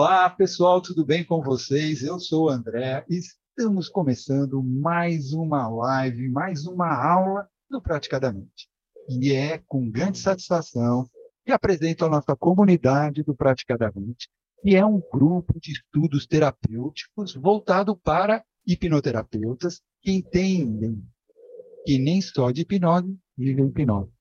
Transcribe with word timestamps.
Olá, 0.00 0.30
pessoal, 0.30 0.80
tudo 0.80 1.04
bem 1.04 1.24
com 1.24 1.42
vocês? 1.42 2.04
Eu 2.04 2.20
sou 2.20 2.44
o 2.44 2.48
André 2.48 3.04
e 3.10 3.18
estamos 3.18 3.88
começando 3.88 4.62
mais 4.62 5.32
uma 5.32 5.66
live, 5.66 6.28
mais 6.28 6.66
uma 6.66 6.86
aula 6.86 7.48
do 7.68 7.82
Praticadamente. 7.82 8.68
E 9.08 9.32
é 9.32 9.58
com 9.66 9.90
grande 9.90 10.18
satisfação 10.18 11.10
que 11.44 11.50
apresento 11.50 12.04
a 12.04 12.08
nossa 12.08 12.36
comunidade 12.36 13.24
do 13.24 13.34
Praticadamente, 13.34 14.28
que 14.62 14.76
é 14.76 14.86
um 14.86 15.02
grupo 15.12 15.58
de 15.60 15.72
estudos 15.72 16.28
terapêuticos 16.28 17.34
voltado 17.34 17.96
para 17.96 18.44
hipnoterapeutas 18.64 19.80
que 20.00 20.12
entendem 20.12 21.04
que 21.84 21.98
nem 21.98 22.20
só 22.20 22.52
de 22.52 22.60
hipnose 22.60 23.18
vive 23.36 23.62
hipnose. 23.62 24.12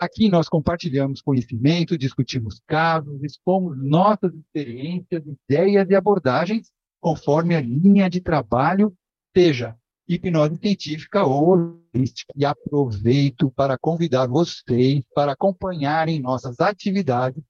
Aqui 0.00 0.28
nós 0.28 0.48
compartilhamos 0.48 1.20
conhecimento, 1.20 1.98
discutimos 1.98 2.60
casos, 2.66 3.22
expomos 3.22 3.76
nossas 3.76 4.32
experiências, 4.32 5.22
ideias 5.26 5.88
e 5.90 5.94
abordagens 5.94 6.70
conforme 7.00 7.54
a 7.54 7.60
linha 7.60 8.08
de 8.08 8.20
trabalho, 8.20 8.92
seja 9.36 9.76
hipnose 10.08 10.56
científica 10.56 11.24
ou 11.24 11.80
holística. 11.94 12.32
E 12.36 12.44
aproveito 12.44 13.50
para 13.50 13.76
convidar 13.76 14.26
vocês 14.26 15.02
para 15.14 15.32
acompanharem 15.32 16.20
nossas 16.20 16.60
atividades 16.60 17.42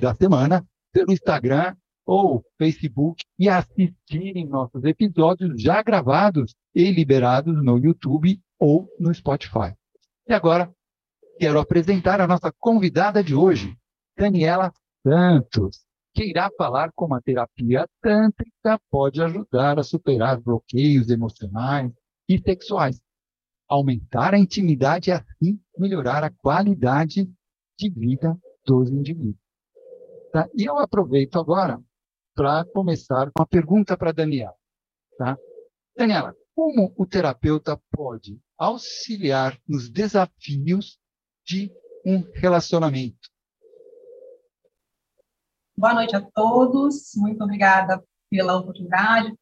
da 0.00 0.14
semana 0.14 0.66
pelo 0.92 1.12
Instagram 1.12 1.74
ou 2.04 2.44
Facebook 2.58 3.24
e 3.38 3.48
assistirem 3.48 4.46
nossos 4.46 4.84
episódios 4.84 5.60
já 5.60 5.82
gravados 5.82 6.54
e 6.74 6.90
liberados 6.90 7.62
no 7.62 7.78
YouTube 7.78 8.38
ou 8.58 8.88
no 8.98 9.14
Spotify. 9.14 9.74
E 10.28 10.32
agora 10.32 10.72
quero 11.42 11.58
apresentar 11.58 12.20
a 12.20 12.26
nossa 12.28 12.52
convidada 12.56 13.20
de 13.20 13.34
hoje, 13.34 13.76
Daniela 14.16 14.72
Santos, 15.04 15.84
que 16.14 16.22
irá 16.26 16.48
falar 16.56 16.92
como 16.94 17.16
a 17.16 17.20
terapia 17.20 17.84
tântrica 18.00 18.80
pode 18.88 19.20
ajudar 19.20 19.76
a 19.76 19.82
superar 19.82 20.40
bloqueios 20.40 21.10
emocionais 21.10 21.90
e 22.28 22.38
sexuais, 22.38 23.02
aumentar 23.68 24.34
a 24.34 24.38
intimidade 24.38 25.10
e 25.10 25.12
assim 25.12 25.60
melhorar 25.76 26.22
a 26.22 26.30
qualidade 26.30 27.28
de 27.76 27.90
vida 27.90 28.38
dos 28.64 28.88
indivíduos. 28.88 29.34
Tá? 30.32 30.48
E 30.56 30.64
eu 30.64 30.78
aproveito 30.78 31.40
agora 31.40 31.82
para 32.36 32.64
começar 32.66 33.32
com 33.34 33.42
a 33.42 33.46
pergunta 33.48 33.96
para 33.96 34.12
Daniela. 34.12 34.54
Tá? 35.18 35.36
Daniela, 35.96 36.36
como 36.54 36.94
o 36.96 37.04
terapeuta 37.04 37.76
pode 37.90 38.38
auxiliar 38.56 39.58
nos 39.66 39.90
desafios 39.90 41.01
de 41.44 41.72
um 42.04 42.22
relacionamento. 42.34 43.30
Boa 45.76 45.94
noite 45.94 46.14
a 46.14 46.20
todos, 46.20 47.12
muito 47.16 47.42
obrigada 47.42 48.02
pela 48.30 48.56
oportunidade, 48.56 49.34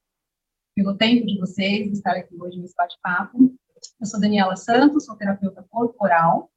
pelo 0.75 0.97
tempo 0.97 1.27
de 1.27 1.39
vocês 1.39 1.93
estar 1.93 2.17
aqui 2.17 2.35
hoje 2.41 2.59
nesse 2.59 2.75
bate-papo. 2.75 3.55
Eu 4.01 4.07
sou 4.07 4.21
Daniela 4.21 4.57
Santos, 4.57 5.05
sou 5.05 5.17
terapeuta 5.17 5.65
corporal. 5.69 6.51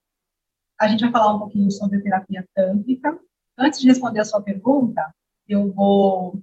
A 0.80 0.88
gente 0.88 1.02
vai 1.02 1.11
falar 1.11 1.35
um 1.35 1.39
pouquinho 1.39 1.72
sobre 1.72 2.02
terapia 2.02 2.47
tântrica. 2.53 3.19
Antes 3.57 3.80
de 3.80 3.88
responder 3.88 4.19
a 4.19 4.25
sua 4.25 4.41
pergunta, 4.41 5.13
eu 5.47 5.72
vou 5.72 6.41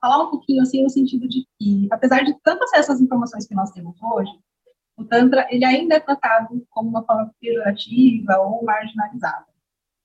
falar 0.00 0.24
um 0.24 0.30
pouquinho 0.30 0.62
assim 0.62 0.82
no 0.82 0.90
sentido 0.90 1.28
de 1.28 1.46
que, 1.58 1.88
apesar 1.90 2.24
de 2.24 2.34
tanto 2.40 2.64
acesso 2.64 2.92
às 2.92 3.00
informações 3.00 3.46
que 3.46 3.54
nós 3.54 3.70
temos 3.70 3.96
hoje, 4.02 4.30
o 5.00 5.04
Tantra 5.04 5.46
ele 5.50 5.64
ainda 5.64 5.96
é 5.96 6.00
tratado 6.00 6.66
como 6.70 6.90
uma 6.90 7.04
forma 7.04 7.34
pejorativa 7.40 8.38
ou 8.38 8.62
marginalizada. 8.64 9.46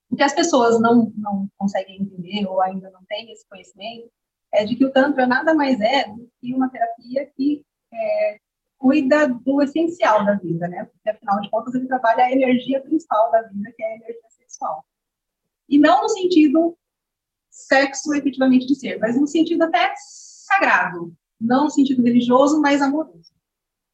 O 0.10 0.16
que 0.16 0.24
as 0.24 0.34
pessoas 0.34 0.80
não, 0.80 1.12
não 1.18 1.50
conseguem 1.58 2.02
entender 2.02 2.46
ou 2.48 2.62
ainda 2.62 2.90
não 2.92 3.04
têm 3.06 3.32
esse 3.32 3.48
conhecimento 3.48 4.10
é 4.54 4.64
de 4.64 4.76
que 4.76 4.86
o 4.86 4.92
Tantra 4.92 5.28
nada 5.28 5.54
mais 5.54 5.80
é 5.82 6.08
do 6.08 6.30
que 6.40 6.54
uma 6.54 6.70
terapia 6.70 7.30
que 7.36 7.66
é, 7.94 8.40
cuida 8.78 9.28
do 9.28 9.62
essencial 9.62 10.24
da 10.26 10.36
vida, 10.36 10.68
né? 10.68 10.86
Porque, 10.86 11.10
afinal 11.10 11.42
de 11.42 11.50
contas, 11.50 11.76
ele 11.76 11.88
trabalha 11.88 12.24
a 12.24 12.32
energia 12.32 12.82
principal 12.82 13.32
da 13.32 13.42
vida, 13.42 13.74
que 13.76 13.84
é 13.84 13.88
a 13.88 13.96
energia 13.96 14.30
sexual. 14.30 14.86
E 15.68 15.78
não 15.78 16.04
no 16.04 16.10
sentido 16.10 16.78
sexo 17.50 18.14
efetivamente 18.14 18.68
de 18.68 18.76
ser, 18.76 19.00
mas 19.00 19.20
no 19.20 19.28
sentido 19.28 19.64
até 19.64 19.94
sagrado, 19.98 21.14
não 21.40 21.66
no 21.66 21.70
sentido 21.70 22.04
religioso, 22.04 22.62
mas 22.62 22.82
amoroso. 22.82 23.34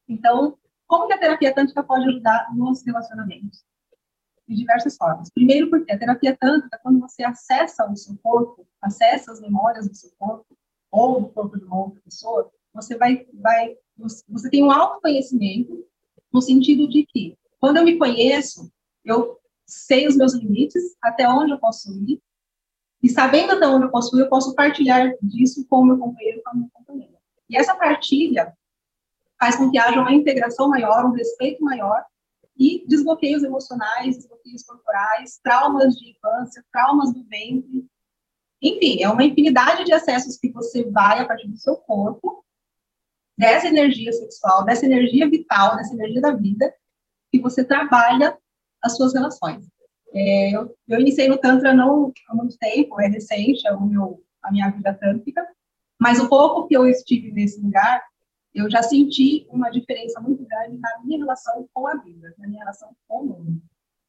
Então, 0.08 0.58
como 0.92 1.06
que 1.06 1.14
a 1.14 1.18
terapia 1.18 1.54
tântrica 1.54 1.82
pode 1.82 2.06
ajudar 2.06 2.54
nos 2.54 2.84
relacionamentos? 2.84 3.64
De 4.46 4.54
diversas 4.54 4.94
formas. 4.94 5.30
Primeiro, 5.30 5.70
porque 5.70 5.90
a 5.90 5.98
terapia 5.98 6.36
tântrica, 6.38 6.78
quando 6.82 7.00
você 7.00 7.24
acessa 7.24 7.90
o 7.90 7.96
seu 7.96 8.14
corpo, 8.22 8.68
acessa 8.78 9.32
as 9.32 9.40
memórias 9.40 9.88
do 9.88 9.94
seu 9.94 10.10
corpo, 10.18 10.54
ou 10.90 11.22
do 11.22 11.28
corpo 11.30 11.58
de 11.58 11.64
uma 11.64 11.78
outra 11.78 11.98
pessoa, 12.02 12.52
você 12.74 12.94
vai, 12.98 13.26
vai 13.32 13.74
você 13.96 14.50
tem 14.50 14.62
um 14.62 14.70
autoconhecimento 14.70 15.82
no 16.30 16.42
sentido 16.42 16.86
de 16.86 17.06
que, 17.06 17.38
quando 17.58 17.78
eu 17.78 17.84
me 17.84 17.96
conheço, 17.96 18.70
eu 19.02 19.38
sei 19.64 20.06
os 20.06 20.14
meus 20.14 20.34
limites, 20.34 20.94
até 21.00 21.26
onde 21.26 21.52
eu 21.52 21.58
posso 21.58 21.90
ir, 22.06 22.20
e 23.02 23.08
sabendo 23.08 23.52
até 23.52 23.66
onde 23.66 23.86
eu 23.86 23.90
posso 23.90 24.14
ir, 24.18 24.20
eu 24.20 24.28
posso 24.28 24.54
partilhar 24.54 25.16
disso 25.22 25.66
com 25.70 25.80
o 25.80 25.86
meu 25.86 25.96
companheiro, 25.96 26.42
com 26.44 26.50
a 26.50 26.54
minha 26.54 26.68
companheira. 26.70 27.16
E 27.48 27.56
essa 27.56 27.74
partilha 27.74 28.54
faz 29.42 29.56
com 29.56 29.68
que 29.72 29.76
haja 29.76 30.00
uma 30.00 30.12
integração 30.12 30.68
maior, 30.68 31.04
um 31.04 31.10
respeito 31.10 31.64
maior 31.64 32.04
e 32.56 32.86
desbloqueios 32.86 33.42
emocionais, 33.42 34.16
desbloqueios 34.16 34.62
corporais, 34.62 35.40
traumas 35.42 35.96
de 35.96 36.10
infância, 36.10 36.64
traumas 36.70 37.12
do 37.12 37.24
ventre. 37.24 37.84
Enfim, 38.62 39.02
é 39.02 39.08
uma 39.08 39.24
infinidade 39.24 39.82
de 39.82 39.92
acessos 39.92 40.38
que 40.38 40.52
você 40.52 40.88
vai 40.88 41.18
a 41.18 41.26
partir 41.26 41.48
do 41.48 41.56
seu 41.56 41.74
corpo, 41.74 42.44
dessa 43.36 43.66
energia 43.66 44.12
sexual, 44.12 44.64
dessa 44.64 44.86
energia 44.86 45.28
vital, 45.28 45.74
dessa 45.74 45.92
energia 45.92 46.20
da 46.20 46.30
vida, 46.30 46.72
que 47.32 47.40
você 47.40 47.64
trabalha 47.64 48.38
as 48.80 48.96
suas 48.96 49.12
relações. 49.12 49.66
É, 50.14 50.50
eu, 50.54 50.72
eu, 50.86 51.00
iniciei 51.00 51.26
no 51.26 51.36
Tantra 51.36 51.74
não 51.74 52.12
há 52.28 52.34
muito 52.36 52.56
tempo, 52.58 53.00
é 53.00 53.08
recente, 53.08 53.66
é 53.66 53.72
o 53.72 53.80
meu, 53.80 54.22
a 54.40 54.52
minha 54.52 54.70
vida 54.70 54.94
tântrica, 54.94 55.44
mas 56.00 56.20
o 56.20 56.28
pouco 56.28 56.68
que 56.68 56.76
eu 56.76 56.86
estive 56.86 57.32
nesse 57.32 57.60
lugar, 57.60 58.04
eu 58.54 58.70
já 58.70 58.82
senti 58.82 59.46
uma 59.50 59.70
diferença 59.70 60.20
muito 60.20 60.44
grande 60.44 60.78
na 60.78 61.00
minha 61.02 61.18
relação 61.18 61.68
com 61.72 61.86
a 61.86 61.96
vida, 61.96 62.34
na 62.38 62.46
minha 62.46 62.60
relação 62.60 62.94
com 63.08 63.22
o 63.22 63.26
mundo. 63.26 63.62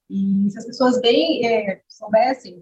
E 0.10 0.50
se 0.50 0.58
as 0.58 0.66
pessoas 0.66 1.00
bem 1.00 1.46
é, 1.46 1.82
soubessem, 1.88 2.62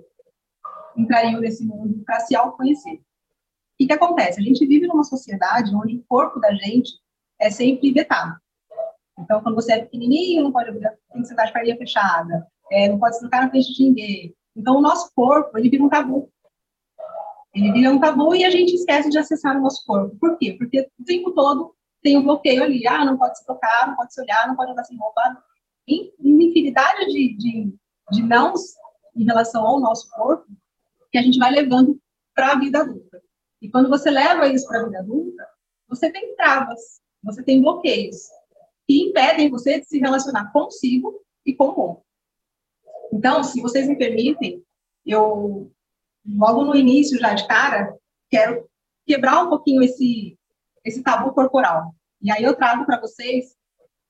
entrariam 0.95 1.41
nesse 1.41 1.65
mundo 1.65 2.03
para 2.05 2.19
se 2.19 2.35
autoconhecer. 2.35 2.95
O 2.95 3.87
que, 3.87 3.91
acontece? 3.91 4.39
A 4.39 4.43
gente 4.43 4.65
vive 4.65 4.87
numa 4.87 5.03
sociedade 5.03 5.75
onde 5.75 5.97
o 5.97 6.03
corpo 6.07 6.39
da 6.39 6.53
gente 6.53 6.91
é 7.39 7.49
sempre 7.49 7.91
vetado. 7.91 8.39
Então, 9.17 9.41
quando 9.41 9.55
você 9.55 9.73
é 9.73 9.81
pequenininho, 9.81 10.43
não 10.43 10.51
pode 10.51 10.71
tem 10.71 11.21
que 11.21 11.27
sentar 11.27 11.47
de 11.47 11.53
perninha 11.53 11.77
fechada, 11.77 12.47
é, 12.71 12.87
não 12.87 12.99
pode 12.99 13.15
se 13.15 13.21
trocar 13.21 13.43
na 13.43 13.49
frente 13.49 13.73
de 13.73 13.83
ninguém. 13.83 14.35
Então, 14.55 14.77
o 14.77 14.81
nosso 14.81 15.11
corpo, 15.15 15.57
ele 15.57 15.69
vira 15.69 15.83
um 15.83 15.89
tabu. 15.89 16.31
Ele 17.53 17.71
vira 17.73 17.91
um 17.91 17.99
tabu 17.99 18.33
e 18.33 18.45
a 18.45 18.49
gente 18.49 18.73
esquece 18.73 19.09
de 19.09 19.17
acessar 19.17 19.57
o 19.57 19.61
nosso 19.61 19.85
corpo. 19.85 20.15
Por 20.17 20.37
quê? 20.37 20.55
Porque 20.57 20.89
o 20.97 21.03
tempo 21.03 21.31
todo 21.31 21.75
tem 22.01 22.17
um 22.17 22.23
bloqueio 22.23 22.63
ali. 22.63 22.87
Ah, 22.87 23.05
não 23.05 23.17
pode 23.17 23.37
se 23.37 23.45
tocar, 23.45 23.87
não 23.87 23.95
pode 23.95 24.13
se 24.13 24.21
olhar, 24.21 24.47
não 24.47 24.55
pode 24.55 24.71
andar 24.71 24.83
sem 24.85 24.97
roupa. 24.97 25.21
Uma 26.19 26.43
infinidade 26.43 27.05
de, 27.07 27.35
de, 27.37 27.73
de 28.11 28.23
em 29.15 29.25
relação 29.25 29.65
ao 29.65 29.79
nosso 29.79 30.09
corpo 30.11 30.47
que 31.11 31.17
a 31.17 31.21
gente 31.21 31.37
vai 31.37 31.51
levando 31.51 31.99
para 32.33 32.53
a 32.53 32.59
vida 32.59 32.79
adulta. 32.79 33.21
E 33.61 33.69
quando 33.69 33.89
você 33.89 34.09
leva 34.09 34.47
isso 34.47 34.67
para 34.67 34.81
a 34.81 34.85
vida 34.85 34.99
adulta, 34.99 35.47
você 35.87 36.09
tem 36.09 36.35
travas, 36.35 37.01
você 37.21 37.43
tem 37.43 37.61
bloqueios 37.61 38.17
que 38.87 39.03
impedem 39.03 39.49
você 39.49 39.79
de 39.79 39.87
se 39.87 39.99
relacionar 39.99 40.51
consigo 40.51 41.21
e 41.45 41.53
com 41.53 41.67
o 41.67 41.79
outro. 41.79 42.03
Então, 43.13 43.43
se 43.43 43.61
vocês 43.61 43.87
me 43.87 43.97
permitem, 43.97 44.63
eu 45.05 45.71
logo 46.25 46.63
no 46.63 46.75
início, 46.75 47.19
já 47.19 47.33
de 47.33 47.47
cara, 47.47 47.97
quero 48.29 48.69
quebrar 49.05 49.43
um 49.43 49.49
pouquinho 49.49 49.81
esse, 49.83 50.37
esse 50.83 51.03
tabu 51.03 51.33
corporal. 51.33 51.93
E 52.21 52.31
aí 52.31 52.43
eu 52.43 52.55
trago 52.55 52.85
para 52.85 52.99
vocês 52.99 53.55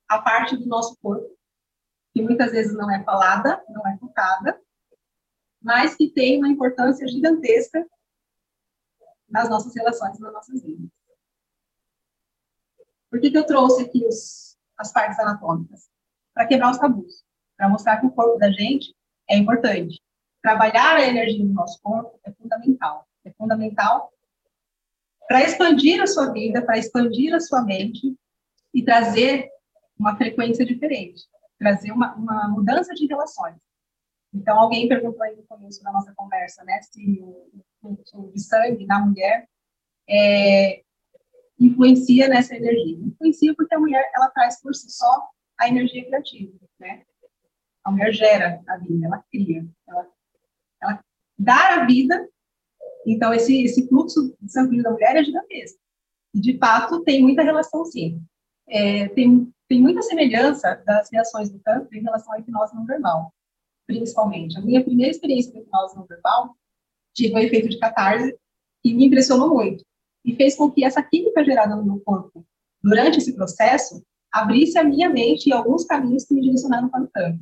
a 0.07 0.21
parte 0.21 0.57
do 0.57 0.67
nosso 0.67 0.97
corpo, 1.01 1.37
que 2.13 2.21
muitas 2.21 2.51
vezes 2.51 2.75
não 2.75 2.91
é 2.91 3.03
falada, 3.03 3.63
não 3.69 3.87
é 3.87 3.97
tocada, 3.97 4.61
mas 5.61 5.95
que 5.95 6.09
tem 6.09 6.37
uma 6.37 6.49
importância 6.49 7.07
gigantesca 7.07 7.85
nas 9.29 9.49
nossas 9.49 9.73
relações, 9.73 10.19
nas 10.19 10.33
nossas 10.33 10.61
vidas. 10.61 10.89
Por 13.09 13.19
que, 13.19 13.31
que 13.31 13.37
eu 13.37 13.45
trouxe 13.45 13.83
aqui 13.83 14.05
os, 14.05 14.57
as 14.77 14.91
partes 14.91 15.19
anatômicas? 15.19 15.89
Para 16.33 16.47
quebrar 16.47 16.71
os 16.71 16.77
tabus, 16.77 17.23
para 17.55 17.69
mostrar 17.69 17.99
que 17.99 18.07
o 18.07 18.11
corpo 18.11 18.37
da 18.37 18.51
gente 18.51 18.93
é 19.29 19.37
importante 19.37 20.00
trabalhar 20.41 20.97
a 20.97 21.07
energia 21.07 21.45
do 21.45 21.53
nosso 21.53 21.81
corpo 21.81 22.19
é 22.25 22.31
fundamental. 22.31 23.07
É 23.23 23.31
fundamental 23.31 24.11
para 25.27 25.43
expandir 25.43 26.01
a 26.01 26.07
sua 26.07 26.31
vida, 26.33 26.61
para 26.61 26.77
expandir 26.77 27.33
a 27.33 27.39
sua 27.39 27.61
mente 27.63 28.15
e 28.73 28.83
trazer 28.83 29.49
uma 29.97 30.17
frequência 30.17 30.65
diferente, 30.65 31.23
trazer 31.57 31.91
uma, 31.91 32.15
uma 32.15 32.49
mudança 32.49 32.93
de 32.93 33.05
relações. 33.05 33.55
Então, 34.33 34.59
alguém 34.59 34.87
perguntou 34.87 35.21
aí 35.23 35.35
no 35.35 35.43
começo 35.43 35.83
da 35.83 35.91
nossa 35.91 36.13
conversa, 36.15 36.63
né, 36.63 36.81
se 36.81 37.21
o 37.21 37.49
fluxo 37.79 38.31
de 38.33 38.39
sangue 38.41 38.85
na 38.85 38.99
mulher 39.05 39.47
é, 40.09 40.81
influencia 41.59 42.27
nessa 42.27 42.55
energia. 42.55 42.97
Influencia 42.97 43.53
porque 43.55 43.75
a 43.75 43.79
mulher 43.79 44.09
ela 44.15 44.29
traz 44.29 44.61
por 44.61 44.73
si 44.73 44.89
só 44.89 45.29
a 45.57 45.67
energia 45.67 46.05
criativa, 46.05 46.53
né? 46.79 47.03
A 47.83 47.91
mulher 47.91 48.13
gera 48.13 48.61
a 48.67 48.77
vida, 48.77 49.05
ela 49.05 49.23
cria, 49.31 49.65
ela, 49.87 50.07
dá 51.41 51.75
a 51.75 51.85
vida. 51.85 52.27
Então 53.05 53.33
esse 53.33 53.63
esse 53.63 53.87
fluxo 53.87 54.35
sanguíneo 54.47 54.83
da 54.83 54.91
mulher 54.91 55.15
é 55.15 55.23
gigantesco. 55.23 55.79
E 56.33 56.39
de 56.39 56.57
fato 56.57 57.03
tem 57.03 57.21
muita 57.21 57.41
relação 57.41 57.83
sim. 57.85 58.21
É, 58.67 59.09
tem 59.09 59.51
tem 59.67 59.81
muita 59.81 60.01
semelhança 60.01 60.75
das 60.85 61.09
reações 61.11 61.49
do 61.49 61.57
Tantra 61.59 61.97
em 61.97 62.01
relação 62.01 62.33
à 62.33 62.39
hipnose 62.39 62.75
não 62.75 62.85
verbal, 62.85 63.33
principalmente. 63.87 64.57
A 64.57 64.61
minha 64.61 64.83
primeira 64.83 65.11
experiência 65.11 65.51
com 65.51 65.59
hipnose 65.59 65.95
não 65.95 66.05
verbal 66.05 66.55
tive 67.13 67.35
um 67.35 67.39
efeito 67.39 67.69
de 67.69 67.79
catarse 67.79 68.37
e 68.83 68.93
me 68.93 69.05
impressionou 69.05 69.53
muito 69.53 69.83
e 70.25 70.35
fez 70.35 70.55
com 70.55 70.69
que 70.69 70.83
essa 70.83 71.01
química 71.01 71.43
gerada 71.43 71.75
no 71.75 71.83
meu 71.83 71.99
corpo 72.01 72.45
durante 72.83 73.17
esse 73.17 73.33
processo 73.33 74.03
abrisse 74.31 74.77
a 74.77 74.83
minha 74.83 75.09
mente 75.09 75.47
e 75.47 75.53
alguns 75.53 75.85
caminhos 75.85 76.25
que 76.25 76.33
me 76.33 76.41
direcionaram 76.41 76.89
para 76.89 77.03
o 77.03 77.07
Tantra. 77.07 77.39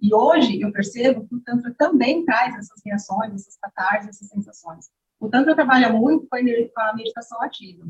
E 0.00 0.14
hoje 0.14 0.60
eu 0.60 0.70
percebo 0.72 1.26
que 1.26 1.34
o 1.34 1.40
Tantra 1.40 1.74
também 1.74 2.24
traz 2.24 2.54
essas 2.56 2.80
reações, 2.84 3.34
essas 3.34 3.56
catarses, 3.56 4.10
essas 4.10 4.28
sensações. 4.28 4.90
O 5.18 5.28
Tantra 5.28 5.54
trabalha 5.54 5.92
muito 5.92 6.26
com 6.28 6.36
a 6.80 6.94
meditação 6.94 7.40
ativa. 7.42 7.86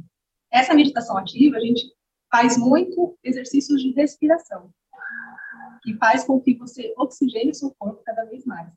Essa 0.51 0.75
meditação 0.75 1.17
ativa, 1.17 1.57
a 1.57 1.61
gente 1.61 1.93
faz 2.31 2.57
muito 2.57 3.19
exercícios 3.23 3.83
de 3.83 3.91
respiração, 3.93 4.71
que 5.83 5.95
faz 5.97 6.25
com 6.25 6.41
que 6.41 6.55
você 6.55 6.95
oxigene 6.97 7.51
o 7.51 7.55
seu 7.55 7.75
corpo 7.79 8.03
cada 8.05 8.25
vez 8.25 8.45
mais. 8.45 8.71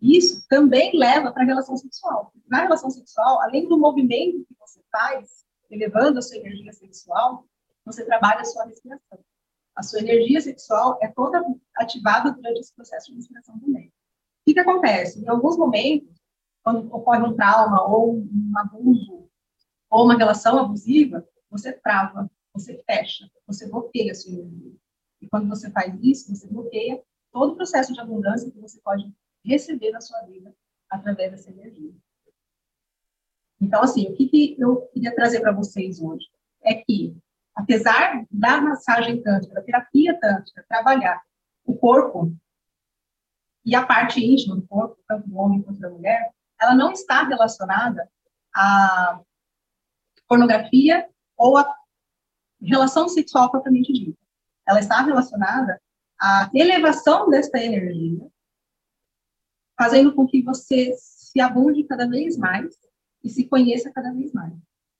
Isso 0.00 0.46
também 0.48 0.96
leva 0.96 1.32
para 1.32 1.42
a 1.42 1.46
relação 1.46 1.76
sexual. 1.76 2.32
Na 2.46 2.62
relação 2.62 2.90
sexual, 2.90 3.40
além 3.40 3.66
do 3.66 3.78
movimento 3.78 4.44
que 4.46 4.54
você 4.58 4.80
faz, 4.92 5.44
elevando 5.70 6.18
a 6.18 6.22
sua 6.22 6.36
energia 6.36 6.72
sexual, 6.72 7.46
você 7.84 8.04
trabalha 8.04 8.40
a 8.40 8.44
sua 8.44 8.64
respiração. 8.66 9.18
A 9.76 9.82
sua 9.82 10.00
energia 10.00 10.40
sexual 10.40 10.98
é 11.02 11.08
toda 11.08 11.44
ativada 11.76 12.32
durante 12.32 12.60
esse 12.60 12.74
processo 12.74 13.10
de 13.10 13.16
respiração 13.16 13.58
também. 13.58 13.88
O 13.88 13.92
que, 14.46 14.54
que 14.54 14.60
acontece? 14.60 15.22
Em 15.22 15.28
alguns 15.28 15.56
momentos, 15.58 16.16
quando 16.62 16.92
ocorre 16.92 17.22
um 17.22 17.36
trauma 17.36 17.86
ou 17.86 18.16
um 18.16 18.52
abuso 18.56 19.28
ou 19.90 20.04
uma 20.04 20.16
relação 20.16 20.58
abusiva, 20.58 21.26
você 21.50 21.72
trava, 21.72 22.30
você 22.52 22.82
fecha, 22.86 23.30
você 23.46 23.68
bloqueia 23.68 24.12
a 24.12 24.14
sua 24.14 24.32
energia. 24.32 24.74
E 25.20 25.28
quando 25.28 25.48
você 25.48 25.70
faz 25.70 25.94
isso, 26.02 26.34
você 26.34 26.46
bloqueia 26.48 27.02
todo 27.30 27.52
o 27.52 27.56
processo 27.56 27.92
de 27.92 28.00
abundância 28.00 28.50
que 28.50 28.58
você 28.58 28.80
pode 28.80 29.12
receber 29.44 29.90
na 29.90 30.00
sua 30.00 30.20
vida 30.22 30.54
através 30.90 31.30
dessa 31.30 31.50
energia. 31.50 31.94
Então, 33.60 33.82
assim, 33.82 34.08
o 34.08 34.14
que, 34.14 34.26
que 34.26 34.56
eu 34.58 34.86
queria 34.88 35.14
trazer 35.14 35.40
para 35.40 35.52
vocês 35.52 36.00
hoje 36.00 36.26
é 36.62 36.74
que, 36.74 37.16
apesar 37.56 38.26
da 38.30 38.60
massagem 38.60 39.22
tântrica, 39.22 39.54
da 39.54 39.62
terapia 39.62 40.20
tântrica, 40.20 40.64
trabalhar 40.68 41.22
o 41.64 41.74
corpo 41.74 42.36
e 43.64 43.74
a 43.74 43.84
parte 43.84 44.24
íntima 44.24 44.54
do 44.56 44.66
corpo, 44.66 45.02
tanto 45.08 45.26
do 45.26 45.36
homem 45.38 45.62
quanto 45.62 45.80
da 45.80 45.88
mulher, 45.88 46.30
ela 46.60 46.74
não 46.74 46.92
está 46.92 47.24
relacionada 47.24 48.08
à 48.54 49.20
pornografia 50.28 51.08
ou 51.36 51.56
à 51.56 51.74
relação 52.62 53.08
sexual 53.08 53.50
propriamente 53.50 53.92
dita. 53.92 54.18
Ela 54.66 54.80
está 54.80 55.02
relacionada 55.02 55.80
à 56.20 56.50
elevação 56.54 57.30
desta 57.30 57.58
energia, 57.58 58.28
fazendo 59.78 60.14
com 60.14 60.26
que 60.26 60.42
você 60.42 60.94
se 60.98 61.40
abunde 61.40 61.84
cada 61.84 62.06
vez 62.08 62.36
mais 62.36 62.74
e 63.24 63.28
se 63.28 63.48
conheça 63.48 63.90
cada 63.92 64.12
vez 64.12 64.32
mais. 64.32 64.54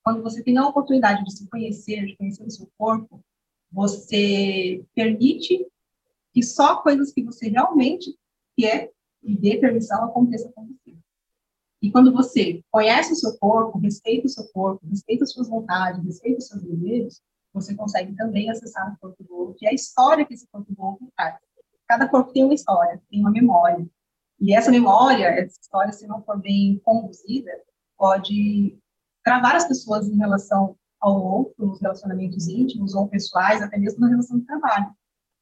Quando 0.06 0.22
você 0.22 0.40
tem 0.40 0.56
a 0.56 0.68
oportunidade 0.68 1.24
de 1.24 1.32
se 1.32 1.48
conhecer, 1.48 2.06
de 2.06 2.16
conhecer 2.16 2.44
o 2.44 2.50
seu 2.50 2.70
corpo, 2.78 3.20
você 3.72 4.86
permite 4.94 5.66
que 6.32 6.44
só 6.44 6.76
coisas 6.80 7.12
que 7.12 7.24
você 7.24 7.48
realmente 7.48 8.16
quer 8.56 8.92
e 9.20 9.36
dê 9.36 9.58
permissão 9.58 10.04
aconteça 10.04 10.48
com 10.54 10.64
você. 10.64 10.96
E 11.82 11.90
quando 11.90 12.12
você 12.12 12.62
conhece 12.70 13.14
o 13.14 13.16
seu 13.16 13.36
corpo, 13.38 13.80
respeita 13.80 14.28
o 14.28 14.30
seu 14.30 14.46
corpo, 14.52 14.86
respeita 14.86 15.24
as 15.24 15.32
suas 15.32 15.48
vontades, 15.48 16.04
respeita 16.04 16.38
os 16.38 16.46
seus 16.46 16.62
desejos, 16.62 17.20
você 17.52 17.74
consegue 17.74 18.14
também 18.14 18.48
acessar 18.48 18.94
o 18.94 18.96
corpo 19.00 19.24
do 19.24 19.36
outro 19.36 19.56
e 19.60 19.66
a 19.66 19.74
história 19.74 20.24
que 20.24 20.34
esse 20.34 20.46
corpo 20.52 20.72
do 20.72 20.80
outro 20.80 21.08
traz. 21.16 21.36
Cada 21.88 22.08
corpo 22.08 22.32
tem 22.32 22.44
uma 22.44 22.54
história, 22.54 23.02
tem 23.10 23.18
uma 23.18 23.32
memória. 23.32 23.84
E 24.40 24.54
essa 24.54 24.70
memória, 24.70 25.26
essa 25.26 25.60
história, 25.60 25.92
se 25.92 26.06
não 26.06 26.22
for 26.22 26.40
bem 26.40 26.78
conduzida, 26.84 27.50
pode 27.98 28.78
travar 29.26 29.56
as 29.56 29.66
pessoas 29.66 30.08
em 30.08 30.16
relação 30.16 30.76
ao 31.00 31.20
outro, 31.20 31.66
nos 31.66 31.80
relacionamentos 31.80 32.46
íntimos 32.46 32.94
ou 32.94 33.08
pessoais, 33.08 33.60
até 33.60 33.76
mesmo 33.76 33.98
na 33.98 34.08
relação 34.08 34.38
de 34.38 34.46
trabalho. 34.46 34.94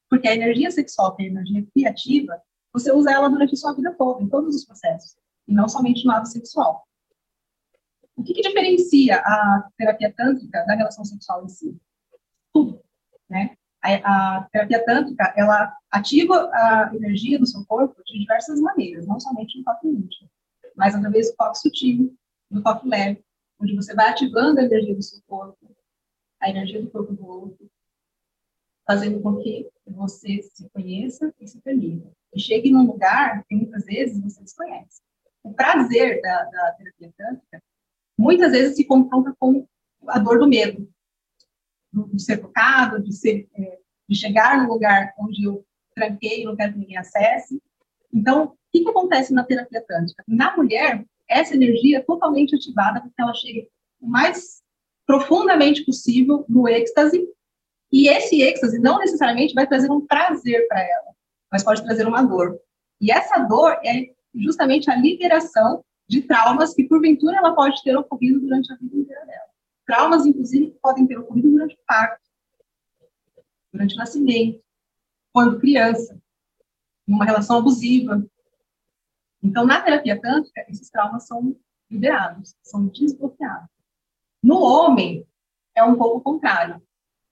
Porque 0.08 0.26
a 0.26 0.34
energia 0.34 0.70
sexual, 0.70 1.14
que 1.14 1.22
é 1.22 1.26
a 1.26 1.28
energia 1.28 1.66
criativa, 1.74 2.40
você 2.72 2.90
usa 2.90 3.12
ela 3.12 3.28
durante 3.28 3.52
a 3.52 3.56
sua 3.58 3.74
vida 3.74 3.94
toda, 3.94 4.22
em 4.22 4.28
todos 4.28 4.56
os 4.56 4.64
processos, 4.64 5.16
e 5.46 5.52
não 5.52 5.68
somente 5.68 6.02
no 6.06 6.12
ato 6.12 6.28
sexual. 6.28 6.86
O 8.16 8.22
que, 8.22 8.32
que 8.32 8.40
diferencia 8.40 9.16
a 9.16 9.68
terapia 9.76 10.10
tântrica 10.16 10.64
da 10.64 10.74
relação 10.74 11.04
sexual 11.04 11.44
em 11.44 11.48
si? 11.48 11.78
tudo, 12.54 12.80
né? 13.28 13.56
A, 13.82 14.38
a, 14.38 14.42
terapia 14.44 14.82
tântrica, 14.86 15.34
ela 15.36 15.76
ativa 15.90 16.48
a 16.54 16.90
energia 16.94 17.38
do 17.38 17.46
seu 17.46 17.66
corpo 17.66 18.02
de 18.06 18.18
diversas 18.18 18.58
maneiras, 18.60 19.06
não 19.06 19.20
somente 19.20 19.58
no 19.58 19.64
toque 19.64 19.88
íntimo, 19.88 20.30
mas 20.74 20.94
através 20.94 21.30
do 21.30 21.36
toque 21.36 21.58
sutil, 21.58 22.16
do 22.50 22.62
toque 22.62 22.88
leve, 22.88 23.22
onde 23.60 23.74
você 23.74 23.94
vai 23.94 24.10
ativando 24.10 24.60
a 24.60 24.64
energia 24.64 24.94
do 24.94 25.02
seu 25.02 25.20
corpo, 25.26 25.74
a 26.40 26.50
energia 26.50 26.80
do 26.82 26.90
corpo 26.90 27.12
do 27.12 27.26
outro, 27.26 27.70
fazendo 28.86 29.20
com 29.20 29.36
que 29.36 29.68
você 29.86 30.42
se 30.42 30.68
conheça 30.70 31.32
e 31.40 31.46
se 31.46 31.60
permita. 31.60 32.10
E 32.34 32.40
chegue 32.40 32.70
num 32.70 32.86
lugar 32.86 33.44
que 33.44 33.54
muitas 33.54 33.84
vezes 33.84 34.20
você 34.20 34.42
desconhece. 34.42 35.00
O 35.42 35.52
prazer 35.52 36.20
da, 36.20 36.44
da 36.44 36.72
terapia 36.72 37.12
tântrica 37.16 37.62
muitas 38.18 38.52
vezes 38.52 38.76
se 38.76 38.84
confronta 38.84 39.34
com 39.38 39.66
a 40.06 40.18
dor 40.18 40.38
do 40.38 40.46
medo, 40.46 40.88
de 41.92 42.22
ser 42.22 42.38
tocado, 42.38 43.02
de, 43.02 43.12
ser, 43.12 43.48
é, 43.54 43.78
de 44.08 44.16
chegar 44.16 44.62
no 44.62 44.72
lugar 44.72 45.14
onde 45.18 45.44
eu 45.44 45.64
tranquei, 45.94 46.44
não 46.44 46.56
quero 46.56 46.72
que 46.72 46.78
ninguém 46.78 46.96
acesse. 46.96 47.62
Então, 48.12 48.44
o 48.44 48.56
que, 48.72 48.82
que 48.82 48.90
acontece 48.90 49.32
na 49.32 49.44
terapia 49.44 49.84
tântrica? 49.86 50.24
Na 50.26 50.56
mulher, 50.56 51.04
essa 51.28 51.54
energia 51.54 51.98
é 51.98 52.02
totalmente 52.02 52.54
ativada 52.54 53.00
para 53.00 53.10
que 53.10 53.22
ela 53.22 53.34
chegue 53.34 53.68
o 54.00 54.06
mais 54.06 54.62
profundamente 55.06 55.84
possível 55.84 56.44
no 56.48 56.68
êxtase, 56.68 57.26
e 57.92 58.08
esse 58.08 58.42
êxtase 58.42 58.78
não 58.78 58.98
necessariamente 58.98 59.54
vai 59.54 59.66
trazer 59.66 59.90
um 59.90 60.04
prazer 60.04 60.66
para 60.66 60.80
ela, 60.80 61.14
mas 61.50 61.62
pode 61.62 61.84
trazer 61.84 62.06
uma 62.06 62.22
dor. 62.22 62.58
E 63.00 63.10
essa 63.10 63.38
dor 63.40 63.78
é 63.84 64.10
justamente 64.34 64.90
a 64.90 64.96
liberação 64.96 65.84
de 66.08 66.22
traumas 66.22 66.74
que, 66.74 66.84
porventura, 66.84 67.36
ela 67.36 67.54
pode 67.54 67.82
ter 67.82 67.96
ocorrido 67.96 68.40
durante 68.40 68.72
a 68.72 68.76
vida 68.76 68.96
inteira 68.96 69.24
dela. 69.24 69.46
Traumas, 69.86 70.26
inclusive, 70.26 70.70
que 70.70 70.78
podem 70.80 71.06
ter 71.06 71.18
ocorrido 71.18 71.50
durante 71.50 71.74
o 71.74 71.78
parto, 71.86 72.20
durante 73.72 73.94
o 73.94 73.98
nascimento, 73.98 74.60
quando 75.32 75.60
criança, 75.60 76.18
numa 77.06 77.24
relação 77.24 77.58
abusiva. 77.58 78.24
Então, 79.44 79.66
na 79.66 79.82
terapia 79.82 80.18
tântrica, 80.18 80.64
esses 80.70 80.88
traumas 80.88 81.26
são 81.26 81.54
liberados, 81.90 82.56
são 82.62 82.86
desbloqueados. 82.86 83.68
No 84.42 84.62
homem, 84.62 85.26
é 85.74 85.84
um 85.84 85.96
pouco 85.96 86.22
contrário. 86.22 86.82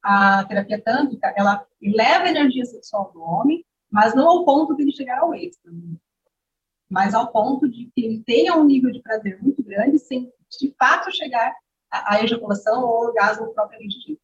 A 0.02 0.44
terapia 0.44 0.80
tântrica, 0.80 1.32
ela 1.34 1.66
eleva 1.80 2.24
a 2.24 2.30
energia 2.30 2.66
sexual 2.66 3.10
do 3.12 3.22
homem, 3.22 3.64
mas 3.90 4.14
não 4.14 4.28
ao 4.28 4.44
ponto 4.44 4.76
de 4.76 4.82
ele 4.82 4.92
chegar 4.92 5.20
ao 5.20 5.34
êxtase, 5.34 5.98
mas 6.90 7.14
ao 7.14 7.32
ponto 7.32 7.66
de 7.66 7.90
que 7.94 8.04
ele 8.04 8.22
tenha 8.24 8.56
um 8.56 8.64
nível 8.64 8.90
de 8.90 9.00
prazer 9.00 9.42
muito 9.42 9.62
grande, 9.62 9.98
sem 9.98 10.30
de 10.60 10.74
fato 10.78 11.10
chegar 11.10 11.54
a 11.90 12.22
ejaculação 12.22 12.82
ou 12.82 13.06
orgasmo 13.06 13.54
propriamente 13.54 13.98
dito. 14.06 14.20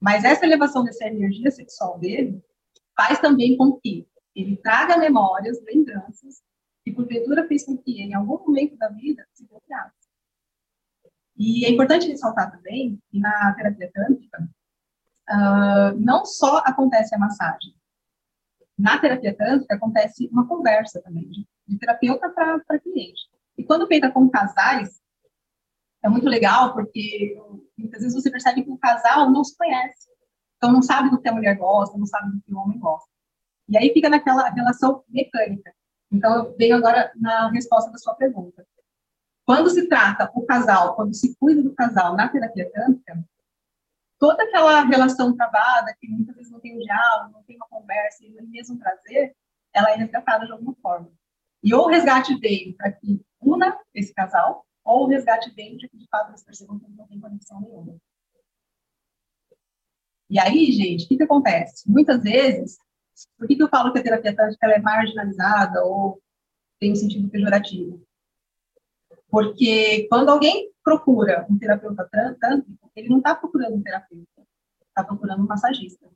Mas 0.00 0.24
essa 0.24 0.44
elevação 0.44 0.82
dessa 0.82 1.06
energia 1.06 1.50
sexual 1.52 1.98
dele 1.98 2.42
faz 2.96 3.20
também 3.20 3.56
com 3.56 3.78
que 3.78 4.08
ele 4.34 4.56
traga 4.56 4.96
memórias, 4.96 5.62
lembranças, 5.64 6.42
que 6.88 6.94
porventura 6.94 7.46
fez 7.46 7.64
com 7.64 7.76
que 7.76 8.00
ele, 8.00 8.12
em 8.12 8.14
algum 8.14 8.38
momento 8.38 8.76
da 8.76 8.88
vida, 8.88 9.26
se 9.32 9.46
bloqueasse. 9.46 10.08
E 11.36 11.64
é 11.64 11.70
importante 11.70 12.08
ressaltar 12.08 12.50
também 12.50 13.00
que 13.10 13.20
na 13.20 13.54
terapia 13.54 13.90
tântrica, 13.92 14.48
uh, 15.30 16.00
não 16.00 16.24
só 16.24 16.58
acontece 16.58 17.14
a 17.14 17.18
massagem. 17.18 17.74
Na 18.76 18.98
terapia 18.98 19.36
tântrica 19.36 19.74
acontece 19.74 20.28
uma 20.32 20.46
conversa 20.46 21.00
também, 21.02 21.28
de, 21.28 21.46
de 21.66 21.78
terapeuta 21.78 22.28
para 22.30 22.80
cliente. 22.80 23.28
E 23.56 23.64
quando 23.64 23.86
feita 23.86 24.10
com 24.10 24.28
casais, 24.28 25.00
é 26.02 26.08
muito 26.08 26.26
legal 26.26 26.72
porque 26.72 27.36
muitas 27.76 28.02
vezes 28.02 28.14
você 28.14 28.30
percebe 28.30 28.62
que 28.62 28.70
o 28.70 28.78
casal 28.78 29.30
não 29.30 29.44
se 29.44 29.56
conhece. 29.56 30.08
Então 30.56 30.72
não 30.72 30.82
sabe 30.82 31.10
do 31.10 31.20
que 31.20 31.28
a 31.28 31.32
mulher 31.32 31.56
gosta, 31.56 31.98
não 31.98 32.06
sabe 32.06 32.32
do 32.32 32.42
que 32.42 32.52
o 32.52 32.58
homem 32.58 32.78
gosta. 32.78 33.08
E 33.68 33.76
aí 33.76 33.92
fica 33.92 34.08
naquela 34.08 34.48
relação 34.48 35.04
mecânica. 35.08 35.72
Então 36.10 36.34
eu 36.34 36.56
venho 36.56 36.76
agora 36.76 37.12
na 37.16 37.50
resposta 37.50 37.90
da 37.90 37.98
sua 37.98 38.14
pergunta. 38.14 38.66
quando 39.44 39.70
se 39.70 39.88
trata 39.88 40.30
o 40.34 40.44
casal, 40.44 40.94
quando 40.94 41.14
se 41.14 41.34
cuida 41.36 41.62
do 41.62 41.74
casal 41.74 42.14
na 42.14 42.28
terapia 42.28 42.70
tântrica, 42.70 43.24
toda 44.18 44.42
aquela 44.42 44.84
relação 44.84 45.34
travada, 45.34 45.94
que 45.98 46.08
muitas 46.08 46.36
vezes 46.36 46.50
não 46.50 46.60
tem 46.60 46.76
um 46.76 46.80
diálogo, 46.80 47.32
não 47.32 47.42
tem 47.44 47.56
uma 47.56 47.66
conversa, 47.68 48.24
e 48.24 48.30
mesmo 48.42 48.78
prazer, 48.78 49.34
ela 49.72 49.90
é 49.90 49.96
resgatada 49.96 50.44
de 50.44 50.52
alguma 50.52 50.74
forma. 50.82 51.10
E 51.62 51.72
ou 51.72 51.86
o 51.86 51.88
resgate 51.88 52.38
veio 52.38 52.76
para 52.76 52.92
que 52.92 53.24
una 53.40 53.78
esse 53.94 54.12
casal, 54.12 54.66
ou 54.84 55.04
o 55.04 55.06
resgate 55.06 55.50
veio 55.54 55.78
para 55.78 55.88
que, 55.88 55.96
de 55.96 56.08
fato, 56.08 56.30
eles 56.30 56.44
percebam 56.44 56.78
que 56.78 56.90
não 56.90 57.06
tem 57.06 57.20
conexão 57.20 57.60
nenhuma. 57.60 57.96
E 60.30 60.38
aí, 60.38 60.70
gente, 60.72 61.04
o 61.04 61.08
que, 61.08 61.16
que 61.16 61.22
acontece? 61.22 61.90
Muitas 61.90 62.22
vezes, 62.22 62.78
por 63.36 63.46
que, 63.46 63.56
que 63.56 63.62
eu 63.62 63.68
falo 63.68 63.92
que 63.92 63.98
a 63.98 64.02
terapia 64.02 64.34
tântrica 64.34 64.66
é 64.66 64.80
marginalizada 64.80 65.84
ou 65.84 66.20
tem 66.78 66.92
um 66.92 66.96
sentido 66.96 67.28
pejorativo? 67.28 68.02
Porque 69.30 70.06
quando 70.08 70.30
alguém 70.30 70.72
procura 70.82 71.46
um 71.50 71.58
terapeuta 71.58 72.08
tântrico, 72.40 72.90
ele 72.96 73.08
não 73.08 73.18
está 73.18 73.34
procurando 73.34 73.74
um 73.74 73.82
terapeuta, 73.82 74.42
está 74.88 75.04
procurando 75.04 75.42
um 75.42 75.46
massagista. 75.46 76.08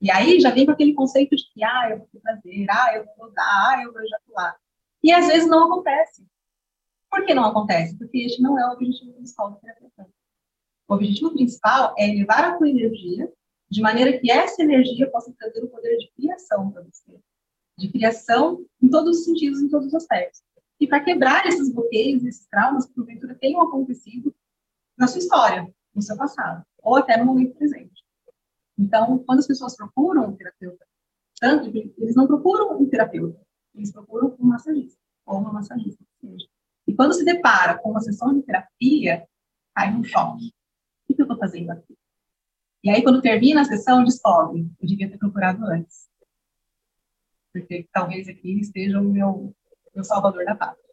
E 0.00 0.10
aí 0.10 0.38
já 0.40 0.50
vem 0.50 0.66
com 0.66 0.72
aquele 0.72 0.92
conceito 0.92 1.34
de 1.34 1.44
que, 1.52 1.64
ah, 1.64 1.90
eu 1.90 1.98
vou 1.98 2.20
fazer, 2.22 2.66
ah, 2.68 2.94
eu 2.94 3.06
vou 3.16 3.32
dar, 3.32 3.76
ah, 3.78 3.82
eu 3.82 3.92
vou 3.92 4.02
ejacular. 4.02 4.56
E 5.02 5.12
às 5.12 5.26
vezes 5.26 5.48
não 5.48 5.64
acontece. 5.64 6.26
Por 7.10 7.24
que 7.24 7.32
não 7.32 7.44
acontece? 7.44 7.96
Porque 7.96 8.18
este 8.18 8.42
não 8.42 8.58
é 8.58 8.68
o 8.68 8.72
objetivo 8.72 9.12
principal 9.14 9.52
do 9.52 9.60
terapeuta. 9.60 10.06
O 10.88 10.94
objetivo 10.94 11.32
principal 11.32 11.94
é 11.96 12.08
elevar 12.08 12.44
a 12.44 12.58
tua 12.58 12.68
energia 12.68 13.32
de 13.70 13.80
maneira 13.80 14.18
que 14.18 14.30
essa 14.30 14.62
energia 14.62 15.10
possa 15.10 15.32
trazer 15.38 15.62
o 15.62 15.68
poder 15.68 15.96
de 15.98 16.10
criação 16.12 16.70
para 16.70 16.82
você. 16.82 17.18
De 17.76 17.90
criação 17.90 18.64
em 18.82 18.88
todos 18.88 19.18
os 19.18 19.24
sentidos, 19.24 19.60
em 19.60 19.68
todos 19.68 19.88
os 19.88 19.94
aspectos 19.94 20.46
e 20.78 20.86
para 20.86 21.02
quebrar 21.02 21.46
esses 21.46 21.72
bloqueios, 21.72 22.24
esses 22.24 22.46
traumas 22.46 22.86
que 22.86 22.94
porventura 22.94 23.34
tenham 23.34 23.62
acontecido 23.62 24.34
na 24.96 25.06
sua 25.06 25.18
história, 25.18 25.74
no 25.94 26.02
seu 26.02 26.16
passado, 26.16 26.64
ou 26.82 26.96
até 26.96 27.16
no 27.16 27.24
momento 27.24 27.56
presente. 27.56 28.04
Então, 28.78 29.18
quando 29.18 29.38
as 29.38 29.46
pessoas 29.46 29.76
procuram 29.76 30.28
um 30.28 30.36
terapeuta, 30.36 30.84
tanto 31.40 31.70
que 31.70 31.94
eles 31.98 32.14
não 32.14 32.26
procuram 32.26 32.78
um 32.78 32.88
terapeuta, 32.88 33.40
eles 33.74 33.92
procuram 33.92 34.36
um 34.38 34.46
massagista, 34.46 34.98
ou 35.24 35.38
uma 35.38 35.52
massagista, 35.52 36.02
seja. 36.20 36.46
E 36.86 36.94
quando 36.94 37.14
se 37.14 37.24
depara 37.24 37.78
com 37.78 37.90
uma 37.90 38.00
sessão 38.00 38.34
de 38.34 38.42
terapia, 38.42 39.26
cai 39.74 39.92
um 39.94 40.04
choque. 40.04 40.52
O 41.08 41.14
que 41.14 41.22
eu 41.22 41.24
estou 41.24 41.38
fazendo 41.38 41.70
aqui? 41.70 41.96
E 42.86 42.88
aí, 42.88 43.02
quando 43.02 43.20
termina 43.20 43.62
a 43.62 43.64
sessão, 43.64 44.04
descobre, 44.04 44.70
eu 44.80 44.86
devia 44.86 45.10
ter 45.10 45.18
procurado 45.18 45.66
antes. 45.66 46.06
Porque 47.52 47.88
talvez 47.92 48.28
aqui 48.28 48.60
esteja 48.60 49.00
o 49.00 49.04
meu 49.04 49.52
no 49.92 50.04
Salvador 50.04 50.44
da 50.44 50.54
Pátria. 50.54 50.84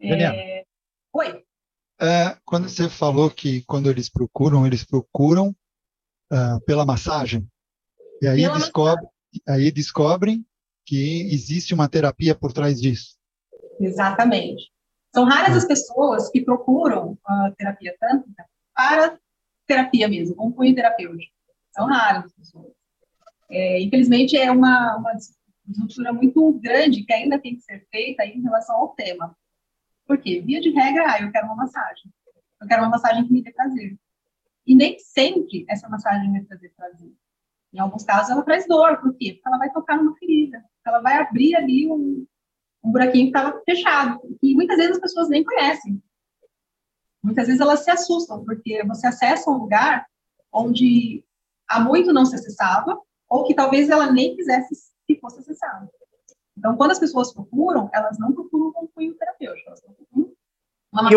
É... 0.00 0.64
Oi. 1.12 1.44
É, 2.00 2.36
quando 2.44 2.68
você 2.68 2.88
falou 2.88 3.30
que 3.30 3.62
quando 3.66 3.88
eles 3.88 4.08
procuram, 4.08 4.66
eles 4.66 4.84
procuram 4.84 5.50
uh, 6.32 6.60
pela 6.66 6.84
massagem, 6.84 7.48
e 8.20 8.26
aí, 8.26 8.42
descobre, 8.52 9.06
aí 9.46 9.70
descobrem 9.70 10.44
que 10.84 11.32
existe 11.32 11.72
uma 11.72 11.88
terapia 11.88 12.34
por 12.34 12.52
trás 12.52 12.80
disso. 12.80 13.16
Exatamente. 13.78 14.72
São 15.14 15.22
raras 15.22 15.56
as 15.56 15.64
pessoas 15.64 16.28
que 16.30 16.40
procuram 16.40 17.16
a 17.24 17.52
terapia 17.56 17.96
tântrica 18.00 18.44
para 18.74 19.20
terapia 19.68 20.08
mesmo, 20.08 20.34
como 20.34 20.52
cunho 20.52 20.74
terapêutico. 20.74 21.32
São 21.70 21.86
raras 21.86 22.24
as 22.24 22.32
pessoas. 22.32 22.72
É, 23.50 23.80
infelizmente, 23.80 24.36
é 24.36 24.50
uma, 24.50 24.96
uma 24.96 25.12
ruptura 25.78 26.12
muito 26.12 26.52
grande 26.54 27.04
que 27.04 27.12
ainda 27.12 27.38
tem 27.38 27.54
que 27.54 27.62
ser 27.62 27.86
feita 27.90 28.24
em 28.24 28.42
relação 28.42 28.76
ao 28.76 28.88
tema. 28.88 29.36
Por 30.06 30.18
quê? 30.18 30.40
Via 30.40 30.60
de 30.60 30.70
regra, 30.70 31.12
ah, 31.12 31.22
eu 31.22 31.30
quero 31.30 31.46
uma 31.46 31.54
massagem. 31.54 32.10
Eu 32.60 32.66
quero 32.66 32.82
uma 32.82 32.90
massagem 32.90 33.26
que 33.26 33.32
me 33.32 33.42
dê 33.42 33.52
prazer. 33.52 33.96
E 34.66 34.74
nem 34.74 34.98
sempre 34.98 35.64
essa 35.68 35.88
massagem 35.88 36.32
vai 36.32 36.40
trazer 36.42 36.72
prazer. 36.76 37.12
Em 37.72 37.78
alguns 37.78 38.04
casos, 38.04 38.30
ela 38.30 38.42
traz 38.42 38.66
dor. 38.66 38.98
Por 39.00 39.14
quê? 39.16 39.34
Porque 39.34 39.48
ela 39.48 39.58
vai 39.58 39.70
tocar 39.70 39.98
numa 39.98 40.16
ferida. 40.16 40.64
Ela 40.86 41.00
vai 41.00 41.18
abrir 41.18 41.54
ali 41.54 41.86
um, 41.86 42.26
um 42.82 42.90
buraquinho 42.90 43.30
que 43.30 43.38
estava 43.38 43.60
fechado. 43.64 44.20
E 44.42 44.54
muitas 44.54 44.76
vezes 44.76 44.96
as 44.96 45.00
pessoas 45.00 45.28
nem 45.28 45.44
conhecem. 45.44 46.02
Muitas 47.28 47.46
vezes 47.46 47.60
elas 47.60 47.84
se 47.84 47.90
assustam, 47.90 48.42
porque 48.42 48.82
você 48.84 49.06
acessa 49.06 49.50
um 49.50 49.58
lugar 49.58 50.06
onde 50.50 51.22
há 51.68 51.78
muito 51.78 52.10
não 52.10 52.24
se 52.24 52.34
acessava, 52.34 52.98
ou 53.28 53.44
que 53.44 53.54
talvez 53.54 53.90
ela 53.90 54.10
nem 54.10 54.34
quisesse 54.34 54.74
que 55.06 55.20
fosse 55.20 55.40
acessado. 55.40 55.90
Então, 56.56 56.74
quando 56.74 56.92
as 56.92 56.98
pessoas 56.98 57.30
procuram, 57.34 57.90
elas 57.92 58.18
não 58.18 58.32
procuram 58.32 58.72
um 58.82 58.88
cunho 58.94 59.14
terapêutico, 59.14 59.68
elas 59.68 59.82
procuram 59.82 60.32
uma 60.90 61.10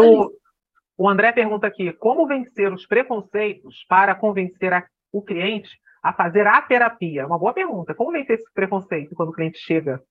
o, 0.97 1.09
André 1.09 1.31
pergunta 1.31 1.65
aqui, 1.65 1.93
como 1.93 2.27
vencer 2.27 2.73
os 2.73 2.85
preconceitos 2.85 3.85
para 3.87 4.13
convencer 4.13 4.73
a, 4.73 4.85
o 5.13 5.21
cliente 5.21 5.79
a 6.03 6.11
fazer 6.11 6.45
a 6.45 6.61
terapia? 6.61 7.25
Uma 7.25 7.39
boa 7.39 7.53
pergunta. 7.53 7.95
Como 7.95 8.11
vencer 8.11 8.35
esse 8.35 8.51
preconceito 8.53 9.15
quando 9.15 9.29
o 9.29 9.33
cliente 9.33 9.59
chega? 9.59 10.03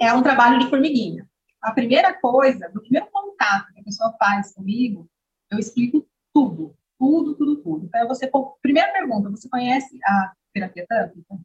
É 0.00 0.10
um 0.14 0.22
trabalho 0.22 0.58
de 0.58 0.70
formiguinha. 0.70 1.28
A 1.60 1.70
primeira 1.70 2.18
coisa, 2.18 2.70
no 2.74 2.80
primeiro 2.80 3.08
contato 3.12 3.73
pessoa 3.84 4.14
faz 4.18 4.54
comigo, 4.54 5.08
eu 5.50 5.58
explico 5.58 6.06
tudo, 6.32 6.74
tudo, 6.98 7.34
tudo, 7.34 7.56
tudo. 7.56 7.86
Então, 7.86 8.08
você, 8.08 8.30
primeira 8.60 8.92
pergunta, 8.92 9.30
você 9.30 9.48
conhece 9.48 9.98
a 10.04 10.32
terapia 10.52 10.86
tântrica? 10.88 11.38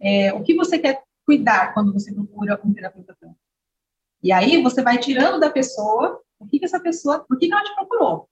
É, 0.00 0.32
o 0.32 0.42
que 0.42 0.54
você 0.54 0.78
quer 0.78 1.02
cuidar 1.24 1.72
quando 1.72 1.92
você 1.92 2.12
procura 2.12 2.60
um 2.64 2.72
terapeuta 2.72 3.16
tântrico? 3.18 3.40
E 4.22 4.32
aí 4.32 4.62
você 4.62 4.82
vai 4.82 4.98
tirando 4.98 5.40
da 5.40 5.50
pessoa 5.50 6.22
o 6.38 6.46
que, 6.46 6.58
que 6.58 6.64
essa 6.64 6.80
pessoa, 6.80 7.24
por 7.24 7.38
que, 7.38 7.46
que 7.48 7.52
ela 7.52 7.64
te 7.64 7.74
procurou? 7.74 8.28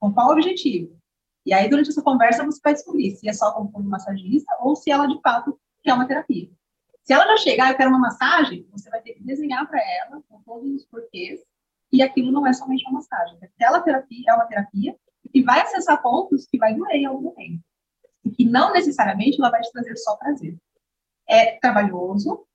Com 0.00 0.12
qual 0.12 0.30
objetivo? 0.30 0.98
E 1.46 1.52
aí, 1.52 1.68
durante 1.68 1.90
essa 1.90 2.02
conversa, 2.02 2.44
você 2.44 2.60
vai 2.62 2.74
descobrir 2.74 3.16
se 3.16 3.28
é 3.28 3.32
só 3.32 3.52
como 3.52 3.70
um 3.78 3.82
massagista 3.88 4.54
ou 4.60 4.76
se 4.76 4.90
ela, 4.90 5.06
de 5.06 5.20
fato, 5.20 5.58
quer 5.82 5.94
uma 5.94 6.06
terapia. 6.06 6.50
Se 7.02 7.12
ela 7.12 7.26
já 7.26 7.36
chegar, 7.38 7.70
eu 7.70 7.76
quero 7.76 7.88
uma 7.88 7.98
massagem, 7.98 8.68
você 8.70 8.90
vai 8.90 9.00
ter 9.00 9.14
que 9.14 9.24
desenhar 9.24 9.66
para 9.66 9.80
ela, 9.80 10.22
com 10.28 10.42
todos 10.42 10.70
os 10.74 10.84
porquês, 10.84 11.40
e 11.92 12.02
aquilo 12.02 12.30
não 12.30 12.46
é 12.46 12.52
somente 12.52 12.84
uma 12.84 12.94
massagem. 12.94 13.38
Aquela 13.42 13.80
terapia 13.80 14.24
é 14.28 14.34
uma 14.34 14.46
terapia 14.46 14.96
que 15.32 15.42
vai 15.42 15.60
acessar 15.60 16.02
pontos 16.02 16.46
que 16.46 16.58
vai 16.58 16.74
doer 16.74 16.96
em 16.96 17.06
algum 17.06 17.22
momento 17.22 17.62
e 18.24 18.30
que 18.30 18.44
não 18.44 18.72
necessariamente 18.72 19.38
ela 19.38 19.50
vai 19.50 19.60
te 19.60 19.72
trazer 19.72 19.96
só 19.96 20.16
prazer. 20.16 20.56
É 21.28 21.58
trabalhoso, 21.58 22.46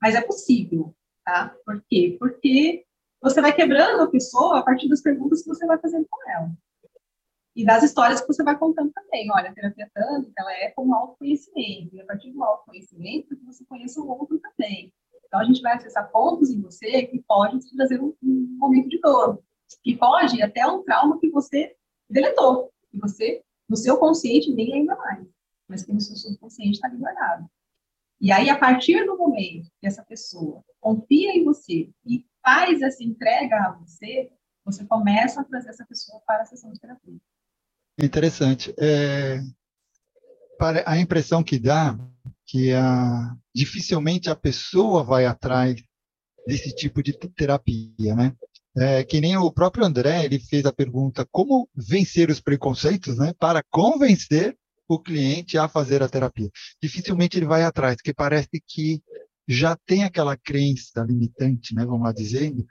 mas 0.00 0.14
é 0.14 0.20
possível, 0.20 0.94
tá? 1.24 1.54
Por 1.64 1.82
quê? 1.88 2.16
Porque 2.18 2.84
você 3.20 3.40
vai 3.40 3.52
quebrando 3.52 4.02
a 4.02 4.10
pessoa 4.10 4.58
a 4.58 4.62
partir 4.62 4.88
das 4.88 5.00
perguntas 5.00 5.42
que 5.42 5.48
você 5.48 5.66
vai 5.66 5.78
fazendo 5.78 6.06
com 6.10 6.30
ela. 6.30 6.50
E 7.54 7.64
das 7.66 7.82
histórias 7.82 8.20
que 8.20 8.26
você 8.26 8.42
vai 8.42 8.58
contando 8.58 8.90
também. 8.92 9.30
Olha, 9.30 9.50
a 9.50 9.54
terapia 9.54 9.90
tântrica, 9.94 10.32
ela 10.38 10.52
é 10.54 10.70
como 10.70 10.94
autoconhecimento. 10.94 11.94
E 11.94 12.00
a 12.00 12.06
partir 12.06 12.32
do 12.32 12.42
autoconhecimento, 12.42 13.38
você 13.44 13.64
conheça 13.66 14.00
o 14.00 14.08
outro 14.08 14.38
também. 14.38 14.92
Então, 15.32 15.40
a 15.40 15.44
gente 15.44 15.62
vai 15.62 15.74
acessar 15.74 16.10
pontos 16.10 16.50
em 16.50 16.60
você 16.60 17.06
que 17.06 17.18
podem 17.22 17.58
te 17.58 17.74
trazer 17.74 17.98
um, 17.98 18.14
um 18.22 18.56
momento 18.58 18.90
de 18.90 19.00
dor. 19.00 19.42
Que 19.82 19.96
pode 19.96 20.36
ir 20.36 20.42
até 20.42 20.66
um 20.66 20.82
trauma 20.82 21.18
que 21.18 21.30
você 21.30 21.74
deletou. 22.06 22.70
Que 22.90 22.98
você 22.98 23.42
no 23.66 23.74
seu 23.74 23.96
consciente 23.96 24.52
nem 24.52 24.70
lembra 24.70 24.94
mais, 24.94 25.26
mas 25.66 25.82
que 25.82 25.92
no 25.94 26.02
seu 26.02 26.16
subconsciente 26.16 26.72
está 26.72 26.90
guardado. 26.90 27.48
E 28.20 28.30
aí, 28.30 28.50
a 28.50 28.58
partir 28.58 29.06
do 29.06 29.16
momento 29.16 29.70
que 29.80 29.86
essa 29.86 30.04
pessoa 30.04 30.62
confia 30.78 31.34
em 31.34 31.44
você 31.44 31.88
e 32.04 32.26
faz 32.44 32.82
essa 32.82 33.02
entrega 33.02 33.56
a 33.56 33.72
você, 33.72 34.30
você 34.62 34.84
começa 34.84 35.40
a 35.40 35.44
trazer 35.44 35.70
essa 35.70 35.86
pessoa 35.86 36.20
para 36.26 36.42
a 36.42 36.44
sessão 36.44 36.70
de 36.70 36.78
terapia. 36.78 37.16
Interessante. 37.98 38.74
É, 38.78 39.40
a 40.84 40.98
impressão 40.98 41.42
que 41.42 41.58
dá 41.58 41.98
que 42.52 42.70
a, 42.74 43.34
dificilmente 43.54 44.28
a 44.28 44.36
pessoa 44.36 45.02
vai 45.02 45.24
atrás 45.24 45.82
desse 46.46 46.74
tipo 46.74 47.02
de 47.02 47.14
terapia, 47.14 48.14
né? 48.14 48.36
É, 48.76 49.02
que 49.04 49.22
nem 49.22 49.34
o 49.38 49.50
próprio 49.50 49.86
André, 49.86 50.26
ele 50.26 50.38
fez 50.38 50.66
a 50.66 50.72
pergunta 50.72 51.26
como 51.30 51.66
vencer 51.74 52.28
os 52.28 52.40
preconceitos, 52.40 53.16
né, 53.16 53.32
para 53.38 53.62
convencer 53.70 54.54
o 54.86 54.98
cliente 54.98 55.56
a 55.56 55.66
fazer 55.66 56.02
a 56.02 56.08
terapia. 56.08 56.50
Dificilmente 56.82 57.38
ele 57.38 57.46
vai 57.46 57.62
atrás, 57.62 57.96
porque 57.96 58.12
parece 58.12 58.62
que 58.66 59.02
já 59.48 59.74
tem 59.86 60.04
aquela 60.04 60.36
crença 60.36 61.02
limitante, 61.02 61.74
né, 61.74 61.86
vamos 61.86 62.02
lá 62.02 62.12
dizendo, 62.12 62.66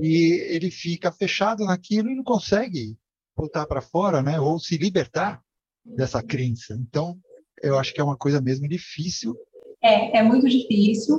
e 0.00 0.40
ele 0.48 0.70
fica 0.70 1.10
fechado 1.10 1.64
naquilo 1.64 2.08
e 2.08 2.16
não 2.16 2.24
consegue 2.24 2.96
voltar 3.36 3.66
para 3.66 3.80
fora, 3.80 4.22
né, 4.22 4.38
ou 4.38 4.60
se 4.60 4.76
libertar 4.76 5.42
dessa 5.84 6.22
crença. 6.22 6.74
Então, 6.74 7.18
eu 7.66 7.78
acho 7.78 7.92
que 7.92 8.00
é 8.00 8.04
uma 8.04 8.16
coisa 8.16 8.40
mesmo 8.40 8.68
difícil. 8.68 9.36
É, 9.82 10.18
é 10.18 10.22
muito 10.22 10.48
difícil 10.48 11.18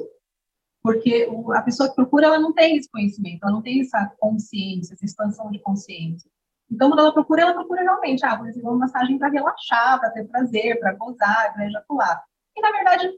porque 0.85 1.27
a 1.55 1.63
pessoa 1.63 1.89
que 1.89 1.95
procura, 1.95 2.27
ela 2.27 2.37
não 2.37 2.53
tem 2.53 2.77
esse 2.77 2.87
conhecimento, 2.91 3.39
ela 3.41 3.53
não 3.53 3.61
tem 3.63 3.81
essa 3.81 4.05
consciência, 4.19 4.93
essa 4.93 5.03
expansão 5.03 5.49
de 5.49 5.57
consciência. 5.57 6.29
Então, 6.71 6.89
quando 6.89 6.99
ela 6.99 7.11
procura, 7.11 7.41
ela 7.41 7.55
procura 7.55 7.81
realmente, 7.81 8.23
ah, 8.23 8.37
por 8.37 8.47
exemplo, 8.47 8.69
uma 8.69 8.79
massagem 8.79 9.17
para 9.17 9.29
relaxar, 9.29 9.99
para 9.99 10.11
ter 10.11 10.25
prazer, 10.25 10.79
para 10.79 10.93
gozar, 10.93 11.53
para 11.53 11.65
ejacular. 11.65 12.23
E, 12.55 12.61
na 12.61 12.71
verdade, 12.71 13.09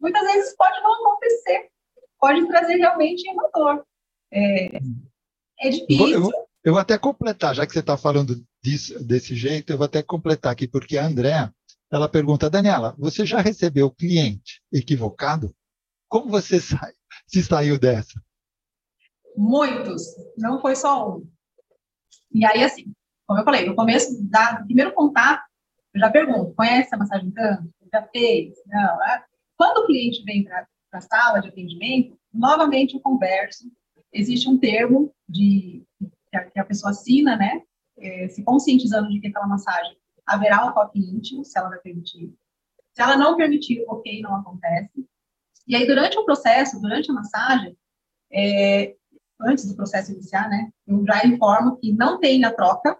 muitas 0.00 0.22
vezes 0.24 0.56
pode 0.56 0.80
não 0.82 0.92
acontecer, 0.94 1.68
pode 2.18 2.44
trazer 2.48 2.74
realmente 2.74 3.22
uma 3.30 3.48
dor. 3.54 3.84
É, 4.32 4.78
é 5.60 5.70
difícil. 5.70 6.08
Eu, 6.08 6.22
eu, 6.24 6.30
eu, 6.64 6.72
vou 6.72 6.80
até 6.80 6.98
completar, 6.98 7.54
já 7.54 7.64
que 7.64 7.72
você 7.72 7.78
está 7.78 7.96
falando 7.96 8.44
disso, 8.60 8.98
desse 9.00 9.36
jeito, 9.36 9.72
eu 9.72 9.78
vou 9.78 9.84
até 9.84 10.02
completar 10.02 10.50
aqui, 10.50 10.66
porque 10.66 10.98
a 10.98 11.06
Andréa, 11.06 11.54
ela 11.92 12.08
pergunta, 12.08 12.48
Daniela, 12.48 12.94
você 12.98 13.26
já 13.26 13.40
recebeu 13.40 13.90
cliente 13.90 14.62
equivocado? 14.72 15.54
Como 16.08 16.30
você 16.30 16.58
sai, 16.60 16.92
se 17.26 17.42
saiu 17.42 17.78
dessa? 17.78 18.20
Muitos, 19.36 20.02
não 20.36 20.60
foi 20.60 20.74
só 20.74 21.16
um. 21.16 21.30
E 22.32 22.46
aí, 22.46 22.64
assim, 22.64 22.92
como 23.26 23.40
eu 23.40 23.44
falei, 23.44 23.66
no 23.66 23.76
começo 23.76 24.22
da, 24.28 24.52
do 24.52 24.66
primeiro 24.66 24.92
contato, 24.94 25.42
eu 25.94 26.00
já 26.00 26.10
pergunto, 26.10 26.54
conhece 26.54 26.94
a 26.94 26.98
massagem 26.98 27.30
tanto? 27.30 27.70
Já 27.92 28.02
fez? 28.08 28.54
Não. 28.66 29.04
É? 29.04 29.24
Quando 29.56 29.78
o 29.78 29.86
cliente 29.86 30.24
vem 30.24 30.44
para 30.44 30.66
a 30.92 31.00
sala 31.00 31.40
de 31.40 31.48
atendimento, 31.48 32.18
novamente 32.32 32.94
eu 32.94 33.00
converso. 33.00 33.70
Existe 34.10 34.48
um 34.48 34.58
termo 34.58 35.14
de, 35.28 35.84
que, 36.30 36.36
a, 36.36 36.44
que 36.44 36.58
a 36.58 36.64
pessoa 36.64 36.90
assina, 36.90 37.36
né? 37.36 37.62
É, 37.98 38.28
se 38.28 38.42
conscientizando 38.42 39.10
de 39.10 39.20
que 39.20 39.28
aquela 39.28 39.46
massagem 39.46 39.96
haverá 40.26 40.64
um 40.66 40.72
toque 40.72 40.98
íntimo, 40.98 41.44
se 41.44 41.58
ela 41.58 41.68
vai 41.68 41.78
permitir. 41.78 42.34
Se 42.92 43.02
ela 43.02 43.16
não 43.16 43.36
permitir, 43.36 43.84
ok, 43.88 44.20
não 44.20 44.36
acontece. 44.36 45.06
E 45.66 45.76
aí, 45.76 45.86
durante 45.86 46.18
o 46.18 46.24
processo, 46.24 46.80
durante 46.80 47.10
a 47.10 47.14
massagem, 47.14 47.76
é, 48.30 48.96
antes 49.40 49.66
do 49.66 49.76
processo 49.76 50.12
iniciar, 50.12 50.48
né, 50.48 50.72
eu 50.86 51.04
já 51.04 51.24
informo 51.26 51.76
que 51.76 51.92
não 51.92 52.18
tem 52.18 52.44
a 52.44 52.52
troca, 52.52 52.98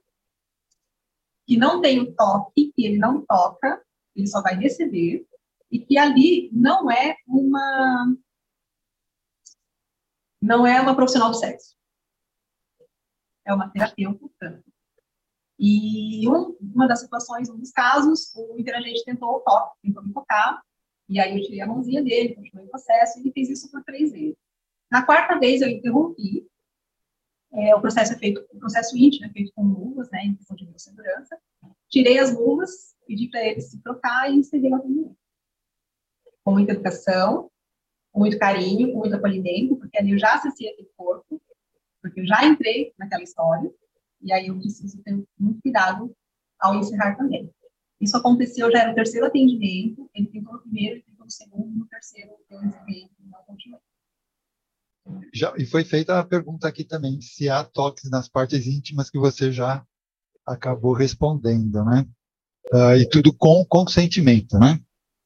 que 1.46 1.56
não 1.56 1.80
tem 1.80 2.00
o 2.00 2.14
toque, 2.14 2.72
que 2.74 2.86
ele 2.86 2.98
não 2.98 3.24
toca, 3.26 3.82
ele 4.14 4.26
só 4.26 4.40
vai 4.42 4.54
receber, 4.54 5.26
e 5.70 5.78
que 5.78 5.98
ali 5.98 6.50
não 6.52 6.90
é 6.90 7.16
uma 7.26 8.14
não 10.40 10.66
é 10.66 10.80
uma 10.80 10.96
profissional 10.96 11.30
do 11.30 11.36
sexo. 11.36 11.76
É 13.44 13.54
uma 13.54 13.70
terapeuta. 13.70 14.62
E 15.58 16.28
um, 16.28 16.56
uma 16.60 16.88
das 16.88 17.00
situações, 17.00 17.48
um 17.48 17.58
dos 17.58 17.70
casos, 17.70 18.34
o 18.34 18.58
interagente 18.58 19.04
tentou 19.04 19.36
o 19.36 19.40
toque, 19.40 19.78
tentou 19.82 20.02
me 20.02 20.12
tocar, 20.12 20.60
e 21.08 21.20
aí 21.20 21.36
eu 21.36 21.42
tirei 21.42 21.60
a 21.60 21.66
mãozinha 21.66 22.02
dele, 22.02 22.34
continuei 22.34 22.66
o 22.66 22.70
processo, 22.70 23.18
e 23.18 23.22
ele 23.22 23.32
fez 23.32 23.50
isso 23.50 23.70
por 23.70 23.82
três 23.84 24.12
vezes. 24.12 24.36
Na 24.90 25.04
quarta 25.04 25.38
vez 25.38 25.60
eu 25.60 25.68
interrompi, 25.68 26.46
é, 27.52 27.74
o 27.74 27.80
processo 27.80 28.14
é 28.14 28.18
feito, 28.18 28.44
o 28.50 28.58
processo 28.58 28.96
íntimo 28.96 29.26
é 29.26 29.30
feito 29.30 29.52
com 29.54 29.62
luvas, 29.62 30.10
né, 30.10 30.24
em 30.24 30.34
questão 30.34 30.56
de 30.56 30.66
segurança. 30.82 31.38
Tirei 31.88 32.18
as 32.18 32.34
luvas, 32.34 32.96
pedi 33.06 33.28
para 33.28 33.44
ele 33.44 33.60
se 33.60 33.80
trocar 33.82 34.30
e 34.30 34.36
encerrei 34.36 34.70
o 34.70 34.74
atendimento. 34.74 35.16
Com 36.42 36.52
muita 36.52 36.72
educação, 36.72 37.50
com 38.10 38.20
muito 38.20 38.38
carinho, 38.38 38.92
com 38.92 38.98
muito 39.00 39.14
acolhimento, 39.14 39.76
porque 39.76 39.98
ali 39.98 40.12
eu 40.12 40.18
já 40.18 40.34
acessei 40.34 40.68
aquele 40.68 40.90
corpo, 40.96 41.40
porque 42.00 42.20
eu 42.20 42.26
já 42.26 42.44
entrei 42.44 42.92
naquela 42.98 43.22
história, 43.22 43.70
e 44.22 44.32
aí 44.32 44.46
eu 44.46 44.58
preciso 44.58 45.02
ter 45.02 45.22
muito 45.38 45.60
cuidado 45.62 46.14
ao 46.60 46.76
encerrar 46.76 47.16
também. 47.16 47.50
Isso 48.00 48.16
aconteceu, 48.16 48.70
já 48.70 48.80
era 48.80 48.92
o 48.92 48.94
terceiro 48.94 49.26
atendimento, 49.26 50.10
ele 50.14 50.26
tentou 50.26 50.54
no 50.54 50.60
primeiro, 50.60 50.96
ele 50.96 51.02
tentou 51.02 51.24
no 51.24 51.30
segundo, 51.30 51.78
no 51.78 51.86
terceiro 51.86 52.32
eu 52.50 52.62
encerrei 52.64 53.08
e 53.18 53.28
não 53.28 53.40
continuei. 53.46 53.80
Já, 55.32 55.52
e 55.56 55.66
foi 55.66 55.84
feita 55.84 56.18
a 56.18 56.24
pergunta 56.24 56.68
aqui 56.68 56.84
também, 56.84 57.20
se 57.20 57.48
há 57.48 57.64
toques 57.64 58.10
nas 58.10 58.28
partes 58.28 58.66
íntimas 58.66 59.10
que 59.10 59.18
você 59.18 59.50
já 59.50 59.84
acabou 60.46 60.92
respondendo, 60.92 61.84
né? 61.84 62.06
Uh, 62.72 62.96
e 62.96 63.08
tudo 63.08 63.34
com 63.36 63.64
consentimento, 63.64 64.58
né? 64.58 64.80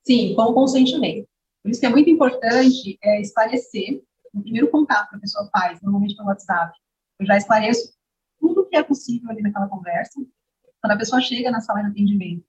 Sim, 0.07 0.35
com 0.35 0.55
consentimento. 0.55 1.27
Por 1.63 1.71
isso 1.71 1.81
que 1.81 1.87
é 1.87 1.91
muito 1.91 2.09
importante 2.09 2.99
é, 3.03 3.21
esclarecer, 3.21 4.03
no 4.33 4.43
primeiro 4.43 4.71
contato 4.71 5.11
que 5.11 5.17
a 5.17 5.21
pessoa 5.21 5.49
faz, 5.51 5.81
normalmente 5.83 6.15
pelo 6.15 6.29
WhatsApp, 6.29 6.73
eu 7.19 7.27
já 7.27 7.37
esclareço 7.37 7.96
tudo 8.39 8.67
que 8.69 8.77
é 8.77 8.83
possível 8.83 9.31
ali 9.31 9.43
naquela 9.43 9.69
conversa. 9.69 10.21
Quando 10.81 10.93
a 10.93 10.99
pessoa 10.99 11.21
chega 11.21 11.51
na 11.51 11.61
sala 11.61 11.83
de 11.83 11.91
atendimento, 11.91 12.45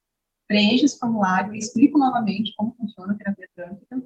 preenche 0.47 0.86
esse 0.86 0.97
formulário, 0.97 1.52
eu 1.52 1.56
explico 1.56 1.97
novamente 1.97 2.54
como 2.56 2.76
funciona 2.76 3.13
a 3.13 3.17
terapia 3.17 3.50
tântrica 3.56 4.04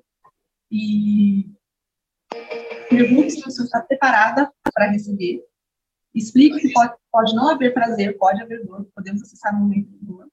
e 0.72 1.52
pergunto 2.90 3.30
se 3.30 3.42
a 3.42 3.46
pessoa 3.46 3.66
está 3.66 3.82
preparada 3.82 4.52
para 4.74 4.92
receber, 4.92 5.44
explico 6.14 6.58
que 6.58 6.72
pode, 6.72 6.94
pode 7.12 7.36
não 7.36 7.50
haver 7.50 7.74
prazer, 7.74 8.18
pode 8.18 8.42
haver 8.42 8.66
dor, 8.66 8.88
podemos 8.96 9.22
acessar 9.22 9.56
um 9.56 9.60
momento 9.60 9.90
de 9.90 10.06
dor, 10.06 10.28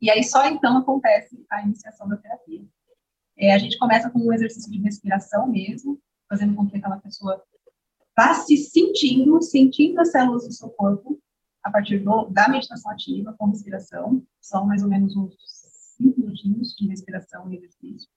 e 0.00 0.10
aí 0.10 0.22
só 0.24 0.46
então 0.46 0.78
acontece 0.78 1.44
a 1.50 1.62
iniciação 1.62 2.08
da 2.08 2.16
terapia. 2.16 2.64
É, 3.36 3.52
a 3.52 3.58
gente 3.58 3.78
começa 3.78 4.10
com 4.10 4.18
um 4.18 4.32
exercício 4.32 4.70
de 4.70 4.78
respiração 4.78 5.48
mesmo, 5.48 6.00
fazendo 6.28 6.54
com 6.54 6.66
que 6.66 6.76
aquela 6.76 6.98
pessoa 6.98 7.42
vá 8.16 8.34
se 8.34 8.56
sentindo, 8.56 9.40
sentindo 9.42 10.00
as 10.00 10.10
células 10.10 10.46
do 10.46 10.52
seu 10.52 10.70
corpo 10.70 11.20
a 11.62 11.70
partir 11.70 11.98
do, 11.98 12.26
da 12.26 12.48
meditação 12.48 12.90
ativa 12.90 13.34
com 13.38 13.46
respiração. 13.46 14.24
São 14.40 14.66
mais 14.66 14.82
ou 14.82 14.88
menos 14.88 15.16
uns 15.16 15.36
cinco 15.96 16.20
minutinhos 16.20 16.74
de 16.74 16.86
respiração 16.86 17.50
e 17.50 17.56
exercício. 17.56 18.08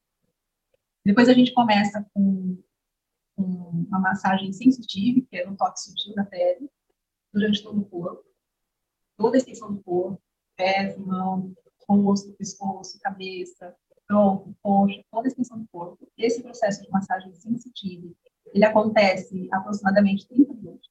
Depois 1.05 1.29
a 1.29 1.33
gente 1.33 1.53
começa 1.53 2.05
com, 2.13 2.61
com 3.35 3.43
uma 3.43 3.99
massagem 3.99 4.51
sensitiva, 4.51 5.25
que 5.29 5.37
é 5.37 5.49
um 5.49 5.55
toque 5.55 5.79
sutil 5.79 6.13
da 6.13 6.25
pele, 6.25 6.69
durante 7.33 7.63
todo 7.63 7.79
o 7.79 7.85
corpo. 7.85 8.25
Toda 9.15 9.37
a 9.37 9.39
extensão 9.39 9.73
do 9.73 9.81
corpo, 9.81 10.21
pés, 10.55 10.97
mão, 10.97 11.55
rosto, 11.87 12.33
pescoço, 12.33 12.99
cabeça, 12.99 13.73
tronco, 14.07 14.55
coxa, 14.61 15.01
toda 15.09 15.27
a 15.27 15.29
extensão 15.29 15.59
do 15.59 15.67
corpo. 15.69 16.11
Esse 16.17 16.41
processo 16.41 16.83
de 16.83 16.89
massagem 16.89 17.33
sensitiva, 17.35 18.13
ele 18.53 18.65
acontece 18.65 19.47
aproximadamente 19.51 20.27
30 20.27 20.53
minutos. 20.53 20.89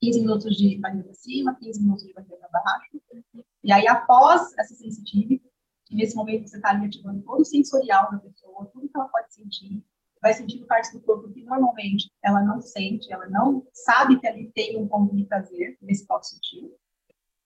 15 0.00 0.20
minutos 0.20 0.56
de 0.56 0.78
barriga 0.78 1.04
para 1.04 1.14
cima, 1.14 1.54
15 1.54 1.80
minutos 1.80 2.04
de 2.04 2.12
barriga 2.12 2.36
para 2.36 2.60
baixo. 2.60 3.00
E 3.62 3.72
aí, 3.72 3.86
após 3.86 4.52
essa 4.58 4.74
sensitiva, 4.74 5.40
nesse 5.90 6.16
momento 6.16 6.48
você 6.48 6.56
está 6.56 6.70
ali 6.70 6.86
ativando 6.86 7.22
todo 7.22 7.40
o 7.40 7.44
sensorial 7.44 8.10
da 8.10 8.18
pessoa, 8.18 8.66
tudo 8.72 8.88
que 8.88 8.96
ela 8.96 9.08
pode 9.08 9.32
sentir, 9.32 9.84
vai 10.20 10.34
sentindo 10.34 10.66
partes 10.66 10.92
do 10.92 11.00
corpo 11.00 11.30
que 11.32 11.42
normalmente 11.42 12.10
ela 12.22 12.42
não 12.42 12.60
sente, 12.60 13.12
ela 13.12 13.28
não 13.28 13.66
sabe 13.72 14.18
que 14.18 14.26
ali 14.26 14.50
tem 14.52 14.76
um 14.76 14.88
ponto 14.88 15.14
de 15.14 15.24
prazer 15.24 15.76
nesse 15.80 16.06
toque 16.06 16.28
sutil. 16.28 16.76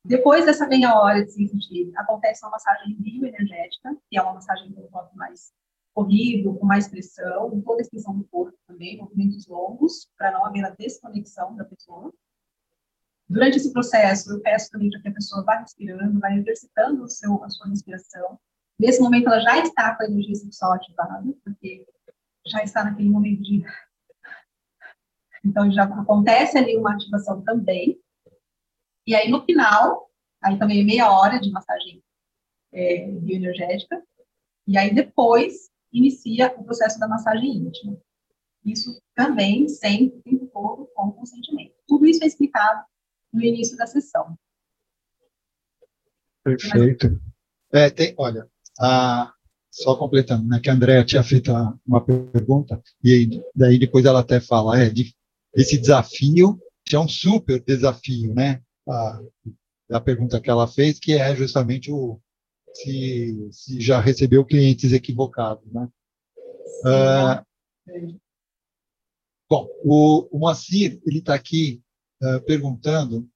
Depois 0.05 0.47
dessa 0.47 0.69
meia 0.69 0.95
hora 1.01 1.25
de 1.25 1.33
sentir, 1.33 1.91
acontece 1.97 2.45
uma 2.45 2.53
massagem 2.53 2.95
bioenergética, 2.95 3.97
que 4.09 4.17
é 4.17 4.23
uma 4.23 4.35
massagem 4.35 4.73
com 4.73 4.83
um 4.83 4.89
toque 4.89 5.17
mais 5.17 5.53
corrido, 5.97 6.55
com 6.55 6.67
mais 6.67 6.87
pressão, 6.87 7.49
com 7.49 7.63
toda 7.63 7.81
a 7.81 7.83
extensão 7.83 8.19
do 8.19 8.25
corpo 8.25 8.55
também, 8.67 8.99
movimentos 8.99 9.47
longos, 9.47 10.11
para 10.19 10.31
não 10.31 10.45
haver 10.45 10.63
a 10.67 10.71
desconexão 10.71 11.57
da 11.57 11.65
pessoa. 11.65 12.13
Durante 13.27 13.57
esse 13.57 13.73
processo, 13.73 14.31
eu 14.31 14.43
peço 14.43 14.71
também 14.71 14.91
para 14.91 15.01
que 15.01 15.09
a 15.09 15.15
pessoa 15.15 15.43
vá 15.43 15.57
respirando, 15.57 16.21
vá 16.21 16.31
exercitando 16.33 17.03
o 17.03 17.09
seu, 17.09 17.43
a 17.43 17.49
sua 17.49 17.69
respiração. 17.69 18.39
Nesse 18.79 19.01
momento, 19.01 19.29
ela 19.29 19.41
já 19.41 19.59
está 19.61 19.97
com 19.97 20.03
a 20.03 20.07
energia 20.07 20.35
sexual 20.35 20.75
ativada, 20.75 21.25
porque 21.43 21.87
já 22.47 22.63
está 22.63 22.85
naquele 22.85 23.09
momento 23.09 23.43
de. 23.43 23.65
Então, 25.43 25.73
já 25.73 25.85
acontece 25.85 26.59
ali 26.59 26.77
uma 26.77 26.93
ativação 26.93 27.41
também. 27.41 27.99
E 29.07 29.15
aí, 29.15 29.31
no 29.31 29.43
final, 29.47 30.11
aí 30.43 30.59
também 30.59 30.83
é 30.83 30.85
meia 30.85 31.11
hora 31.11 31.41
de 31.41 31.51
massagem 31.51 32.05
é, 32.71 33.11
bioenergética. 33.13 34.05
E 34.67 34.77
aí, 34.77 34.95
depois, 34.95 35.71
inicia 35.93 36.55
o 36.57 36.65
processo 36.65 36.99
da 36.99 37.09
massagem 37.09 37.57
íntima. 37.57 37.97
Isso 38.65 39.01
também 39.15 39.69
sempre, 39.69 40.19
o 40.19 40.23
tempo 40.23 40.47
todo, 40.53 40.89
com 40.95 41.13
consentimento. 41.13 41.75
Tudo 41.87 42.07
isso 42.07 42.23
é 42.25 42.27
explicado 42.27 42.85
no 43.33 43.43
início 43.43 43.77
da 43.77 43.87
sessão. 43.87 44.37
Perfeito. 46.43 47.21
É, 47.73 47.91
tem, 47.91 48.15
olha, 48.17 48.49
a, 48.79 49.33
só 49.71 49.97
completando, 49.97 50.49
né, 50.49 50.61
que 50.61 50.71
a 50.71 50.73
Andrea 50.73 51.05
tinha 51.05 51.23
feito 51.23 51.53
uma 51.87 52.05
pergunta, 52.05 52.81
e 53.03 53.13
aí, 53.13 53.45
daí 53.55 53.79
depois 53.79 54.05
ela 54.05 54.21
até 54.21 54.41
fala, 54.41 54.81
é, 54.81 54.89
de, 54.89 55.15
esse 55.55 55.77
desafio 55.77 56.59
é 56.93 56.99
um 56.99 57.09
super 57.09 57.63
desafio, 57.63 58.33
né, 58.35 58.63
a, 58.89 59.21
a 59.93 60.01
pergunta 60.01 60.41
que 60.41 60.49
ela 60.49 60.67
fez, 60.67 60.99
que 60.99 61.15
é 61.15 61.35
justamente 61.35 61.91
o 61.93 62.21
se, 62.83 63.49
se 63.53 63.81
já 63.81 64.01
recebeu 64.01 64.45
clientes 64.45 64.93
equivocados, 64.93 65.65
né. 65.73 65.89
Ah, 66.85 67.45
bom, 69.49 69.69
o, 69.85 70.29
o 70.31 70.39
Moacir, 70.39 71.01
ele 71.07 71.19
está 71.19 71.35
aqui 71.35 71.81
uh, 72.23 72.41
perguntando 72.45 73.29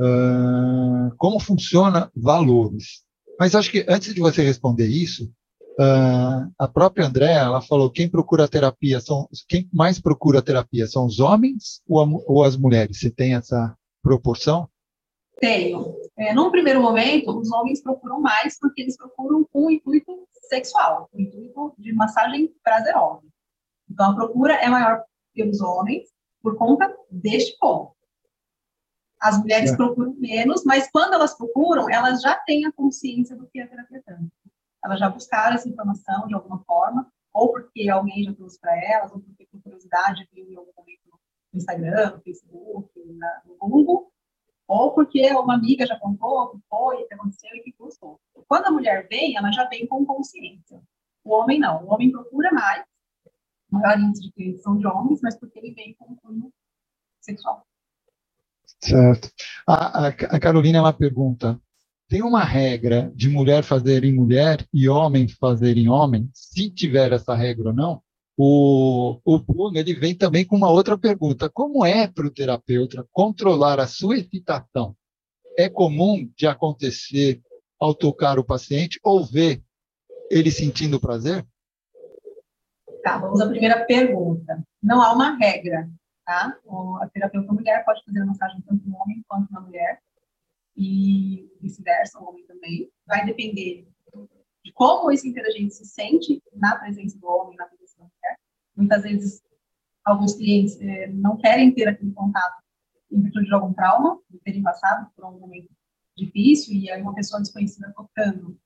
uh, 0.00 1.14
como 1.16 1.38
funciona 1.40 2.10
valores. 2.14 3.04
Mas 3.38 3.54
acho 3.54 3.70
que 3.70 3.84
antes 3.88 4.14
de 4.14 4.20
você 4.20 4.42
responder 4.42 4.86
isso, 4.86 5.32
a 6.58 6.68
própria 6.68 7.06
Andréa, 7.06 7.38
ela 7.38 7.62
falou, 7.62 7.90
quem 7.90 8.08
procura 8.08 8.48
terapia 8.48 9.00
são, 9.00 9.28
quem 9.48 9.68
mais 9.72 9.98
procura 9.98 10.42
terapia 10.42 10.86
são 10.86 11.06
os 11.06 11.20
homens 11.20 11.80
ou, 11.88 12.22
ou 12.26 12.44
as 12.44 12.56
mulheres? 12.56 12.98
Você 12.98 13.10
tem 13.10 13.34
essa 13.34 13.74
proporção? 14.02 14.68
Tenho. 15.40 15.96
É, 16.16 16.34
num 16.34 16.50
primeiro 16.50 16.82
momento, 16.82 17.38
os 17.38 17.50
homens 17.50 17.82
procuram 17.82 18.20
mais 18.20 18.58
porque 18.58 18.82
eles 18.82 18.96
procuram 18.96 19.44
com 19.52 19.66
o 19.66 19.70
intuito 19.70 20.28
sexual, 20.48 21.08
com 21.10 21.18
o 21.18 21.20
intuito 21.20 21.74
de 21.78 21.92
massagem 21.92 22.52
prazerosa. 22.62 23.26
Então, 23.88 24.12
a 24.12 24.14
procura 24.14 24.54
é 24.54 24.68
maior 24.68 25.02
pelos 25.34 25.60
homens, 25.60 26.08
por 26.42 26.56
conta 26.56 26.94
deste 27.10 27.56
ponto. 27.58 27.94
As 29.20 29.38
mulheres 29.38 29.72
é. 29.72 29.76
procuram 29.76 30.14
menos, 30.14 30.64
mas 30.64 30.90
quando 30.90 31.14
elas 31.14 31.36
procuram, 31.36 31.90
elas 31.90 32.22
já 32.22 32.34
têm 32.36 32.64
a 32.64 32.72
consciência 32.72 33.36
do 33.36 33.46
que 33.48 33.60
é 33.60 33.66
terapia 33.66 34.02
tântrica. 34.02 34.32
Elas 34.82 34.98
já 34.98 35.10
buscaram 35.10 35.54
essa 35.54 35.68
informação 35.68 36.26
de 36.26 36.34
alguma 36.34 36.62
forma, 36.64 37.06
ou 37.32 37.52
porque 37.52 37.88
alguém 37.88 38.24
já 38.24 38.34
trouxe 38.34 38.58
para 38.58 38.74
elas, 38.82 39.12
ou 39.12 39.20
porque 39.20 39.46
por 39.50 39.62
curiosidade 39.62 40.26
viu 40.32 40.50
em 40.50 40.56
algum 40.56 40.72
momento 40.76 41.00
no 41.52 41.58
Instagram, 41.58 42.12
no 42.12 42.22
Facebook, 42.22 42.90
na, 43.14 43.42
no 43.44 43.56
Google, 43.56 44.09
ou 44.70 44.92
porque 44.92 45.28
uma 45.32 45.54
amiga 45.54 45.84
já 45.84 45.98
contou 45.98 46.50
que 46.50 46.58
foi, 46.68 47.04
que 47.04 47.14
aconteceu 47.14 47.50
e 47.56 47.60
que 47.60 47.72
custou. 47.72 48.20
Quando 48.46 48.66
a 48.66 48.70
mulher 48.70 49.08
vem, 49.08 49.36
ela 49.36 49.50
já 49.50 49.68
vem 49.68 49.84
com 49.84 50.06
consciência. 50.06 50.80
O 51.24 51.34
homem 51.34 51.58
não. 51.58 51.84
O 51.84 51.92
homem 51.92 52.12
procura 52.12 52.52
mais, 52.52 52.84
maior 53.68 53.98
índice 53.98 54.22
de 54.22 54.32
clientes 54.32 54.62
são 54.62 54.76
de 54.78 54.86
homens, 54.86 55.20
mas 55.20 55.36
porque 55.36 55.58
ele 55.58 55.74
vem 55.74 55.94
com 55.94 56.12
um 56.12 56.16
cunho 56.16 56.52
sexual. 57.20 57.66
Certo. 58.80 59.28
A, 59.66 60.06
a, 60.06 60.08
a, 60.08 60.40
Carolina 60.40 60.78
ela 60.78 60.92
pergunta: 60.92 61.60
tem 62.08 62.22
uma 62.22 62.44
regra 62.44 63.12
de 63.12 63.28
mulher 63.28 63.64
fazer 63.64 64.04
em 64.04 64.14
mulher 64.14 64.64
e 64.72 64.88
homem 64.88 65.26
fazer 65.26 65.76
em 65.78 65.88
homem? 65.88 66.30
Se 66.32 66.70
tiver 66.70 67.12
essa 67.12 67.34
regra 67.34 67.70
ou 67.70 67.74
não? 67.74 68.02
O, 68.42 69.20
o 69.22 69.70
ele 69.74 69.92
vem 69.92 70.16
também 70.16 70.46
com 70.46 70.56
uma 70.56 70.70
outra 70.70 70.96
pergunta: 70.96 71.50
como 71.50 71.84
é 71.84 72.08
para 72.08 72.26
o 72.26 72.30
terapeuta 72.30 73.06
controlar 73.12 73.78
a 73.78 73.86
sua 73.86 74.16
excitação? 74.16 74.96
É 75.58 75.68
comum 75.68 76.26
de 76.34 76.46
acontecer 76.46 77.42
ao 77.78 77.94
tocar 77.94 78.38
o 78.38 78.44
paciente 78.44 78.98
ou 79.02 79.22
ver 79.22 79.62
ele 80.30 80.50
sentindo 80.50 80.98
prazer? 80.98 81.46
Tá, 83.02 83.18
vamos 83.18 83.42
à 83.42 83.46
primeira 83.46 83.84
pergunta. 83.84 84.64
Não 84.82 85.02
há 85.02 85.12
uma 85.12 85.36
regra, 85.36 85.86
tá? 86.24 86.56
A 87.02 87.08
terapeuta 87.12 87.52
mulher 87.52 87.84
pode 87.84 88.02
fazer 88.06 88.24
massagem 88.24 88.62
tanto 88.62 88.88
no 88.88 88.96
homem 88.96 89.22
quanto 89.28 89.52
na 89.52 89.60
mulher 89.60 90.00
e 90.74 91.46
vice-versa, 91.60 92.18
o 92.18 92.26
homem 92.26 92.42
também. 92.46 92.90
Vai 93.06 93.26
depender 93.26 93.86
de 94.64 94.72
como 94.72 95.10
esse 95.10 95.28
interagente 95.28 95.74
se 95.74 95.84
sente 95.84 96.42
na 96.54 96.76
presença 96.76 97.18
do 97.18 97.26
homem, 97.26 97.54
na 97.58 97.66
presença 97.66 97.79
mulher. 98.04 98.38
Muitas 98.76 99.02
vezes, 99.02 99.42
alguns 100.04 100.34
clientes 100.34 100.80
eh, 100.80 101.08
não 101.08 101.36
querem 101.36 101.72
ter 101.74 101.88
aquele 101.88 102.12
contato 102.12 102.62
em 103.10 103.20
virtude 103.20 103.46
de 103.46 103.54
algum 103.54 103.72
trauma, 103.72 104.20
de 104.30 104.38
terem 104.38 104.62
passado 104.62 105.10
por 105.14 105.24
um 105.24 105.38
momento 105.38 105.68
difícil 106.16 106.74
e 106.74 106.90
aí 106.90 107.00
uma 107.02 107.14
pessoa 107.14 107.40
desconhecida 107.40 107.92
tocando 107.94 108.58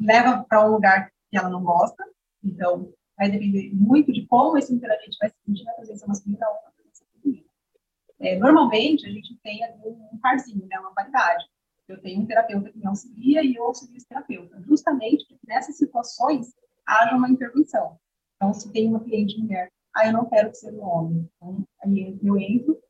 leva 0.00 0.44
para 0.44 0.66
um 0.66 0.72
lugar 0.72 1.10
que 1.30 1.36
ela 1.36 1.48
não 1.48 1.62
gosta. 1.62 2.04
Então, 2.42 2.92
vai 3.16 3.30
depender 3.30 3.70
muito 3.74 4.12
de 4.12 4.24
como 4.26 4.56
esse 4.56 4.72
interagente 4.72 5.16
vai 5.20 5.28
se 5.28 5.36
sentir 5.44 5.64
na 5.64 5.72
presença 5.72 6.06
masculina 6.06 6.46
ou 6.48 6.54
na 6.64 6.70
presença 6.70 7.04
feminina. 7.12 7.46
É, 8.20 8.38
normalmente, 8.38 9.06
a 9.06 9.10
gente 9.10 9.36
tem 9.42 9.64
ali 9.64 9.80
um 9.84 10.18
parzinho, 10.18 10.66
né, 10.66 10.78
uma 10.78 10.94
paridade. 10.94 11.44
Eu 11.88 12.00
tenho 12.00 12.20
um 12.20 12.26
terapeuta 12.26 12.70
que 12.70 12.78
me 12.78 12.86
auxilia 12.86 13.42
e 13.42 13.58
auxilio 13.58 13.96
esse 13.96 14.06
terapeuta, 14.06 14.62
justamente 14.62 15.26
porque 15.26 15.46
nessas 15.46 15.76
situações 15.76 16.54
haja 16.86 17.16
uma 17.16 17.28
intervenção. 17.28 17.98
Então, 18.38 18.54
se 18.54 18.70
tem 18.70 18.88
uma 18.88 19.00
cliente 19.00 19.36
mulher, 19.36 19.68
ah, 19.94 20.06
eu 20.06 20.12
não 20.12 20.24
quero 20.26 20.50
que 20.50 20.56
seja 20.56 20.76
um 20.76 20.84
homem, 20.84 21.28
então 21.36 21.66
aí 21.82 22.16
eu 22.22 22.38
entro 22.38 22.80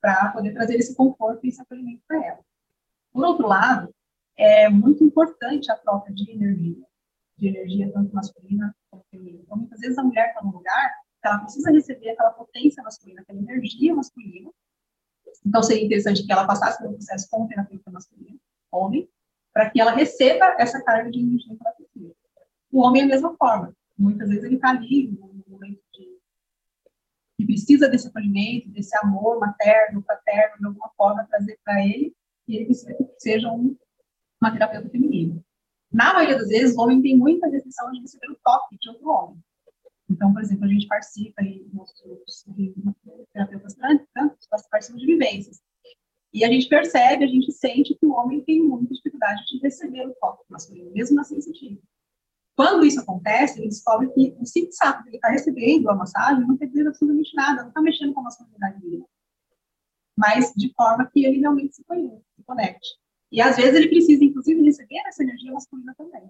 para 0.00 0.30
poder 0.32 0.52
trazer 0.52 0.76
esse 0.76 0.94
conforto 0.94 1.44
e 1.44 1.48
esse 1.48 1.60
acolhimento 1.60 2.02
para 2.06 2.24
ela. 2.24 2.40
Por 3.10 3.24
outro 3.24 3.46
lado, 3.46 3.92
é 4.36 4.68
muito 4.68 5.02
importante 5.02 5.72
a 5.72 5.76
troca 5.76 6.12
de 6.12 6.30
energia, 6.30 6.84
de 7.38 7.48
energia 7.48 7.90
tanto 7.90 8.14
masculina 8.14 8.76
quanto 8.90 9.06
feminina. 9.10 9.40
Então, 9.42 9.56
muitas 9.56 9.80
vezes 9.80 9.96
a 9.96 10.04
mulher 10.04 10.28
está 10.28 10.42
num 10.42 10.52
lugar 10.52 10.90
que 11.20 11.26
ela 11.26 11.38
precisa 11.38 11.70
receber 11.70 12.10
aquela 12.10 12.30
potência 12.30 12.82
masculina, 12.82 13.22
aquela 13.22 13.38
energia 13.38 13.94
masculina. 13.94 14.50
Então, 15.44 15.62
seria 15.62 15.86
interessante 15.86 16.24
que 16.24 16.30
ela 16.30 16.46
passasse 16.46 16.78
pelo 16.78 16.92
processo 16.92 17.28
com 17.30 17.46
terapeuta 17.46 17.90
masculino, 17.90 18.38
homem, 18.70 19.08
para 19.52 19.70
que 19.70 19.80
ela 19.80 19.92
receba 19.92 20.54
essa 20.58 20.82
carga 20.84 21.10
de 21.10 21.18
energia 21.18 21.56
que 21.56 21.66
ela 21.66 21.74
precisa. 21.74 22.14
O 22.70 22.80
homem 22.80 23.02
é 23.02 23.04
a 23.06 23.08
mesma 23.08 23.34
forma. 23.36 23.74
Muitas 23.98 24.28
vezes 24.28 24.44
ele 24.44 24.54
está 24.56 24.70
ali 24.70 25.08
no 25.08 25.44
momento 25.48 25.82
de 25.92 26.18
que 27.36 27.46
precisa 27.46 27.88
desse 27.88 28.08
acolhimento, 28.08 28.68
desse 28.70 28.96
amor 28.98 29.38
materno, 29.38 30.02
paterno, 30.02 30.58
de 30.58 30.66
alguma 30.66 30.90
forma, 30.96 31.26
trazer 31.26 31.58
para 31.64 31.84
ele, 31.84 32.14
e 32.46 32.56
ele 32.56 32.66
precisa 32.66 32.94
que 32.94 33.04
seja 33.18 33.50
um, 33.52 33.76
uma 34.40 34.52
terapeuta 34.52 34.88
feminina. 34.88 35.40
Na 35.92 36.12
maioria 36.12 36.36
das 36.36 36.48
vezes, 36.48 36.76
o 36.76 36.80
homem 36.80 37.00
tem 37.00 37.16
muita 37.16 37.48
decisão 37.48 37.90
de 37.92 38.00
receber 38.00 38.30
o 38.30 38.38
toque 38.44 38.76
de 38.78 38.90
outro 38.90 39.08
homem. 39.08 39.38
Então, 40.10 40.32
por 40.32 40.42
exemplo, 40.42 40.64
a 40.64 40.68
gente 40.68 40.86
participa 40.86 41.42
em 41.42 41.68
nossos 41.72 42.00
grupos 42.02 42.44
terapeutas 43.32 43.74
tantos, 44.14 44.46
participam 44.70 44.98
de 44.98 45.06
vivências. 45.06 45.60
E 46.32 46.44
a 46.44 46.48
gente 46.48 46.68
percebe, 46.68 47.24
a 47.24 47.28
gente 47.28 47.50
sente 47.52 47.94
que 47.94 48.06
o 48.06 48.12
homem 48.12 48.42
tem 48.42 48.62
muita 48.62 48.92
dificuldade 48.94 49.44
de 49.46 49.58
receber 49.60 50.06
o 50.06 50.14
toque 50.14 50.44
masculino, 50.48 50.90
mesmo 50.92 51.16
na 51.16 51.24
sensitiva. 51.24 51.80
Quando 52.58 52.84
isso 52.84 52.98
acontece, 52.98 53.60
ele 53.60 53.68
descobre 53.68 54.08
que 54.08 54.36
o 54.40 54.44
simples 54.44 54.76
fato 54.76 55.04
de 55.04 55.10
ele 55.10 55.16
estar 55.18 55.28
recebendo 55.28 55.88
a 55.88 55.94
massagem 55.94 56.44
não 56.44 56.56
quer 56.56 56.66
dizer 56.66 56.88
absolutamente 56.88 57.32
nada, 57.36 57.62
não 57.62 57.68
está 57.68 57.80
mexendo 57.80 58.12
com 58.12 58.18
a 58.18 58.24
masculinidade 58.24 58.80
dele. 58.80 59.04
Mas 60.16 60.52
de 60.56 60.72
forma 60.74 61.08
que 61.08 61.24
ele 61.24 61.38
realmente 61.38 61.76
se 61.76 61.84
conecte. 62.44 62.88
E 63.30 63.40
às 63.40 63.54
vezes 63.54 63.76
ele 63.76 63.86
precisa, 63.86 64.24
inclusive, 64.24 64.60
receber 64.60 64.98
essa 65.06 65.22
energia 65.22 65.52
masculina 65.52 65.94
também. 65.96 66.28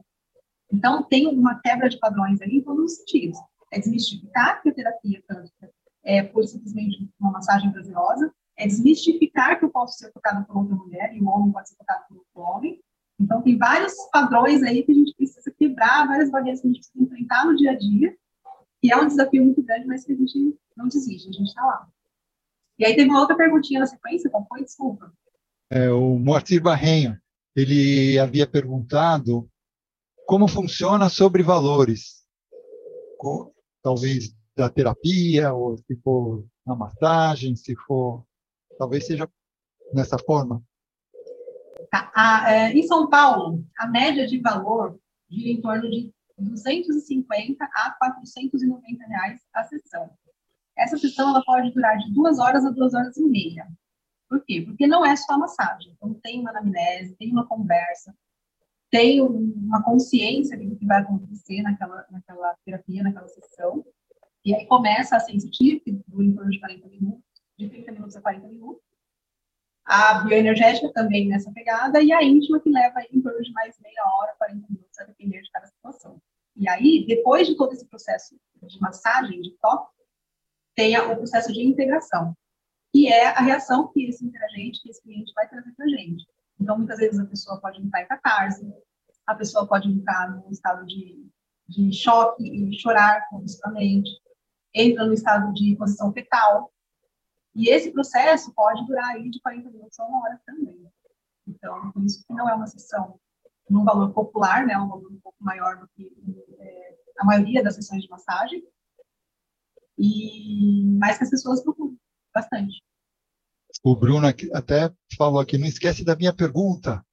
Então, 0.70 1.02
tem 1.02 1.26
uma 1.28 1.58
quebra 1.62 1.88
de 1.88 1.98
padrões 1.98 2.42
aí 2.42 2.58
em 2.58 2.62
todos 2.62 2.92
os 2.92 2.98
sentidos. 2.98 3.38
É 3.72 3.78
desmistificar 3.78 4.60
que 4.60 4.68
a 4.68 4.74
terapia 4.74 5.22
tântrica 5.26 5.72
é 6.04 6.22
por 6.22 6.46
simplesmente 6.46 7.08
uma 7.18 7.30
massagem 7.30 7.72
prazerosa, 7.72 8.30
é 8.54 8.66
desmistificar 8.66 9.58
que 9.58 9.64
eu 9.64 9.70
posso 9.70 9.96
ser 9.96 10.12
tocada 10.12 10.44
por 10.44 10.58
outra 10.58 10.76
mulher 10.76 11.10
e 11.16 11.22
o 11.22 11.26
homem 11.26 11.50
pode 11.50 11.70
ser 11.70 11.76
tocado 11.76 12.04
por 12.06 12.18
outro 12.18 12.54
homem. 12.54 12.78
Então, 13.18 13.40
tem 13.40 13.56
vários 13.56 13.94
padrões 14.12 14.62
aí 14.62 14.82
que 14.82 14.92
a 14.92 14.94
gente 14.94 15.14
precisa 15.16 15.37
quebrar, 15.58 16.06
várias 16.06 16.30
barreiras 16.30 16.60
que 16.60 16.68
a 16.68 16.70
gente 16.70 16.80
precisa 16.80 17.04
enfrentar 17.04 17.44
no 17.44 17.56
dia 17.56 17.72
a 17.72 17.74
dia, 17.76 18.16
e 18.82 18.92
é 18.92 18.96
um 18.96 19.06
desafio 19.06 19.44
muito 19.44 19.62
grande, 19.62 19.86
mas 19.86 20.04
que 20.04 20.12
a 20.12 20.16
gente 20.16 20.56
não 20.76 20.86
desiste, 20.86 21.28
a 21.28 21.32
gente 21.32 21.48
está 21.48 21.64
lá. 21.64 21.88
E 22.78 22.86
aí 22.86 22.94
teve 22.94 23.10
uma 23.10 23.20
outra 23.20 23.36
perguntinha 23.36 23.80
na 23.80 23.86
sequência, 23.86 24.30
qual 24.30 24.46
foi? 24.48 24.62
Desculpa 24.62 25.12
é, 25.70 25.90
o 25.90 26.18
Moacir 26.18 26.62
Barrenho, 26.62 27.18
ele 27.54 28.18
havia 28.18 28.46
perguntado 28.46 29.48
como 30.26 30.48
funciona 30.48 31.08
sobre 31.08 31.42
valores, 31.42 32.24
talvez 33.82 34.34
da 34.56 34.68
terapia, 34.68 35.52
ou 35.52 35.76
se 35.76 35.96
for 36.02 36.44
na 36.66 36.74
massagem, 36.74 37.54
se 37.56 37.74
for, 37.86 38.24
talvez 38.78 39.06
seja 39.06 39.28
nessa 39.92 40.18
forma. 40.18 40.62
Tá, 41.90 42.10
a, 42.14 42.52
é, 42.52 42.72
em 42.72 42.82
São 42.86 43.08
Paulo, 43.08 43.64
a 43.78 43.86
média 43.86 44.26
de 44.26 44.40
valor 44.40 44.98
gira 45.30 45.50
em 45.50 45.60
torno 45.60 45.90
de 45.90 46.12
250 46.38 47.64
a 47.64 47.90
490 47.98 49.06
reais 49.06 49.40
a 49.52 49.64
sessão. 49.64 50.10
Essa 50.76 50.96
sessão 50.96 51.30
ela 51.30 51.42
pode 51.44 51.72
durar 51.72 51.98
de 51.98 52.12
duas 52.12 52.38
horas 52.38 52.64
a 52.64 52.70
duas 52.70 52.94
horas 52.94 53.16
e 53.16 53.24
meia. 53.24 53.66
Por 54.28 54.44
quê? 54.44 54.62
Porque 54.64 54.86
não 54.86 55.04
é 55.04 55.16
só 55.16 55.36
massagem. 55.38 55.92
Então, 55.96 56.14
tem 56.14 56.40
uma 56.40 56.50
anamnese, 56.50 57.16
tem 57.16 57.32
uma 57.32 57.46
conversa, 57.46 58.14
tem 58.90 59.20
uma 59.20 59.82
consciência 59.82 60.56
do 60.56 60.76
que 60.76 60.86
vai 60.86 61.00
acontecer 61.00 61.62
naquela, 61.62 62.06
naquela 62.10 62.54
terapia, 62.64 63.02
naquela 63.02 63.28
sessão. 63.28 63.84
E 64.44 64.54
aí 64.54 64.66
começa 64.66 65.16
a 65.16 65.20
sensitiva, 65.20 65.80
dura 66.06 66.24
em 66.24 66.34
torno 66.34 66.50
de 66.50 66.60
40 66.60 66.88
minutos, 66.88 67.24
de 67.58 67.68
30 67.68 67.92
minutos 67.92 68.16
a 68.16 68.20
40 68.20 68.48
minutos. 68.48 68.82
A 69.84 70.20
bioenergética 70.20 70.92
também 70.92 71.26
nessa 71.26 71.50
pegada, 71.50 72.00
e 72.02 72.12
a 72.12 72.22
íntima, 72.22 72.60
que 72.60 72.70
leva 72.70 73.00
em 73.10 73.20
torno 73.20 73.40
de 73.42 73.50
mais 73.52 73.78
meia 73.80 74.02
hora, 74.14 74.34
40 74.36 74.66
minutos, 74.68 74.87
a 75.00 75.06
depender 75.06 75.40
de 75.42 75.50
cada 75.50 75.66
situação. 75.66 76.20
E 76.56 76.68
aí, 76.68 77.04
depois 77.06 77.46
de 77.46 77.56
todo 77.56 77.72
esse 77.72 77.86
processo 77.86 78.36
de 78.62 78.80
massagem, 78.80 79.40
de 79.40 79.56
toque, 79.60 79.92
tem 80.74 80.98
o 80.98 81.16
processo 81.16 81.52
de 81.52 81.62
integração 81.62 82.36
que 82.92 83.08
é 83.08 83.28
a 83.28 83.40
reação 83.40 83.88
que 83.88 84.04
esse 84.08 84.24
interagente, 84.24 84.82
que 84.82 84.90
esse 84.90 85.02
cliente 85.02 85.32
vai 85.34 85.48
trazer 85.48 85.72
para 85.72 85.84
a 85.84 85.88
gente. 85.88 86.26
Então, 86.60 86.76
muitas 86.76 86.98
vezes 86.98 87.18
a 87.18 87.26
pessoa 87.26 87.60
pode 87.60 87.80
entrar 87.80 88.02
em 88.02 88.06
catarse, 88.06 88.66
a 89.26 89.34
pessoa 89.34 89.66
pode 89.66 89.88
entrar 89.88 90.30
num 90.30 90.50
estado 90.50 90.86
de, 90.86 91.30
de 91.68 91.92
choque 91.92 92.42
e 92.42 92.78
chorar 92.78 93.28
compulsivamente, 93.28 94.10
entra 94.74 95.04
no 95.04 95.12
estado 95.12 95.52
de 95.52 95.76
posição 95.76 96.12
fetal. 96.12 96.72
E 97.54 97.68
esse 97.68 97.92
processo 97.92 98.52
pode 98.54 98.86
durar 98.86 99.14
aí 99.14 99.30
de 99.30 99.40
40 99.40 99.70
minutos 99.70 99.98
a 99.98 100.04
uma 100.04 100.22
hora 100.22 100.40
também. 100.46 100.90
Então, 101.46 101.92
por 101.92 102.04
isso 102.04 102.24
que 102.26 102.32
não 102.32 102.48
é 102.48 102.54
uma 102.54 102.66
sessão 102.66 103.18
num 103.68 103.84
valor 103.84 104.12
popular, 104.12 104.66
né, 104.66 104.76
um 104.76 104.88
valor 104.88 105.10
um 105.12 105.20
pouco 105.20 105.38
maior 105.40 105.78
do 105.78 105.88
que 105.88 106.10
é, 106.58 106.96
a 107.18 107.24
maioria 107.24 107.62
das 107.62 107.74
sessões 107.74 108.02
de 108.02 108.08
massagem, 108.08 108.62
e 109.98 110.84
mais 110.98 111.18
que 111.18 111.24
as 111.24 111.30
pessoas 111.30 111.62
procuram 111.62 111.96
bastante. 112.34 112.82
O 113.82 113.96
Bruno 113.96 114.26
até 114.26 114.92
falou 115.16 115.40
aqui, 115.40 115.58
não 115.58 115.66
esquece 115.66 116.04
da 116.04 116.16
minha 116.16 116.32
pergunta. 116.32 117.04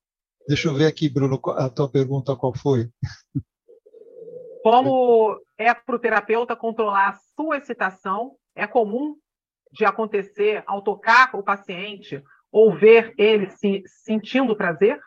Deixa 0.47 0.67
eu 0.67 0.75
ver 0.75 0.85
aqui, 0.85 1.09
Bruno, 1.09 1.39
a 1.57 1.69
tua 1.69 1.89
pergunta 1.89 2.35
qual 2.35 2.55
foi? 2.55 2.89
Como 4.63 5.39
é 5.57 5.73
para 5.73 5.95
o 5.95 5.99
terapeuta 5.99 6.55
controlar 6.55 7.09
a 7.09 7.19
sua 7.35 7.57
excitação? 7.57 8.35
É 8.55 8.65
comum 8.65 9.15
de 9.71 9.85
acontecer 9.85 10.63
ao 10.65 10.81
tocar 10.81 11.35
o 11.35 11.43
paciente 11.43 12.23
ou 12.51 12.73
ver 12.73 13.13
ele 13.17 13.49
se 13.49 13.83
sentindo 13.85 14.55
prazer? 14.55 14.99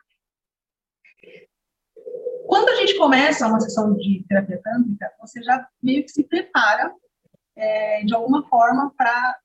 Quando 2.46 2.68
a 2.70 2.74
gente 2.76 2.96
começa 2.96 3.46
uma 3.46 3.60
sessão 3.60 3.94
de 3.94 4.24
terapia 4.28 4.60
tântrica, 4.62 5.12
você 5.20 5.42
já 5.42 5.68
meio 5.82 6.02
que 6.02 6.10
se 6.10 6.24
prepara 6.24 6.94
é, 7.54 8.02
de 8.04 8.14
alguma 8.14 8.48
forma 8.48 8.92
para 8.96 9.38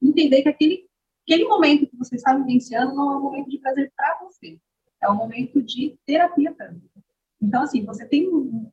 entender 0.00 0.42
que 0.42 0.48
aquele, 0.48 0.88
aquele 1.22 1.44
momento 1.44 1.86
que 1.86 1.96
você 1.96 2.14
está 2.16 2.34
vivenciando 2.36 2.94
não 2.94 3.12
é 3.12 3.16
um 3.16 3.22
momento 3.22 3.50
de 3.50 3.58
prazer 3.58 3.92
para 3.96 4.18
você, 4.22 4.58
é 5.02 5.10
um 5.10 5.16
momento 5.16 5.62
de 5.62 5.98
terapia 6.06 6.54
tântrica. 6.54 7.02
Então, 7.40 7.62
assim, 7.62 7.84
você 7.84 8.06
tem 8.06 8.28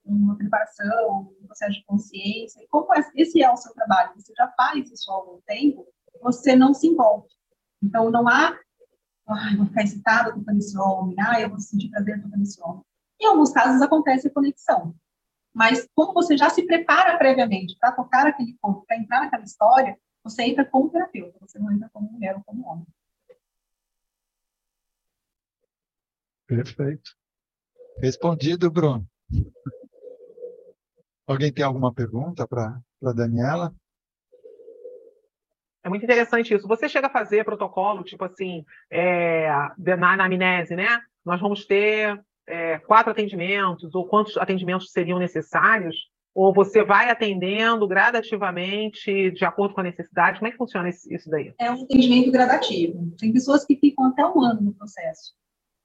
uma 0.06 0.38
preparação, 0.38 1.34
um 1.42 1.46
processo 1.46 1.74
de 1.74 1.86
consciência, 1.86 2.62
e 2.62 2.68
como 2.68 2.88
esse 3.16 3.42
é 3.42 3.52
o 3.52 3.58
seu 3.58 3.74
trabalho, 3.74 4.14
você 4.16 4.34
já 4.36 4.48
faz 4.50 4.90
isso 4.90 5.12
há 5.12 5.16
algum 5.16 5.42
tempo, 5.42 5.86
você 6.22 6.56
não 6.56 6.74
se 6.74 6.88
envolve. 6.88 7.28
Então, 7.84 8.10
não 8.10 8.28
há, 8.28 8.58
ai, 9.28 9.56
vou 9.56 9.66
ficar 9.66 9.84
excitada 9.84 10.34
tocando 10.34 10.58
esse 10.58 10.78
homem, 10.78 11.16
ai, 11.20 11.44
eu 11.44 11.50
vou 11.50 11.60
sentir 11.60 11.90
prazer 11.90 12.22
tocando 12.22 12.44
esse 12.44 12.62
homem. 12.62 12.84
Em 13.20 13.26
alguns 13.28 13.52
casos 13.52 13.82
acontece 13.82 14.28
a 14.28 14.32
conexão. 14.32 14.96
Mas 15.54 15.88
como 15.94 16.14
você 16.14 16.38
já 16.38 16.50
se 16.50 16.64
prepara 16.66 17.18
previamente 17.18 17.78
para 17.80 17.92
tocar 17.92 18.26
aquele 18.26 18.58
corpo, 18.62 18.86
para 18.86 18.98
entrar 18.98 19.22
naquela 19.22 19.44
história, 19.44 19.98
você 20.24 20.44
entra 20.44 20.66
como 20.66 20.90
terapeuta, 20.90 21.38
você 21.40 21.60
não 21.60 21.72
entra 21.72 21.90
como 21.92 22.12
mulher 22.12 22.36
ou 22.36 22.44
como 22.44 22.66
homem. 22.68 22.88
Perfeito. 26.48 27.12
Respondido, 28.00 28.72
Bruno. 28.72 29.08
Alguém 31.28 31.54
tem 31.54 31.64
alguma 31.64 31.94
pergunta 31.94 32.48
para 32.48 32.82
a 33.04 33.14
Daniela? 33.14 33.74
É 35.84 35.90
muito 35.90 36.04
interessante 36.04 36.54
isso. 36.54 36.68
Você 36.68 36.88
chega 36.88 37.08
a 37.08 37.12
fazer 37.12 37.44
protocolo, 37.44 38.04
tipo 38.04 38.24
assim, 38.24 38.64
é, 38.90 39.50
na 39.98 40.14
anamnese, 40.14 40.76
né? 40.76 41.00
Nós 41.26 41.42
vamos 41.42 41.66
ter 41.66 42.22
é, 42.48 42.78
quatro 42.80 43.12
atendimentos, 43.12 43.94
ou 43.96 44.08
quantos 44.08 44.38
atendimentos 44.38 44.92
seriam 44.92 45.18
necessários, 45.18 45.96
ou 46.34 46.54
você 46.54 46.84
vai 46.84 47.10
atendendo 47.10 47.88
gradativamente, 47.88 49.32
de 49.32 49.44
acordo 49.44 49.74
com 49.74 49.82
a 49.82 49.86
necessidade? 49.86 50.40
Como 50.40 50.48
é 50.48 50.52
que 50.52 50.58
funciona 50.58 50.90
isso 50.90 51.30
daí? 51.30 51.54
É 51.60 51.70
um 51.72 51.84
atendimento 51.84 52.32
gradativo. 52.32 53.14
Tem 53.18 53.34
pessoas 53.34 53.66
que 53.66 53.76
ficam 53.76 54.06
até 54.06 54.26
um 54.26 54.42
ano 54.42 54.62
no 54.62 54.74
processo. 54.74 55.34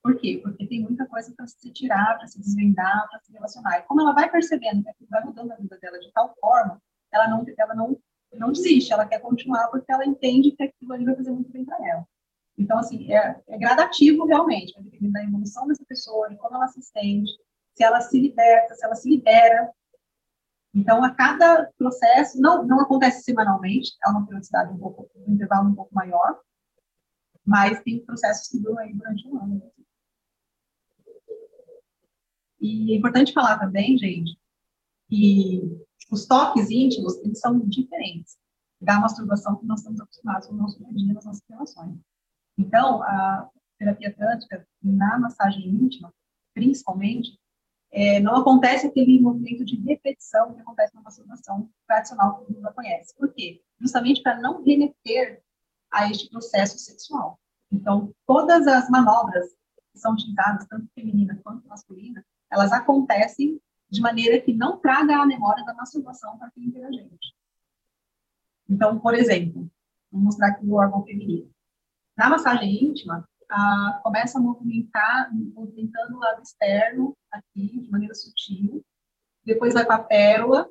Por 0.02 0.16
quê? 0.18 0.38
Porque 0.40 0.66
tem 0.68 0.82
muita 0.82 1.04
coisa 1.06 1.34
para 1.36 1.48
se 1.48 1.72
tirar, 1.72 2.16
para 2.16 2.28
se 2.28 2.38
desvendar, 2.38 3.08
para 3.10 3.18
se 3.18 3.32
relacionar. 3.32 3.78
E 3.78 3.82
como 3.82 4.02
ela 4.02 4.12
vai 4.12 4.30
percebendo 4.30 4.84
que 4.96 5.06
vai 5.10 5.24
mudando 5.24 5.50
a 5.50 5.56
vida 5.56 5.76
dela 5.78 5.98
de 5.98 6.12
tal 6.12 6.32
forma, 6.40 6.80
ela 7.12 7.28
não, 7.28 7.44
ela 7.58 7.74
não, 7.74 7.98
não 8.38 8.52
desiste, 8.52 8.92
ela 8.92 9.06
quer 9.06 9.20
continuar 9.20 9.68
porque 9.68 9.90
ela 9.90 10.06
entende 10.06 10.52
que 10.52 10.62
aquilo 10.62 10.92
ali 10.92 11.04
vai 11.04 11.16
fazer 11.16 11.30
muito 11.30 11.50
bem 11.50 11.64
para 11.64 11.76
ela. 11.86 12.06
Então, 12.58 12.78
assim, 12.78 13.12
é, 13.12 13.40
é 13.48 13.58
gradativo 13.58 14.24
realmente, 14.24 14.72
vai 14.74 14.82
depender 14.84 15.10
da 15.10 15.24
evolução 15.24 15.66
dessa 15.66 15.84
pessoa, 15.84 16.28
de 16.28 16.36
como 16.36 16.56
ela 16.56 16.68
se 16.68 16.80
sente, 16.82 17.30
se 17.74 17.84
ela 17.84 18.00
se 18.00 18.18
liberta, 18.18 18.74
se 18.74 18.84
ela 18.84 18.94
se 18.94 19.08
libera. 19.08 19.70
Então, 20.74 21.04
a 21.04 21.14
cada 21.14 21.70
processo, 21.78 22.40
não, 22.40 22.64
não 22.64 22.80
acontece 22.80 23.22
semanalmente, 23.22 23.92
é 24.04 24.10
uma 24.10 24.24
periodicidade 24.24 24.72
um 24.72 24.78
pouco, 24.78 25.10
um 25.26 25.34
intervalo 25.34 25.68
um 25.68 25.74
pouco 25.74 25.94
maior, 25.94 26.40
mas 27.44 27.80
tem 27.82 28.04
processos 28.04 28.48
que 28.48 28.58
duram 28.58 28.78
aí 28.78 28.92
durante 28.92 29.28
um 29.28 29.38
ano. 29.38 29.62
E 32.60 32.92
é 32.92 32.96
importante 32.96 33.32
falar 33.32 33.58
também, 33.58 33.96
gente, 33.98 34.36
que 35.08 35.85
os 36.10 36.26
toques 36.26 36.70
íntimos, 36.70 37.16
eles 37.18 37.40
são 37.40 37.58
diferentes 37.60 38.36
da 38.80 39.00
masturbação 39.00 39.56
que 39.56 39.66
nós 39.66 39.80
estamos 39.80 40.00
acostumados 40.00 40.48
no 40.48 40.56
nosso 40.56 40.78
dia 40.92 41.14
nas 41.14 41.24
nossas 41.24 41.42
relações. 41.48 41.98
Então, 42.58 43.02
a 43.02 43.48
terapia 43.78 44.14
tântrica, 44.14 44.66
na 44.82 45.18
massagem 45.18 45.66
íntima, 45.68 46.12
principalmente, 46.54 47.38
é, 47.90 48.20
não 48.20 48.36
acontece 48.36 48.86
aquele 48.86 49.20
movimento 49.20 49.64
de 49.64 49.76
repetição 49.76 50.54
que 50.54 50.60
acontece 50.60 50.94
na 50.94 51.02
masturbação 51.02 51.68
tradicional 51.86 52.38
que 52.38 52.46
todo 52.46 52.56
mundo 52.56 52.74
conhece. 52.74 53.14
Por 53.16 53.32
quê? 53.32 53.62
Justamente 53.80 54.22
para 54.22 54.40
não 54.40 54.62
remeter 54.62 55.42
a 55.90 56.10
este 56.10 56.28
processo 56.28 56.78
sexual. 56.78 57.38
Então, 57.70 58.12
todas 58.26 58.66
as 58.66 58.88
manobras 58.90 59.46
que 59.92 59.98
são 59.98 60.12
utilizadas, 60.12 60.66
tanto 60.66 60.88
feminina 60.94 61.40
quanto 61.42 61.66
masculina, 61.68 62.24
elas 62.50 62.72
acontecem 62.72 63.60
de 63.88 64.00
maneira 64.00 64.40
que 64.40 64.52
não 64.52 64.78
traga 64.78 65.16
a 65.16 65.26
memória 65.26 65.64
da 65.64 65.74
masturbação 65.74 66.36
para 66.38 66.50
quem 66.50 66.64
interagente. 66.64 67.34
Então, 68.68 68.98
por 68.98 69.14
exemplo, 69.14 69.70
vou 70.10 70.20
mostrar 70.20 70.48
aqui 70.48 70.66
o 70.66 70.74
órgão 70.74 71.04
feminino. 71.04 71.50
Na 72.16 72.28
massagem 72.28 72.84
íntima, 72.84 73.28
a, 73.48 74.00
começa 74.02 74.38
a 74.38 74.42
movimentar, 74.42 75.30
movimentando 75.32 76.16
o 76.16 76.20
lado 76.20 76.42
externo, 76.42 77.16
aqui, 77.30 77.80
de 77.80 77.90
maneira 77.90 78.14
sutil. 78.14 78.84
Depois 79.44 79.74
vai 79.74 79.84
para 79.84 79.96
a 79.96 80.02
pérola, 80.02 80.68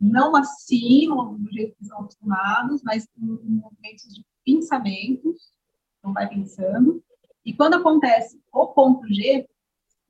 não 0.00 0.34
assim, 0.34 1.08
do 1.08 1.52
jeito 1.52 1.76
que 1.76 1.82
estão 1.82 2.00
acostumados, 2.00 2.82
mas 2.82 3.08
em, 3.16 3.24
em 3.24 3.60
movimentos 3.60 4.12
de 4.12 4.24
pensamentos, 4.44 5.52
então 5.98 6.12
vai 6.12 6.28
pensando. 6.28 7.02
E 7.44 7.54
quando 7.54 7.74
acontece 7.74 8.40
o 8.52 8.66
ponto 8.68 9.06
G, 9.06 9.48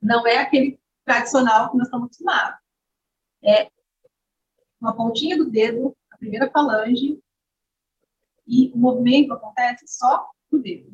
não 0.01 0.25
é 0.25 0.37
aquele 0.37 0.79
tradicional 1.07 1.71
que 1.71 1.77
nós 1.77 1.87
estamos 1.87 2.07
acostumados. 2.07 2.59
É 3.41 3.71
uma 4.79 4.93
pontinha 4.93 5.37
do 5.37 5.49
dedo, 5.49 5.95
a 6.11 6.17
primeira 6.17 6.51
falange, 6.51 7.17
e 8.45 8.71
o 8.73 8.77
movimento 8.77 9.33
acontece 9.33 9.87
só 9.87 10.29
o 10.51 10.57
dedo. 10.57 10.93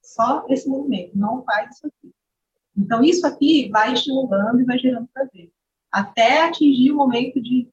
Só 0.00 0.46
esse 0.48 0.68
movimento, 0.68 1.18
não 1.18 1.42
faz 1.42 1.74
isso 1.74 1.86
aqui. 1.88 2.14
Então, 2.76 3.02
isso 3.02 3.26
aqui 3.26 3.68
vai 3.68 3.92
estimulando 3.92 4.60
e 4.60 4.64
vai 4.64 4.78
gerando 4.78 5.08
prazer. 5.08 5.52
Até 5.90 6.44
atingir 6.44 6.92
o 6.92 6.96
momento 6.96 7.40
de 7.42 7.68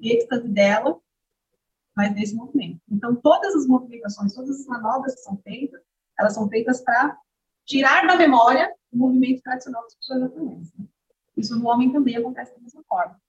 êxtase 0.00 0.46
dela, 0.48 1.00
mas 1.96 2.14
nesse 2.14 2.34
movimento. 2.34 2.80
Então, 2.90 3.16
todas 3.16 3.54
as 3.54 3.66
movimentações, 3.66 4.34
todas 4.34 4.60
as 4.60 4.66
manobras 4.66 5.14
que 5.14 5.22
são 5.22 5.38
feitas, 5.38 5.80
elas 6.18 6.34
são 6.34 6.48
feitas 6.48 6.82
para 6.82 7.18
tirar 7.64 8.06
da 8.06 8.16
memória 8.16 8.70
o 8.94 8.98
movimento 8.98 9.42
tradicional 9.42 9.82
que 9.82 9.88
as 9.88 9.94
pessoas 9.96 10.20
já 10.20 10.28
conhecem. 10.28 10.88
Isso 11.36 11.58
no 11.58 11.68
homem 11.68 11.92
também 11.92 12.16
acontece 12.16 12.54
da 12.54 12.60
mesma 12.60 12.82
forma. 12.84 13.20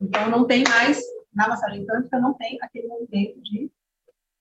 Então, 0.00 0.30
não 0.30 0.46
tem 0.46 0.64
mais, 0.64 1.02
na 1.34 1.48
massagem 1.48 1.84
tântrica, 1.84 2.18
não 2.18 2.32
tem 2.34 2.58
aquele 2.62 2.86
movimento 2.86 3.40
de 3.42 3.70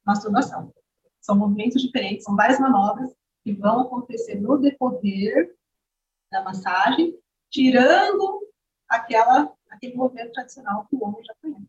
masturbação. 0.06 0.72
São 1.20 1.36
movimentos 1.36 1.82
diferentes, 1.82 2.24
são 2.24 2.36
várias 2.36 2.60
manobras 2.60 3.14
que 3.44 3.54
vão 3.54 3.82
acontecer 3.82 4.36
no 4.36 4.58
decorrer 4.58 5.56
da 6.32 6.44
massagem, 6.44 7.18
tirando 7.50 8.48
aquela, 8.88 9.52
aquele 9.70 9.96
movimento 9.96 10.32
tradicional 10.34 10.86
que 10.88 10.96
o 10.96 11.04
homem 11.04 11.24
já 11.24 11.34
conhece. 11.42 11.68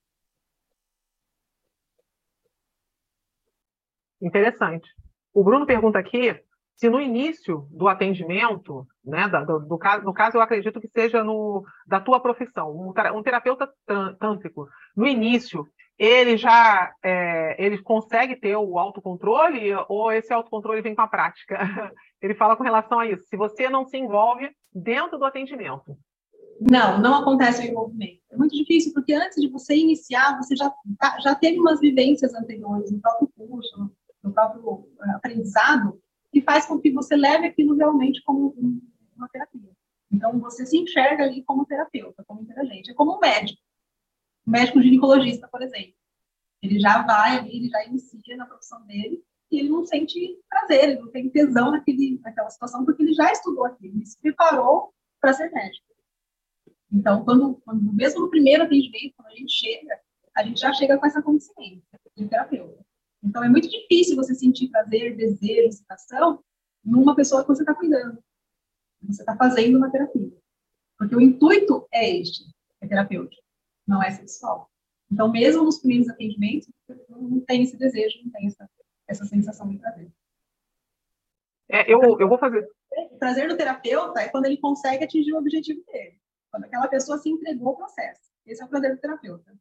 Interessante. 4.21 4.95
O 5.33 5.43
Bruno 5.43 5.67
pergunta 5.67 5.99
aqui 5.99 6.45
se 6.81 6.89
no 6.89 6.99
início 6.99 7.69
do 7.71 7.89
atendimento, 7.89 8.87
né, 9.05 9.29
do, 9.29 9.59
do, 9.59 9.77
caso, 9.77 10.03
no 10.03 10.15
caso 10.15 10.39
eu 10.39 10.41
acredito 10.41 10.81
que 10.81 10.89
seja 10.89 11.23
no, 11.23 11.63
da 11.87 12.01
tua 12.01 12.19
profissão, 12.19 12.71
um, 12.71 13.23
terapeuta 13.23 13.71
tântrico, 14.19 14.67
no 14.97 15.07
início 15.07 15.69
ele 15.99 16.39
já 16.39 16.91
é, 17.05 17.63
ele 17.63 17.83
consegue 17.83 18.35
ter 18.35 18.57
o 18.57 18.79
autocontrole 18.79 19.75
ou 19.91 20.11
esse 20.11 20.33
autocontrole 20.33 20.81
vem 20.81 20.95
com 20.95 21.03
a 21.03 21.07
prática? 21.07 21.59
Ele 22.23 22.35
fala 22.35 22.57
com 22.57 22.63
relação 22.63 22.99
a 22.99 23.07
isso. 23.07 23.25
Se 23.29 23.37
você 23.37 23.69
não 23.69 23.87
se 23.87 23.97
envolve 23.97 24.51
dentro 24.75 25.19
do 25.19 25.25
atendimento. 25.25 25.97
Não, 26.61 26.99
não 26.99 27.15
acontece 27.15 27.63
o 27.63 27.71
envolvimento. 27.71 28.21
É 28.31 28.37
muito 28.37 28.55
difícil, 28.55 28.93
porque 28.95 29.13
antes 29.15 29.41
de 29.41 29.49
você 29.49 29.75
iniciar, 29.75 30.39
você 30.39 30.55
já, 30.57 30.71
tá, 30.99 31.19
já 31.21 31.35
teve 31.35 31.59
umas 31.59 31.81
vivências 31.81 32.35
anteriores 32.35 32.91
no 32.91 33.01
próprio 33.01 33.31
curso, 33.37 33.91
no 34.23 34.33
próprio 34.33 34.87
eh, 35.03 35.11
aprendizado, 35.13 35.99
que 36.33 36.41
faz 36.41 36.67
com 36.67 36.79
que 36.79 36.91
você 36.91 37.17
leve 37.17 37.47
aquilo 37.47 37.75
realmente 37.77 38.23
como 38.23 38.55
uma 39.17 39.29
terapia. 39.29 39.71
Então, 40.13 40.39
você 40.41 40.67
se 40.67 40.77
enxerga 40.77 41.25
ali 41.25 41.43
como 41.45 41.67
terapeuta, 41.67 42.25
como 42.27 42.43
interagente. 42.43 42.91
É 42.91 42.95
como 42.95 43.17
um 43.17 43.21
médico 43.21 43.61
médico 44.47 44.83
ginecologista, 44.83 45.49
por 45.49 45.63
exemplo. 45.63 45.95
Ele 46.63 46.79
já 46.79 47.03
vai 47.03 47.39
ali, 47.39 47.57
ele 47.57 47.69
já 47.69 47.85
inicia 47.85 48.37
na 48.37 48.47
profissão 48.47 48.85
dele 48.87 49.23
e 49.51 49.59
ele 49.59 49.69
não 49.69 49.85
sente 49.85 50.39
prazer, 50.49 50.91
ele 50.91 51.01
não 51.01 51.11
tem 51.11 51.31
tesão 51.31 51.71
naquele, 51.71 52.21
naquela 52.23 52.51
situação, 52.51 52.85
porque 52.85 53.03
ele 53.03 53.15
já 53.15 53.33
estudou 53.33 53.65
aquilo, 53.65 53.97
ele 53.97 54.07
se 54.07 54.19
preparou 54.21 54.93
para 55.21 55.33
ser 55.33 55.51
médico. 55.51 55.87
Então, 56.93 57.25
quando, 57.25 57.55
quando, 57.65 57.93
mesmo 57.93 58.21
no 58.21 58.31
primeiro 58.31 58.65
atendimento, 58.65 59.15
quando 59.17 59.29
a 59.29 59.37
gente 59.37 59.53
chega, 59.53 60.01
a 60.37 60.45
gente 60.45 60.61
já 60.61 60.73
chega 60.73 60.99
com 60.99 61.07
essa 61.07 61.23
consciência 61.23 62.01
de 62.17 62.29
terapeuta. 62.29 62.85
Então, 63.23 63.45
é 63.45 63.49
muito 63.49 63.69
difícil 63.69 64.17
você 64.17 64.35
sentir 64.35 64.69
prazer, 64.69 65.17
desejo, 65.17 65.69
excitação 65.69 66.43
numa 66.85 67.15
pessoa 67.15 67.43
que 67.43 67.49
você 67.49 67.63
está 67.63 67.75
cuidando. 67.75 68.19
Você 69.03 69.23
está 69.23 69.37
fazendo 69.37 69.77
uma 69.77 69.91
terapia. 69.91 70.33
Porque 70.99 71.15
o 71.15 71.21
intuito 71.21 71.87
é 71.93 72.19
este, 72.19 72.45
é 72.81 72.87
terapêutico 72.87 73.41
não 73.91 74.03
é 74.03 74.11
sexual. 74.13 74.71
Então, 75.11 75.31
mesmo 75.31 75.65
nos 75.65 75.79
primeiros 75.79 76.09
atendimentos, 76.09 76.71
não 77.09 77.41
tem 77.41 77.65
esse 77.65 77.77
desejo, 77.77 78.21
não 78.23 78.31
tem 78.31 78.47
essa, 78.47 78.71
essa 79.09 79.25
sensação 79.25 79.69
de 79.69 79.79
prazer. 79.79 80.09
É, 81.69 81.93
eu, 81.93 82.01
eu 82.21 82.29
vou 82.29 82.39
fazer. 82.39 82.69
O 83.11 83.19
prazer 83.19 83.49
do 83.49 83.57
terapeuta 83.57 84.21
é 84.21 84.29
quando 84.29 84.47
ele 84.47 84.57
consegue 84.59 85.05
atingir 85.05 85.33
o 85.33 85.39
objetivo 85.39 85.83
dele. 85.87 86.21
Quando 86.51 86.65
aquela 86.65 86.87
pessoa 86.87 87.19
se 87.19 87.29
entregou 87.29 87.71
ao 87.71 87.77
processo. 87.77 88.21
Esse 88.47 88.63
é 88.63 88.65
o 88.65 88.69
prazer 88.69 88.95
do 88.95 89.01
terapeuta. 89.01 89.53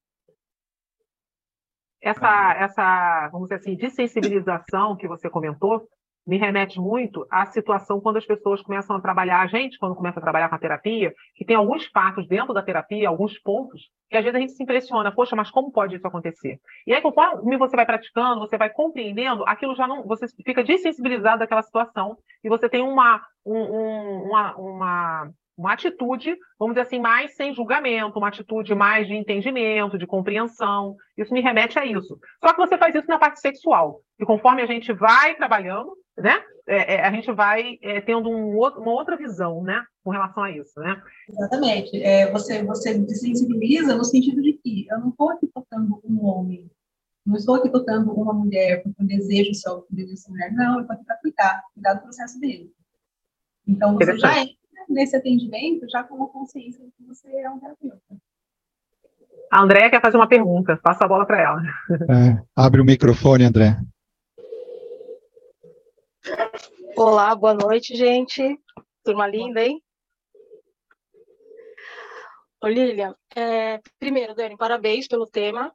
Essa, 2.02 2.54
essa, 2.58 3.30
vamos 3.32 3.50
dizer 3.50 3.56
assim, 3.56 3.76
desensibilização 3.76 4.96
que 4.96 5.08
você 5.08 5.30
comentou, 5.30 5.88
me 6.30 6.38
remete 6.38 6.80
muito 6.80 7.26
à 7.32 7.48
situação 7.48 8.00
quando 8.00 8.18
as 8.18 8.26
pessoas 8.26 8.62
começam 8.62 8.96
a 8.96 9.02
trabalhar, 9.02 9.42
a 9.42 9.48
gente, 9.48 9.80
quando 9.80 9.96
começa 9.96 10.20
a 10.20 10.22
trabalhar 10.22 10.48
com 10.48 10.56
a 10.56 10.60
terapia, 10.60 11.12
que 11.36 11.44
tem 11.44 11.56
alguns 11.56 11.88
fatos 11.88 12.28
dentro 12.28 12.54
da 12.54 12.62
terapia, 12.62 13.10
alguns 13.10 13.40
pontos, 13.40 13.90
que 14.10 14.16
às 14.16 14.24
vezes 14.24 14.36
a 14.36 14.40
gente 14.40 14.52
se 14.52 14.62
impressiona, 14.62 15.12
poxa, 15.12 15.36
mas 15.36 15.50
como 15.50 15.72
pode 15.72 15.96
isso 15.96 16.06
acontecer? 16.06 16.60
E 16.86 16.94
aí, 16.94 17.02
conforme 17.02 17.58
você 17.58 17.76
vai 17.76 17.86
praticando, 17.86 18.42
você 18.42 18.58
vai 18.58 18.70
compreendendo, 18.70 19.44
aquilo 19.48 19.76
já 19.76 19.88
não. 19.88 20.06
Você 20.06 20.28
fica 20.46 20.64
desensibilizado 20.64 21.40
daquela 21.40 21.64
situação 21.64 22.16
e 22.44 22.50
você 22.50 22.70
tem 22.70 22.84
uma, 22.84 23.22
um, 23.44 24.28
uma, 24.28 24.56
uma 24.56 25.32
uma 25.60 25.74
atitude, 25.74 26.38
vamos 26.58 26.74
dizer 26.74 26.88
assim, 26.88 27.00
mais 27.00 27.36
sem 27.36 27.54
julgamento, 27.54 28.18
uma 28.18 28.30
atitude 28.30 28.74
mais 28.74 29.06
de 29.08 29.14
entendimento, 29.14 29.98
de 29.98 30.08
compreensão. 30.08 30.96
Isso 31.18 31.34
me 31.34 31.42
remete 31.42 31.78
a 31.78 31.86
isso. 31.86 32.18
Só 32.42 32.54
que 32.54 32.60
você 32.60 32.78
faz 32.78 32.96
isso 32.96 33.08
na 33.10 33.20
parte 33.20 33.42
sexual. 33.42 34.02
E 34.18 34.26
conforme 34.26 34.62
a 34.62 34.66
gente 34.66 34.94
vai 34.94 35.36
trabalhando, 35.36 35.92
né, 36.18 36.42
é, 36.66 36.96
é, 36.96 37.06
a 37.06 37.12
gente 37.12 37.30
vai 37.34 37.78
é, 37.82 38.00
tendo 38.00 38.30
um 38.30 38.56
outro, 38.56 38.82
uma 38.82 38.94
outra 38.94 39.18
visão, 39.18 39.62
né, 39.62 39.84
com 40.02 40.12
relação 40.12 40.44
a 40.44 40.52
isso, 40.52 40.80
né? 40.80 41.02
Exatamente. 41.28 42.02
É, 42.02 42.32
você 42.32 42.64
você 42.64 42.98
desensibiliza 42.98 43.96
no 43.98 44.06
sentido 44.06 44.42
de 44.42 44.54
que 44.54 44.88
eu 44.90 45.00
não 45.00 45.10
estou 45.10 45.30
aqui 45.30 45.48
tocando 45.48 46.00
um 46.06 46.26
homem, 46.26 46.72
não 47.26 47.36
estou 47.36 47.56
aqui 47.56 47.70
tocando 47.70 48.14
uma 48.14 48.34
mulher 48.34 48.82
porque 48.82 49.02
eu 49.02 49.08
desejo 49.08 49.54
só 49.56 49.80
o 49.80 49.86
desejo 49.90 50.14
dessa 50.14 50.30
mulher, 50.30 50.54
não, 50.54 50.76
eu 50.76 50.82
estou 50.82 50.96
aqui 50.96 51.04
para 51.04 51.18
cuidar, 51.18 51.64
cuidar 51.74 51.94
do 51.96 52.04
processo 52.04 52.40
dele. 52.40 52.72
Então 53.68 53.96
você 53.96 54.18
já 54.18 54.40
entra 54.40 54.60
nesse 54.90 55.16
atendimento 55.16 55.88
já 55.90 56.04
com 56.04 56.24
a 56.24 56.28
consciência 56.28 56.84
de 56.84 56.92
que 56.92 57.04
você 57.04 57.30
é 57.30 57.50
um 57.50 57.60
terapeuta. 57.60 58.00
A 59.52 59.64
Andréia 59.64 59.90
quer 59.90 60.02
fazer 60.02 60.18
uma 60.18 60.28
pergunta, 60.28 60.78
passa 60.78 61.06
a 61.06 61.08
bola 61.08 61.26
para 61.26 61.42
ela. 61.42 61.62
É, 61.92 62.44
abre 62.56 62.82
o 62.82 62.86
microfone, 62.86 63.46
André. 63.46 63.78
Olá, 66.96 67.34
boa 67.36 67.54
noite, 67.54 67.96
gente. 67.96 68.60
Turma 69.04 69.26
linda, 69.26 69.64
hein? 69.64 69.82
Ô, 72.62 72.68
Lilian, 72.68 73.16
é, 73.36 73.80
primeiro, 73.98 74.36
Dani, 74.36 74.58
parabéns 74.58 75.08
pelo 75.08 75.26
tema, 75.26 75.74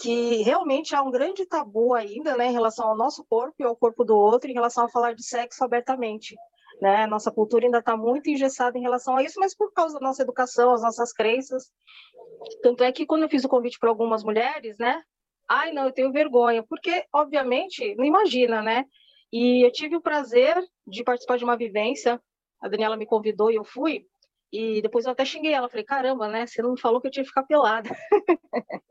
que 0.00 0.42
realmente 0.42 0.94
há 0.94 1.02
um 1.02 1.10
grande 1.10 1.44
tabu 1.44 1.92
ainda, 1.92 2.36
né, 2.36 2.46
em 2.46 2.52
relação 2.52 2.88
ao 2.88 2.96
nosso 2.96 3.24
corpo 3.24 3.54
e 3.58 3.64
ao 3.64 3.76
corpo 3.76 4.04
do 4.04 4.16
outro, 4.16 4.48
em 4.48 4.54
relação 4.54 4.84
a 4.84 4.88
falar 4.88 5.14
de 5.14 5.24
sexo 5.24 5.64
abertamente. 5.64 6.36
Né? 6.80 7.06
Nossa 7.06 7.30
cultura 7.30 7.64
ainda 7.64 7.78
está 7.78 7.96
muito 7.96 8.28
engessada 8.28 8.76
em 8.76 8.82
relação 8.82 9.16
a 9.16 9.22
isso, 9.22 9.38
mas 9.38 9.56
por 9.56 9.72
causa 9.72 9.98
da 9.98 10.06
nossa 10.06 10.22
educação, 10.22 10.72
as 10.72 10.82
nossas 10.82 11.12
crenças. 11.12 11.70
Tanto 12.62 12.82
é 12.82 12.92
que 12.92 13.06
quando 13.06 13.22
eu 13.22 13.28
fiz 13.28 13.44
o 13.44 13.48
convite 13.48 13.78
para 13.78 13.88
algumas 13.88 14.24
mulheres, 14.24 14.76
né? 14.78 15.02
Ai, 15.48 15.72
não, 15.72 15.84
eu 15.86 15.92
tenho 15.92 16.12
vergonha, 16.12 16.62
porque, 16.62 17.04
obviamente, 17.12 17.94
não 17.96 18.04
imagina, 18.04 18.62
né? 18.62 18.84
E 19.32 19.64
eu 19.66 19.72
tive 19.72 19.96
o 19.96 20.00
prazer 20.00 20.56
de 20.86 21.04
participar 21.04 21.38
de 21.38 21.44
uma 21.44 21.56
vivência, 21.56 22.20
a 22.60 22.68
Daniela 22.68 22.96
me 22.96 23.06
convidou 23.06 23.50
e 23.50 23.56
eu 23.56 23.64
fui, 23.64 24.06
e 24.52 24.80
depois 24.80 25.04
eu 25.04 25.12
até 25.12 25.24
xinguei 25.24 25.52
ela, 25.52 25.68
falei, 25.68 25.84
caramba, 25.84 26.28
né? 26.28 26.46
Você 26.46 26.62
não 26.62 26.76
falou 26.76 27.00
que 27.00 27.08
eu 27.08 27.10
tinha 27.10 27.24
que 27.24 27.28
ficar 27.28 27.42
pelada. 27.42 27.90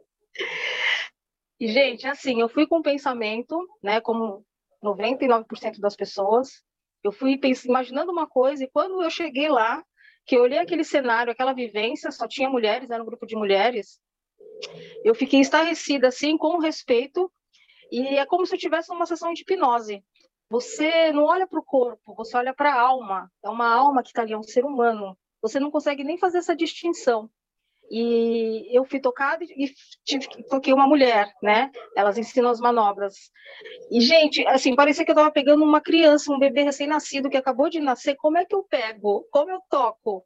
e, 1.58 1.68
gente, 1.70 2.06
assim, 2.06 2.42
eu 2.42 2.50
fui 2.50 2.68
com 2.68 2.80
o 2.80 2.84
pensamento, 2.84 3.58
né, 3.82 4.02
como 4.02 4.46
99% 4.84 5.80
das 5.80 5.96
pessoas, 5.96 6.62
eu 7.04 7.12
fui 7.12 7.38
pensando, 7.38 7.70
imaginando 7.70 8.12
uma 8.12 8.28
coisa, 8.28 8.64
e 8.64 8.70
quando 8.70 9.02
eu 9.02 9.10
cheguei 9.10 9.50
lá, 9.50 9.84
que 10.26 10.38
eu 10.38 10.42
olhei 10.42 10.60
aquele 10.60 10.84
cenário, 10.84 11.32
aquela 11.32 11.54
vivência, 11.54 12.12
só 12.12 12.28
tinha 12.28 12.50
mulheres, 12.50 12.90
era 12.90 13.04
um 13.04 13.06
grupo 13.06 13.26
de 13.26 13.36
mulheres, 13.36 14.00
eu 15.04 15.14
fiquei 15.14 15.42
estarrecida, 15.42 16.08
assim, 16.08 16.38
com 16.38 16.58
respeito, 16.60 17.32
e 17.92 18.18
é 18.18 18.26
como 18.26 18.46
se 18.46 18.56
eu 18.56 18.60
tivesse 18.60 18.92
uma 18.92 19.06
sessão 19.06 19.34
de 19.34 19.42
hipnose. 19.42 20.04
Você 20.50 21.12
não 21.12 21.26
olha 21.26 21.48
para 21.48 21.60
o 21.60 21.64
corpo, 21.64 22.16
você 22.16 22.38
olha 22.38 22.54
para 22.54 22.74
a 22.74 22.80
alma. 22.80 23.32
É 23.44 23.50
uma 23.50 23.68
alma 23.74 24.04
que 24.04 24.10
está 24.10 24.22
ali, 24.22 24.34
é 24.34 24.38
um 24.38 24.44
ser 24.44 24.66
humano. 24.66 25.18
Você 25.42 25.60
não 25.60 25.72
consegue 25.72 26.04
nem 26.04 26.18
fazer 26.18 26.38
essa 26.38 26.56
distinção. 26.56 27.30
E 27.96 28.76
eu 28.76 28.84
fui 28.86 29.00
tocada 29.00 29.44
e 29.44 29.72
tive, 30.04 30.28
toquei 30.50 30.74
uma 30.74 30.88
mulher, 30.88 31.32
né? 31.44 31.70
Elas 31.96 32.18
ensinam 32.18 32.50
as 32.50 32.60
manobras. 32.60 33.14
E, 33.92 34.02
gente, 34.02 34.44
assim, 34.48 34.76
parecia 34.76 35.06
que 35.06 35.12
eu 35.12 35.14
estava 35.14 35.30
pegando 35.30 35.64
uma 35.64 35.80
criança, 35.80 36.34
um 36.34 36.40
bebê 36.40 36.64
recém-nascido 36.64 37.30
que 37.30 37.38
acabou 37.38 37.70
de 37.70 37.80
nascer. 37.80 38.16
Como 38.16 38.36
é 38.36 38.46
que 38.46 38.56
eu 38.56 38.64
pego? 38.64 39.28
Como 39.30 39.52
eu 39.52 39.60
toco? 39.70 40.26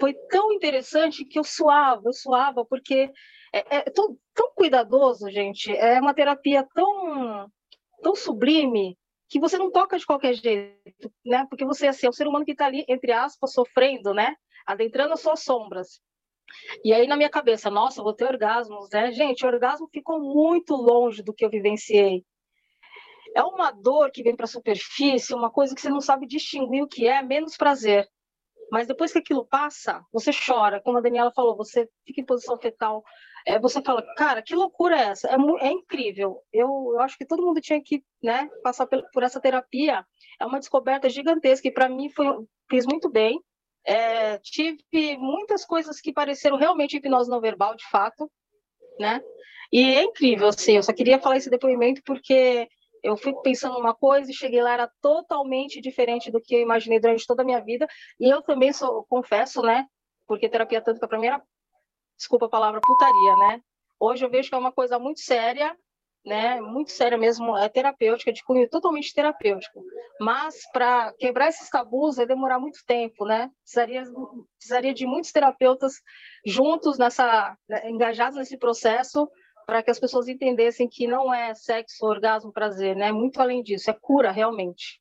Foi 0.00 0.14
tão 0.30 0.52
interessante 0.52 1.26
que 1.26 1.38
eu 1.38 1.44
suava, 1.44 2.00
eu 2.06 2.14
suava, 2.14 2.64
porque 2.64 3.10
é, 3.52 3.76
é 3.76 3.80
tão, 3.90 4.16
tão 4.32 4.50
cuidadoso, 4.54 5.30
gente. 5.30 5.70
É 5.70 6.00
uma 6.00 6.14
terapia 6.14 6.66
tão, 6.74 7.46
tão 8.02 8.14
sublime 8.14 8.96
que 9.28 9.38
você 9.38 9.58
não 9.58 9.70
toca 9.70 9.98
de 9.98 10.06
qualquer 10.06 10.32
jeito, 10.32 11.12
né? 11.26 11.46
Porque 11.50 11.66
você 11.66 11.88
assim, 11.88 12.06
é 12.06 12.08
um 12.08 12.14
ser 12.14 12.26
humano 12.26 12.46
que 12.46 12.52
está 12.52 12.64
ali, 12.64 12.86
entre 12.88 13.12
aspas, 13.12 13.52
sofrendo, 13.52 14.14
né? 14.14 14.34
Adentrando 14.66 15.12
as 15.12 15.20
suas 15.20 15.44
sombras. 15.44 16.00
E 16.84 16.92
aí 16.92 17.06
na 17.06 17.16
minha 17.16 17.30
cabeça, 17.30 17.70
nossa, 17.70 18.02
vou 18.02 18.14
ter 18.14 18.24
orgasmos, 18.24 18.88
né? 18.92 19.12
Gente, 19.12 19.46
orgasmo 19.46 19.88
ficou 19.92 20.20
muito 20.20 20.74
longe 20.74 21.22
do 21.22 21.32
que 21.32 21.44
eu 21.44 21.50
vivenciei. 21.50 22.24
É 23.34 23.42
uma 23.42 23.70
dor 23.70 24.10
que 24.10 24.22
vem 24.22 24.36
para 24.36 24.44
a 24.44 24.48
superfície, 24.48 25.34
uma 25.34 25.50
coisa 25.50 25.74
que 25.74 25.80
você 25.80 25.88
não 25.88 26.00
sabe 26.00 26.26
distinguir 26.26 26.82
o 26.82 26.88
que 26.88 27.06
é, 27.06 27.22
menos 27.22 27.56
prazer. 27.56 28.06
Mas 28.70 28.86
depois 28.86 29.12
que 29.12 29.18
aquilo 29.18 29.46
passa, 29.46 30.02
você 30.10 30.30
chora. 30.32 30.80
Como 30.80 30.96
a 30.96 31.00
Daniela 31.02 31.30
falou, 31.30 31.54
você 31.54 31.88
fica 32.06 32.22
em 32.22 32.24
posição 32.24 32.58
fetal. 32.58 33.04
É, 33.46 33.58
você 33.58 33.82
fala, 33.82 34.02
cara, 34.16 34.42
que 34.42 34.54
loucura 34.54 34.96
é 34.96 35.08
essa? 35.08 35.28
É, 35.28 35.36
é 35.60 35.70
incrível. 35.70 36.40
Eu, 36.50 36.92
eu, 36.94 37.00
acho 37.00 37.18
que 37.18 37.26
todo 37.26 37.42
mundo 37.42 37.60
tinha 37.60 37.82
que 37.82 38.02
né, 38.22 38.48
passar 38.62 38.86
por, 38.86 39.02
por 39.12 39.22
essa 39.22 39.40
terapia. 39.40 40.06
É 40.40 40.46
uma 40.46 40.58
descoberta 40.58 41.08
gigantesca 41.10 41.68
e 41.68 41.70
para 41.70 41.88
mim 41.88 42.08
foi, 42.10 42.26
fez 42.70 42.86
muito 42.86 43.10
bem. 43.10 43.38
É, 43.84 44.38
tive 44.38 45.16
muitas 45.18 45.64
coisas 45.64 46.00
que 46.00 46.12
pareceram 46.12 46.56
realmente 46.56 46.96
hipnose 46.96 47.30
não 47.30 47.40
verbal, 47.40 47.74
de 47.74 47.88
fato, 47.88 48.30
né? 48.98 49.20
E 49.72 49.94
é 49.94 50.02
incrível, 50.02 50.48
assim, 50.48 50.76
eu 50.76 50.82
só 50.82 50.92
queria 50.92 51.18
falar 51.18 51.38
esse 51.38 51.50
depoimento 51.50 52.02
porque 52.04 52.68
eu 53.02 53.16
fui 53.16 53.34
pensando 53.42 53.78
uma 53.78 53.94
coisa 53.94 54.30
e 54.30 54.34
cheguei 54.34 54.62
lá, 54.62 54.74
era 54.74 54.90
totalmente 55.00 55.80
diferente 55.80 56.30
do 56.30 56.40
que 56.40 56.54
eu 56.54 56.60
imaginei 56.60 57.00
durante 57.00 57.26
toda 57.26 57.42
a 57.42 57.44
minha 57.44 57.60
vida. 57.60 57.88
E 58.20 58.28
eu 58.28 58.42
também 58.42 58.72
sou, 58.72 59.04
confesso, 59.08 59.60
né? 59.62 59.86
Porque 60.26 60.48
terapia 60.48 60.80
tântrica 60.80 61.08
para 61.08 61.18
mim 61.18 61.26
era, 61.26 61.42
desculpa 62.16 62.46
a 62.46 62.50
palavra, 62.50 62.80
putaria, 62.80 63.36
né? 63.36 63.60
Hoje 63.98 64.24
eu 64.24 64.30
vejo 64.30 64.48
que 64.48 64.54
é 64.54 64.58
uma 64.58 64.72
coisa 64.72 64.98
muito 64.98 65.20
séria 65.20 65.76
né, 66.24 66.60
muito 66.60 66.92
séria 66.92 67.18
mesmo, 67.18 67.56
é 67.56 67.68
terapêutica, 67.68 68.32
de 68.32 68.44
cunho 68.44 68.68
totalmente 68.68 69.12
terapêutico. 69.12 69.82
Mas 70.20 70.56
para 70.72 71.12
quebrar 71.18 71.48
esses 71.48 71.68
tabus 71.68 72.16
vai 72.16 72.26
demorar 72.26 72.60
muito 72.60 72.78
tempo, 72.86 73.24
né? 73.24 73.50
Precisaria, 73.62 74.04
precisaria 74.56 74.94
de 74.94 75.04
muitos 75.04 75.32
terapeutas 75.32 75.94
juntos 76.46 76.96
nessa, 76.96 77.56
né, 77.68 77.90
engajados 77.90 78.38
nesse 78.38 78.56
processo, 78.56 79.28
para 79.66 79.82
que 79.82 79.90
as 79.90 79.98
pessoas 79.98 80.28
entendessem 80.28 80.88
que 80.88 81.06
não 81.06 81.32
é 81.32 81.54
sexo, 81.54 82.06
orgasmo, 82.06 82.52
prazer, 82.52 82.94
né? 82.94 83.10
Muito 83.10 83.40
além 83.40 83.62
disso, 83.62 83.90
é 83.90 83.96
cura 84.00 84.30
realmente. 84.30 85.00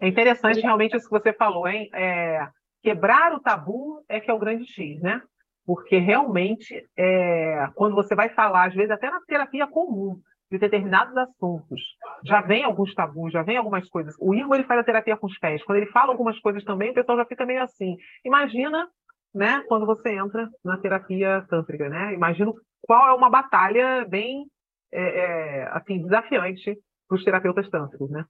É 0.00 0.08
interessante 0.08 0.60
realmente 0.60 0.96
isso 0.96 1.08
que 1.08 1.18
você 1.18 1.32
falou, 1.32 1.68
hein? 1.68 1.90
É, 1.94 2.48
quebrar 2.82 3.34
o 3.34 3.40
tabu 3.40 4.04
é 4.08 4.20
que 4.20 4.30
é 4.30 4.34
o 4.34 4.38
grande 4.38 4.66
X, 4.66 5.00
né? 5.00 5.20
Porque 5.66 5.98
realmente, 5.98 6.84
é, 6.96 7.68
quando 7.74 7.94
você 7.94 8.14
vai 8.14 8.28
falar, 8.30 8.68
às 8.68 8.74
vezes 8.74 8.90
até 8.90 9.10
na 9.10 9.20
terapia 9.20 9.66
comum, 9.66 10.20
de 10.50 10.58
determinados 10.58 11.16
assuntos, 11.16 11.80
já 12.24 12.40
vem 12.40 12.64
alguns 12.64 12.92
tabus, 12.92 13.32
já 13.32 13.42
vem 13.42 13.56
algumas 13.56 13.88
coisas. 13.88 14.14
O 14.18 14.34
Irmo 14.34 14.54
ele 14.54 14.64
faz 14.64 14.80
a 14.80 14.84
terapia 14.84 15.16
com 15.16 15.28
os 15.28 15.38
pés. 15.38 15.62
Quando 15.62 15.78
ele 15.78 15.90
fala 15.92 16.10
algumas 16.10 16.38
coisas 16.40 16.64
também, 16.64 16.90
o 16.90 16.94
pessoal 16.94 17.18
já 17.18 17.24
fica 17.24 17.46
meio 17.46 17.62
assim. 17.62 17.96
Imagina, 18.24 18.88
né, 19.32 19.62
quando 19.68 19.86
você 19.86 20.12
entra 20.12 20.50
na 20.64 20.76
terapia 20.78 21.46
tântrica, 21.48 21.88
né? 21.88 22.12
Imagino 22.14 22.54
qual 22.82 23.08
é 23.08 23.14
uma 23.14 23.30
batalha 23.30 24.04
bem, 24.08 24.46
é, 24.92 25.02
é, 25.02 25.68
assim, 25.68 26.02
desafiante 26.02 26.76
para 27.08 27.16
os 27.16 27.24
terapeutas 27.24 27.68
tântricos, 27.70 28.10
né? 28.10 28.24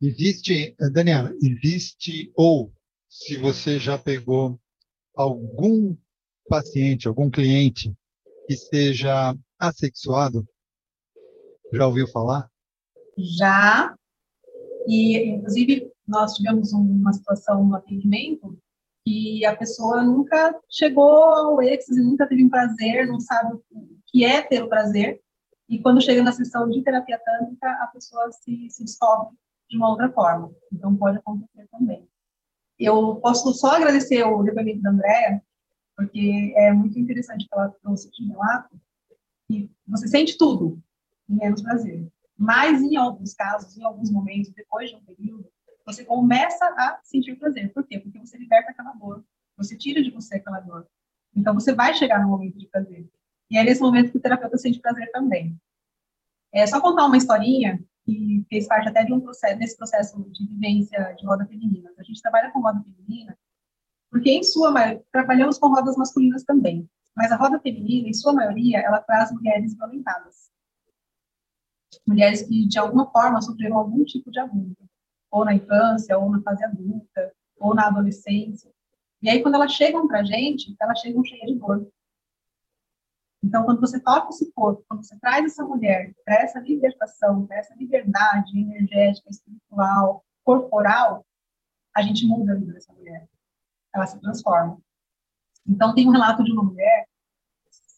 Existe, 0.00 0.74
Daniela, 0.92 1.30
existe 1.40 2.32
ou 2.36 2.72
se 3.08 3.38
você 3.38 3.78
já 3.78 3.96
pegou 3.96 4.58
algum 5.14 5.96
paciente, 6.48 7.08
algum 7.08 7.30
cliente 7.30 7.94
que 8.46 8.56
seja 8.56 9.34
assexuado? 9.58 10.46
Já 11.72 11.86
ouviu 11.86 12.08
falar? 12.08 12.50
Já. 13.16 13.94
E, 14.86 15.30
inclusive, 15.30 15.90
nós 16.06 16.34
tivemos 16.34 16.72
uma 16.72 17.12
situação 17.12 17.64
no 17.64 17.76
atendimento 17.76 18.58
que 19.04 19.44
a 19.44 19.56
pessoa 19.56 20.02
nunca 20.02 20.58
chegou 20.68 21.10
ao 21.10 21.62
êxtase, 21.62 22.02
nunca 22.02 22.26
teve 22.26 22.44
um 22.44 22.50
prazer, 22.50 23.06
não 23.06 23.20
sabe 23.20 23.54
o 23.54 23.62
que 24.06 24.24
é 24.24 24.42
ter 24.42 24.62
o 24.62 24.68
prazer, 24.68 25.20
e 25.68 25.80
quando 25.80 26.02
chega 26.02 26.22
na 26.22 26.32
sessão 26.32 26.68
de 26.68 26.82
terapia 26.82 27.18
tântrica, 27.18 27.68
a 27.82 27.86
pessoa 27.88 28.30
se, 28.30 28.68
se 28.70 28.84
descobre 28.84 29.34
de 29.68 29.76
uma 29.76 29.88
outra 29.88 30.12
forma. 30.12 30.52
Então, 30.72 30.94
pode 30.96 31.18
acontecer 31.18 31.66
também. 31.70 32.06
Eu 32.84 33.16
posso 33.16 33.52
só 33.54 33.76
agradecer 33.76 34.24
o 34.24 34.42
depoimento 34.42 34.82
da 34.82 34.90
Andrea, 34.90 35.42
porque 35.96 36.52
é 36.56 36.72
muito 36.72 36.98
interessante 36.98 37.46
que 37.46 37.54
ela 37.54 37.68
trouxe 37.82 38.10
de 38.10 38.26
relato, 38.26 38.80
e 39.48 39.70
você 39.86 40.08
sente 40.08 40.36
tudo, 40.36 40.82
menos 41.28 41.62
prazer. 41.62 42.06
Mas, 42.36 42.82
em 42.82 42.96
alguns 42.96 43.34
casos, 43.34 43.76
em 43.76 43.84
alguns 43.84 44.10
momentos, 44.10 44.50
depois 44.50 44.90
de 44.90 44.96
um 44.96 45.04
período, 45.04 45.46
você 45.86 46.04
começa 46.04 46.64
a 46.64 46.98
sentir 47.04 47.36
prazer. 47.36 47.72
Por 47.72 47.84
quê? 47.86 47.98
Porque 47.98 48.18
você 48.18 48.36
liberta 48.36 48.70
aquela 48.70 48.92
dor. 48.94 49.24
Você 49.56 49.76
tira 49.76 50.02
de 50.02 50.10
você 50.10 50.36
aquela 50.36 50.60
dor. 50.60 50.86
Então, 51.36 51.54
você 51.54 51.74
vai 51.74 51.94
chegar 51.94 52.20
no 52.20 52.28
momento 52.28 52.58
de 52.58 52.66
prazer. 52.66 53.08
E 53.50 53.58
é 53.58 53.62
nesse 53.62 53.80
momento 53.80 54.10
que 54.10 54.16
o 54.16 54.20
terapeuta 54.20 54.56
sente 54.58 54.80
prazer 54.80 55.10
também. 55.12 55.56
É 56.52 56.66
só 56.66 56.80
contar 56.80 57.06
uma 57.06 57.16
historinha 57.16 57.82
que 58.04 58.44
fez 58.48 58.66
parte 58.66 58.88
até 58.88 59.04
de 59.04 59.12
um 59.12 59.20
processo, 59.20 59.58
desse 59.58 59.76
processo 59.76 60.22
de 60.30 60.46
vivência 60.46 61.14
de 61.18 61.26
roda 61.26 61.46
feminina. 61.46 61.90
A 61.98 62.02
gente 62.02 62.20
trabalha 62.20 62.50
com 62.50 62.60
roda 62.60 62.82
feminina 62.82 63.36
porque, 64.10 64.30
em 64.30 64.42
sua 64.42 64.70
maioria, 64.70 65.02
trabalhamos 65.10 65.58
com 65.58 65.68
rodas 65.68 65.96
masculinas 65.96 66.44
também. 66.44 66.88
Mas 67.16 67.32
a 67.32 67.36
roda 67.36 67.58
feminina, 67.60 68.08
em 68.08 68.12
sua 68.14 68.32
maioria, 68.32 68.80
ela 68.80 69.00
traz 69.00 69.32
mulheres 69.32 69.74
violentadas. 69.74 70.50
Mulheres 72.06 72.42
que, 72.42 72.66
de 72.66 72.78
alguma 72.78 73.10
forma, 73.10 73.40
sofreram 73.40 73.78
algum 73.78 74.04
tipo 74.04 74.30
de 74.30 74.38
abuso 74.38 74.76
ou 75.32 75.46
na 75.46 75.54
infância, 75.54 76.18
ou 76.18 76.30
na 76.30 76.42
fase 76.42 76.62
adulta, 76.62 77.32
ou 77.58 77.74
na 77.74 77.86
adolescência. 77.86 78.70
E 79.22 79.30
aí, 79.30 79.42
quando 79.42 79.54
elas 79.54 79.72
chegam 79.72 80.06
para 80.06 80.20
a 80.20 80.24
gente, 80.24 80.76
elas 80.78 81.00
chegam 81.00 81.24
cheias 81.24 81.50
de 81.50 81.58
dor. 81.58 81.90
Então, 83.42 83.64
quando 83.64 83.80
você 83.80 83.98
toca 83.98 84.28
esse 84.28 84.52
corpo, 84.52 84.84
quando 84.88 85.04
você 85.04 85.18
traz 85.18 85.44
essa 85.44 85.64
mulher 85.64 86.14
para 86.24 86.36
essa 86.36 86.60
libertação, 86.60 87.44
para 87.46 87.56
essa 87.56 87.74
liberdade 87.74 88.56
energética, 88.56 89.28
espiritual, 89.28 90.24
corporal, 90.44 91.26
a 91.94 92.02
gente 92.02 92.24
muda 92.26 92.52
a 92.52 92.56
vida 92.56 92.72
dessa 92.72 92.92
mulher. 92.92 93.28
Ela 93.92 94.06
se 94.06 94.20
transforma. 94.20 94.78
Então, 95.66 95.94
tem 95.94 96.08
um 96.08 96.12
relato 96.12 96.44
de 96.44 96.52
uma 96.52 96.62
mulher 96.62 97.06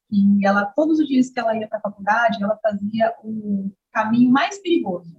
que 0.09 0.47
ela, 0.47 0.65
todos 0.67 0.99
os 0.99 1.07
dias 1.07 1.31
que 1.31 1.39
ela 1.39 1.57
ia 1.57 1.69
para 1.69 1.79
a 1.79 1.83
faculdade, 1.83 2.43
ela 2.43 2.59
fazia 2.63 3.15
o 3.23 3.71
caminho 3.93 4.31
mais 4.31 4.59
perigoso. 4.61 5.15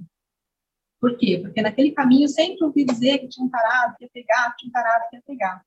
Por 0.99 1.17
quê? 1.17 1.39
Porque 1.41 1.61
naquele 1.61 1.91
caminho 1.91 2.27
sempre 2.27 2.63
ouvi 2.63 2.83
dizer 2.83 3.19
que 3.19 3.27
tinha 3.27 3.45
um 3.45 3.49
tarado 3.49 3.95
que 3.97 4.05
ia 4.05 4.09
pegar, 4.11 4.51
que 4.51 4.57
tinha 4.57 4.69
um 4.69 4.71
tarado 4.71 5.05
que 5.09 5.15
ia 5.17 5.21
pegar. 5.21 5.65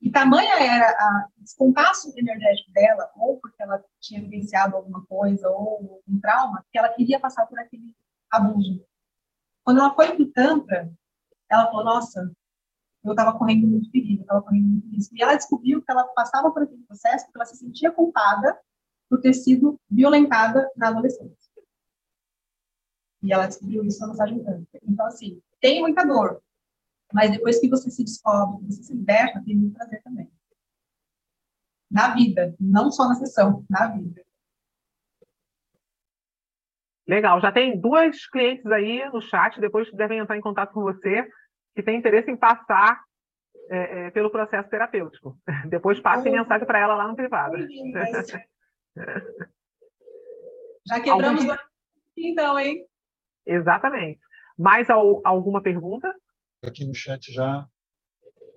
E 0.00 0.10
tamanha 0.10 0.54
era 0.58 1.28
o 1.36 1.42
descompasso 1.42 2.12
energético 2.16 2.72
dela, 2.72 3.10
ou 3.16 3.38
porque 3.38 3.62
ela 3.62 3.84
tinha 4.00 4.20
vivenciado 4.20 4.76
alguma 4.76 5.04
coisa, 5.06 5.48
ou 5.50 6.02
um 6.08 6.18
trauma, 6.20 6.64
que 6.72 6.78
ela 6.78 6.88
queria 6.88 7.20
passar 7.20 7.46
por 7.46 7.58
aquele 7.58 7.94
abuso. 8.30 8.82
Quando 9.62 9.80
ela 9.80 9.94
foi 9.94 10.14
para 10.14 10.22
o 10.22 10.32
Tantra, 10.32 10.90
ela 11.50 11.66
falou, 11.66 11.84
nossa, 11.84 12.32
eu 13.04 13.12
estava 13.12 13.36
correndo 13.36 13.66
muito 13.66 13.90
perigo, 13.90 14.22
estava 14.22 14.42
correndo 14.42 14.68
muito 14.68 14.88
risco. 14.88 15.14
E 15.16 15.22
ela 15.22 15.34
descobriu 15.34 15.82
que 15.82 15.90
ela 15.90 16.04
passava 16.04 16.50
por 16.50 16.62
aquele 16.62 16.82
processo 16.84 17.26
porque 17.26 17.38
ela 17.38 17.46
se 17.46 17.56
sentia 17.56 17.92
culpada 17.92 18.58
por 19.08 19.20
ter 19.20 19.34
sido 19.34 19.78
violentada 19.90 20.70
na 20.76 20.88
adolescência. 20.88 21.50
E 23.22 23.32
ela 23.32 23.46
descobriu 23.46 23.84
isso 23.84 24.00
na 24.00 24.08
massagem 24.08 24.42
tântrica. 24.42 24.78
Então, 24.82 25.06
assim, 25.06 25.42
tem 25.60 25.80
muita 25.80 26.06
dor, 26.06 26.42
mas 27.12 27.30
depois 27.30 27.60
que 27.60 27.68
você 27.68 27.90
se 27.90 28.04
descobre, 28.04 28.58
que 28.58 28.72
você 28.72 28.82
se 28.82 28.94
liberta, 28.94 29.42
tem 29.44 29.56
muito 29.56 29.74
prazer 29.74 30.02
também. 30.02 30.30
Na 31.90 32.14
vida, 32.14 32.54
não 32.60 32.90
só 32.90 33.08
na 33.08 33.14
sessão, 33.14 33.64
na 33.68 33.88
vida. 33.88 34.22
Legal, 37.06 37.40
já 37.40 37.50
tem 37.50 37.78
duas 37.80 38.26
clientes 38.28 38.64
aí 38.66 39.04
no 39.10 39.20
chat, 39.20 39.60
depois 39.60 39.90
devem 39.92 40.20
entrar 40.20 40.36
em 40.36 40.40
contato 40.40 40.72
com 40.72 40.82
você, 40.82 41.28
que 41.74 41.82
tem 41.82 41.98
interesse 41.98 42.30
em 42.30 42.36
passar 42.36 43.02
é, 43.68 44.06
é, 44.06 44.10
pelo 44.10 44.30
processo 44.30 44.68
terapêutico. 44.68 45.36
Depois 45.68 45.98
passe 46.00 46.30
mensagem 46.30 46.66
para 46.66 46.78
ela 46.78 46.94
lá 46.94 47.08
no 47.08 47.16
privado. 47.16 47.56
Já 50.86 51.00
quebramos 51.00 51.48
Algum... 51.48 51.62
então, 52.16 52.58
hein? 52.58 52.86
Exatamente. 53.46 54.20
Mais 54.58 54.88
alguma 54.90 55.62
pergunta? 55.62 56.14
Aqui 56.62 56.84
no 56.84 56.94
chat 56.94 57.32
já, 57.32 57.66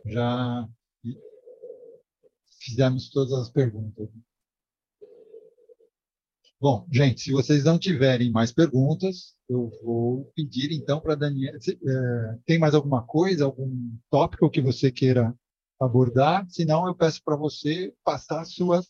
já 0.06 0.68
fizemos 2.60 3.10
todas 3.10 3.34
as 3.34 3.50
perguntas. 3.50 4.10
Bom, 6.60 6.86
gente, 6.92 7.22
se 7.22 7.32
vocês 7.32 7.64
não 7.64 7.80
tiverem 7.80 8.32
mais 8.32 8.52
perguntas, 8.54 9.36
eu 9.50 9.70
vou 9.84 10.32
pedir 10.36 10.72
então 10.72 11.00
para 11.00 11.14
a 11.14 11.16
Daniela. 11.16 11.58
É, 11.58 12.38
tem 12.46 12.60
mais 12.60 12.74
alguma 12.74 13.06
coisa, 13.06 13.46
algum 13.46 13.98
tópico 14.10 14.50
que 14.50 14.62
você 14.62 14.92
queira 14.92 15.34
abordar? 15.80 16.46
Se 16.50 16.66
não, 16.66 16.88
eu 16.88 16.96
peço 16.96 17.22
para 17.24 17.36
você 17.36 17.94
passar 18.04 18.46
suas 18.46 18.88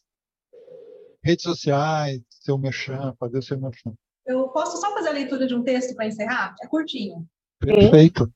redes 1.24 1.43
sociais, 1.43 2.22
seu 2.30 2.57
merchan, 2.57 3.16
fazer 3.20 3.38
o 3.38 3.43
seu 3.43 3.59
merchan. 3.59 3.93
Eu 4.26 4.49
posso 4.49 4.78
só 4.78 4.93
fazer 4.93 5.09
a 5.09 5.14
leitura 5.14 5.47
de 5.47 5.55
um 5.55 5.64
texto 5.64 5.95
para 5.95 6.07
encerrar? 6.07 6.55
É 6.61 6.68
curtinho. 6.68 7.28
Perfeito. 7.59 8.32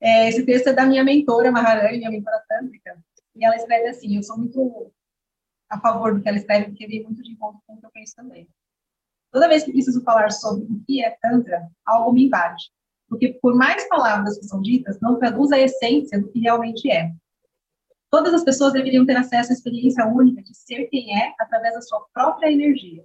É, 0.00 0.28
esse 0.28 0.44
texto 0.44 0.68
é 0.68 0.72
da 0.72 0.86
minha 0.86 1.02
mentora, 1.02 1.50
Maharani, 1.50 1.98
minha 1.98 2.10
mentora 2.10 2.42
tântrica. 2.48 2.98
E 3.34 3.44
ela 3.44 3.56
escreve 3.56 3.88
assim: 3.88 4.16
Eu 4.16 4.22
sou 4.22 4.38
muito 4.38 4.92
a 5.68 5.80
favor 5.80 6.14
do 6.14 6.22
que 6.22 6.28
ela 6.28 6.38
escreve, 6.38 6.66
porque 6.66 6.86
vem 6.86 7.02
muito 7.02 7.22
de 7.22 7.32
encontro 7.32 7.60
com 7.66 7.74
o 7.74 7.80
que 7.80 7.86
eu 7.86 7.90
penso 7.90 8.14
também. 8.14 8.48
Toda 9.30 9.48
vez 9.48 9.64
que 9.64 9.72
preciso 9.72 10.02
falar 10.02 10.30
sobre 10.30 10.64
o 10.64 10.82
que 10.86 11.04
é 11.04 11.16
Tantra, 11.20 11.68
algo 11.84 12.12
me 12.12 12.26
invade. 12.26 12.70
Porque, 13.08 13.38
por 13.40 13.54
mais 13.54 13.88
palavras 13.88 14.38
que 14.38 14.46
são 14.46 14.60
ditas, 14.60 14.98
não 15.00 15.18
traduz 15.18 15.50
a 15.52 15.58
essência 15.58 16.20
do 16.20 16.28
que 16.28 16.40
realmente 16.40 16.90
é. 16.90 17.12
Todas 18.10 18.32
as 18.32 18.44
pessoas 18.44 18.72
deveriam 18.72 19.04
ter 19.04 19.16
acesso 19.16 19.50
à 19.50 19.54
experiência 19.54 20.06
única 20.06 20.42
de 20.42 20.54
ser 20.56 20.86
quem 20.86 21.14
é 21.18 21.34
através 21.38 21.74
da 21.74 21.82
sua 21.82 22.06
própria 22.12 22.50
energia. 22.50 23.04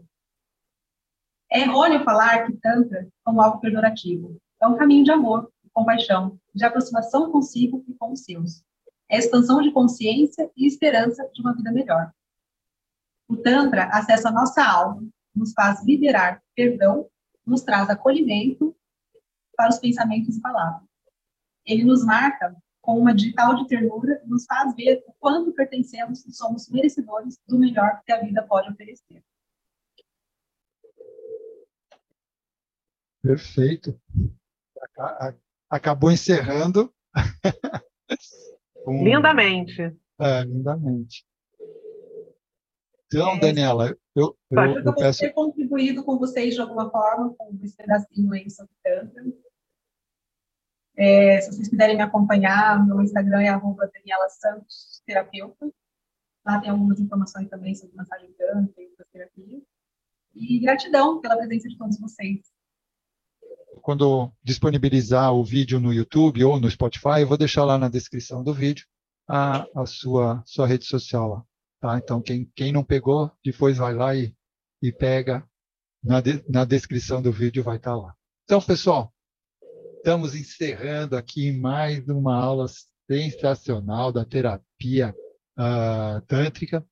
É 1.52 1.60
errôneo 1.62 2.04
falar 2.04 2.46
que 2.46 2.58
Tantra 2.58 3.08
como 3.24 3.42
algo 3.42 3.60
pejorativo. 3.60 4.38
É 4.62 4.68
um 4.68 4.78
caminho 4.78 5.04
de 5.04 5.12
amor, 5.12 5.52
compaixão, 5.74 6.40
de 6.54 6.64
aproximação 6.64 7.32
consigo 7.32 7.84
e 7.88 7.94
com 7.94 8.12
os 8.12 8.24
seus. 8.24 8.64
É 9.10 9.18
expansão 9.18 9.62
de 9.62 9.72
consciência 9.72 10.50
e 10.56 10.66
esperança 10.66 11.28
de 11.34 11.42
uma 11.42 11.54
vida 11.54 11.72
melhor. 11.72 12.12
O 13.28 13.38
Tantra 13.38 13.86
acessa 13.86 14.30
a 14.30 14.32
nossa 14.32 14.64
alma, 14.64 15.08
nos 15.36 15.54
faz 15.54 15.84
liberar 15.84 16.42
perdão, 16.56 17.10
nos 17.46 17.62
traz 17.62 17.90
acolhimento 17.90 18.76
para 19.56 19.70
os 19.70 19.80
pensamentos 19.80 20.38
e 20.38 20.42
palavras. 20.42 20.88
Ele 21.66 21.84
nos 21.84 22.06
marca 22.06 22.56
com 22.82 23.00
uma 23.00 23.14
digital 23.14 23.56
de 23.56 23.68
ternura 23.68 24.22
e 24.24 24.30
nos 24.30 24.46
faz 24.46 24.76
ver 24.76 25.04
o 25.08 25.14
quanto 25.14 25.54
pertencemos 25.54 26.26
e 26.26 26.34
somos 26.34 26.70
merecedores 26.70 27.40
do 27.48 27.58
melhor 27.58 28.02
que 28.06 28.12
a 28.12 28.20
vida 28.20 28.44
pode 28.44 28.70
oferecer. 28.70 29.24
Perfeito. 33.22 33.98
Acabou 35.74 36.12
encerrando. 36.12 36.94
Lindamente. 38.88 39.82
É, 40.20 40.44
lindamente. 40.44 41.26
Então, 43.08 43.32
é, 43.32 43.40
Daniela, 43.40 43.98
eu, 44.16 44.38
eu, 44.52 44.62
eu, 44.62 44.84
eu 44.84 44.94
peço... 44.94 45.22
ter 45.22 45.32
contribuído 45.32 46.04
com 46.04 46.20
vocês 46.20 46.54
de 46.54 46.62
alguma 46.62 46.92
forma, 46.92 47.34
com 47.36 47.58
esse 47.64 47.76
pedacinho 47.76 48.32
aí 48.34 48.48
sobre 48.52 48.72
Tantra. 48.84 49.24
É, 50.96 51.42
se 51.42 51.52
vocês 51.52 51.70
quiserem 51.70 51.98
me 51.98 52.04
acompanhar, 52.04 52.86
meu 52.86 53.02
Instagram 53.02 53.42
é 53.42 53.50
arroba 53.50 53.90
Daniela 53.92 54.30
Santos, 54.30 55.02
terapeuta. 55.08 55.74
Lá 56.46 56.62
tem 56.62 56.70
algumas 56.70 57.00
informações 57.00 57.50
também 57.50 57.74
sobre 57.74 57.96
massagem 57.96 58.32
Tantra 58.34 58.80
e 58.80 58.90
outras 58.90 59.08
terapias. 59.12 59.64
E 60.36 60.60
gratidão 60.60 61.20
pela 61.20 61.36
presença 61.36 61.68
de 61.68 61.80
todos 61.80 62.00
vocês 62.00 62.53
quando 63.82 64.32
disponibilizar 64.44 65.34
o 65.34 65.44
vídeo 65.44 65.80
no 65.80 65.94
YouTube 65.94 66.44
ou 66.44 66.60
no 66.60 66.70
Spotify, 66.70 67.22
eu 67.22 67.28
vou 67.28 67.38
deixar 67.38 67.64
lá 67.64 67.78
na 67.78 67.90
descrição 67.90 68.44
do 68.44 68.54
vídeo 68.54 68.86
a, 69.28 69.66
a 69.76 69.86
sua, 69.86 70.44
sua 70.46 70.68
rede 70.68 70.86
social 70.86 71.30
lá. 71.30 71.46
Tá? 71.80 71.98
Então, 71.98 72.22
quem, 72.22 72.50
quem 72.56 72.72
não 72.72 72.84
pegou, 72.84 73.32
depois 73.44 73.78
vai 73.78 73.94
lá 73.94 74.16
e, 74.16 74.34
e 74.82 74.92
pega. 74.92 75.46
Na, 76.04 76.20
de, 76.20 76.44
na 76.50 76.66
descrição 76.66 77.22
do 77.22 77.32
vídeo 77.32 77.64
vai 77.64 77.78
estar 77.78 77.92
tá 77.92 77.98
lá. 77.98 78.16
Então, 78.44 78.62
pessoal, 78.62 79.14
estamos 79.98 80.36
encerrando 80.36 81.16
aqui 81.16 81.52
mais 81.52 82.06
uma 82.10 82.36
aula 82.36 82.66
sensacional 83.10 84.12
da 84.12 84.26
terapia 84.26 85.16
uh, 85.58 86.22
tântrica, 86.28 86.86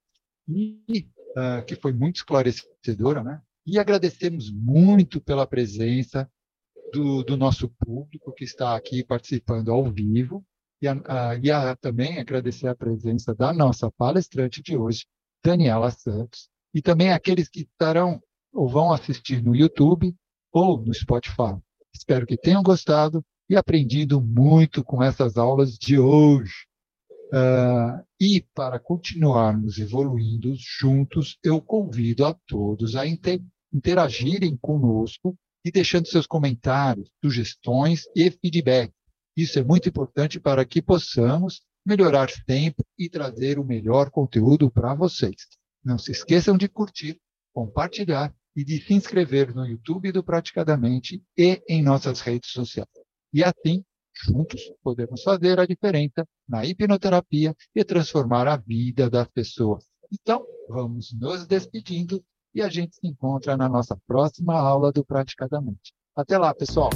e, 0.48 1.10
uh, 1.36 1.64
que 1.66 1.76
foi 1.76 1.94
muito 1.94 2.18
esclarecedora, 2.18 3.24
né? 3.24 3.42
E 3.66 3.78
agradecemos 3.78 4.52
muito 4.52 5.22
pela 5.22 5.46
presença 5.46 6.30
do, 6.92 7.24
do 7.24 7.38
nosso 7.38 7.70
público 7.70 8.34
que 8.34 8.44
está 8.44 8.76
aqui 8.76 9.04
participando 9.04 9.72
ao 9.72 9.92
vivo. 9.92 10.44
e, 10.82 10.88
a, 10.88 10.96
e 11.42 11.52
a, 11.52 11.76
também 11.76 12.20
agradecer 12.20 12.68
a 12.68 12.76
presença 12.76 13.34
da 13.34 13.54
nossa 13.54 13.92
palestrante 13.92 14.62
de 14.62 14.76
hoje, 14.76 15.06
Daniela 15.44 15.92
Santos, 15.92 16.50
e 16.74 16.82
também 16.82 17.12
aqueles 17.12 17.50
que 17.50 17.62
estarão 17.62 18.22
ou 18.54 18.68
vão 18.68 18.92
assistir 18.92 19.44
no 19.44 19.56
YouTube 19.56 20.16
ou 20.52 20.82
no 20.82 20.94
Spotify. 20.94 21.58
Espero 21.94 22.26
que 22.26 22.38
tenham 22.38 22.64
gostado 22.64 23.24
e 23.50 23.56
aprendido 23.56 24.22
muito 24.22 24.84
com 24.84 25.04
essas 25.04 25.38
aulas 25.38 25.78
de 25.78 26.00
hoje. 26.00 26.66
Uh, 27.34 28.04
e 28.20 28.46
para 28.54 28.78
continuarmos 28.78 29.78
evoluindo 29.78 30.54
juntos, 30.58 31.38
eu 31.44 31.62
convido 31.62 32.26
a 32.26 32.34
todos 32.46 32.96
a 32.96 33.08
inter 33.08 33.42
interagirem 33.74 34.58
conosco 34.58 35.38
e 35.64 35.72
deixando 35.72 36.08
seus 36.08 36.26
comentários, 36.26 37.10
sugestões 37.24 38.04
e 38.16 38.30
feedback. 38.32 38.92
Isso 39.36 39.60
é 39.60 39.64
muito 39.64 39.88
importante 39.88 40.40
para 40.40 40.66
que 40.66 40.82
possamos 40.82 41.62
melhorar 41.86 42.30
sempre 42.30 42.86
e 42.98 43.10
trazer 43.10 43.58
o 43.58 43.64
melhor 43.64 44.10
conteúdo 44.10 44.70
para 44.70 44.94
vocês. 44.94 45.48
Não 45.84 45.98
se 45.98 46.12
esqueçam 46.12 46.58
de 46.58 46.68
curtir, 46.68 47.20
compartilhar 47.54 48.34
e 48.56 48.64
de 48.64 48.82
se 48.82 48.94
inscrever 48.94 49.56
no 49.56 49.66
YouTube 49.66 50.12
do 50.12 50.24
Praticadamente 50.24 51.24
e 51.38 51.62
em 51.68 51.82
nossas 51.82 52.20
redes 52.20 52.52
sociais. 52.52 52.90
E 53.34 53.44
assim, 53.44 53.84
juntos, 54.14 54.62
podemos 54.84 55.24
fazer 55.24 55.60
a 55.60 55.66
diferença 55.66 56.28
na 56.48 56.66
hipnoterapia 56.66 57.56
e 57.74 57.84
transformar 57.84 58.48
a 58.48 58.58
vida 58.58 59.10
das 59.10 59.28
pessoas. 59.30 59.86
Então, 60.12 60.46
vamos 60.68 61.14
nos 61.14 61.48
despedindo 61.48 62.24
e 62.54 62.62
a 62.62 62.70
gente 62.70 62.96
se 62.96 63.08
encontra 63.08 63.56
na 63.56 63.68
nossa 63.68 63.98
próxima 64.08 64.60
aula 64.60 64.92
do 64.92 65.04
Praticadamente. 65.04 65.94
Até 66.16 66.38
lá, 66.38 66.54
pessoal! 66.54 66.90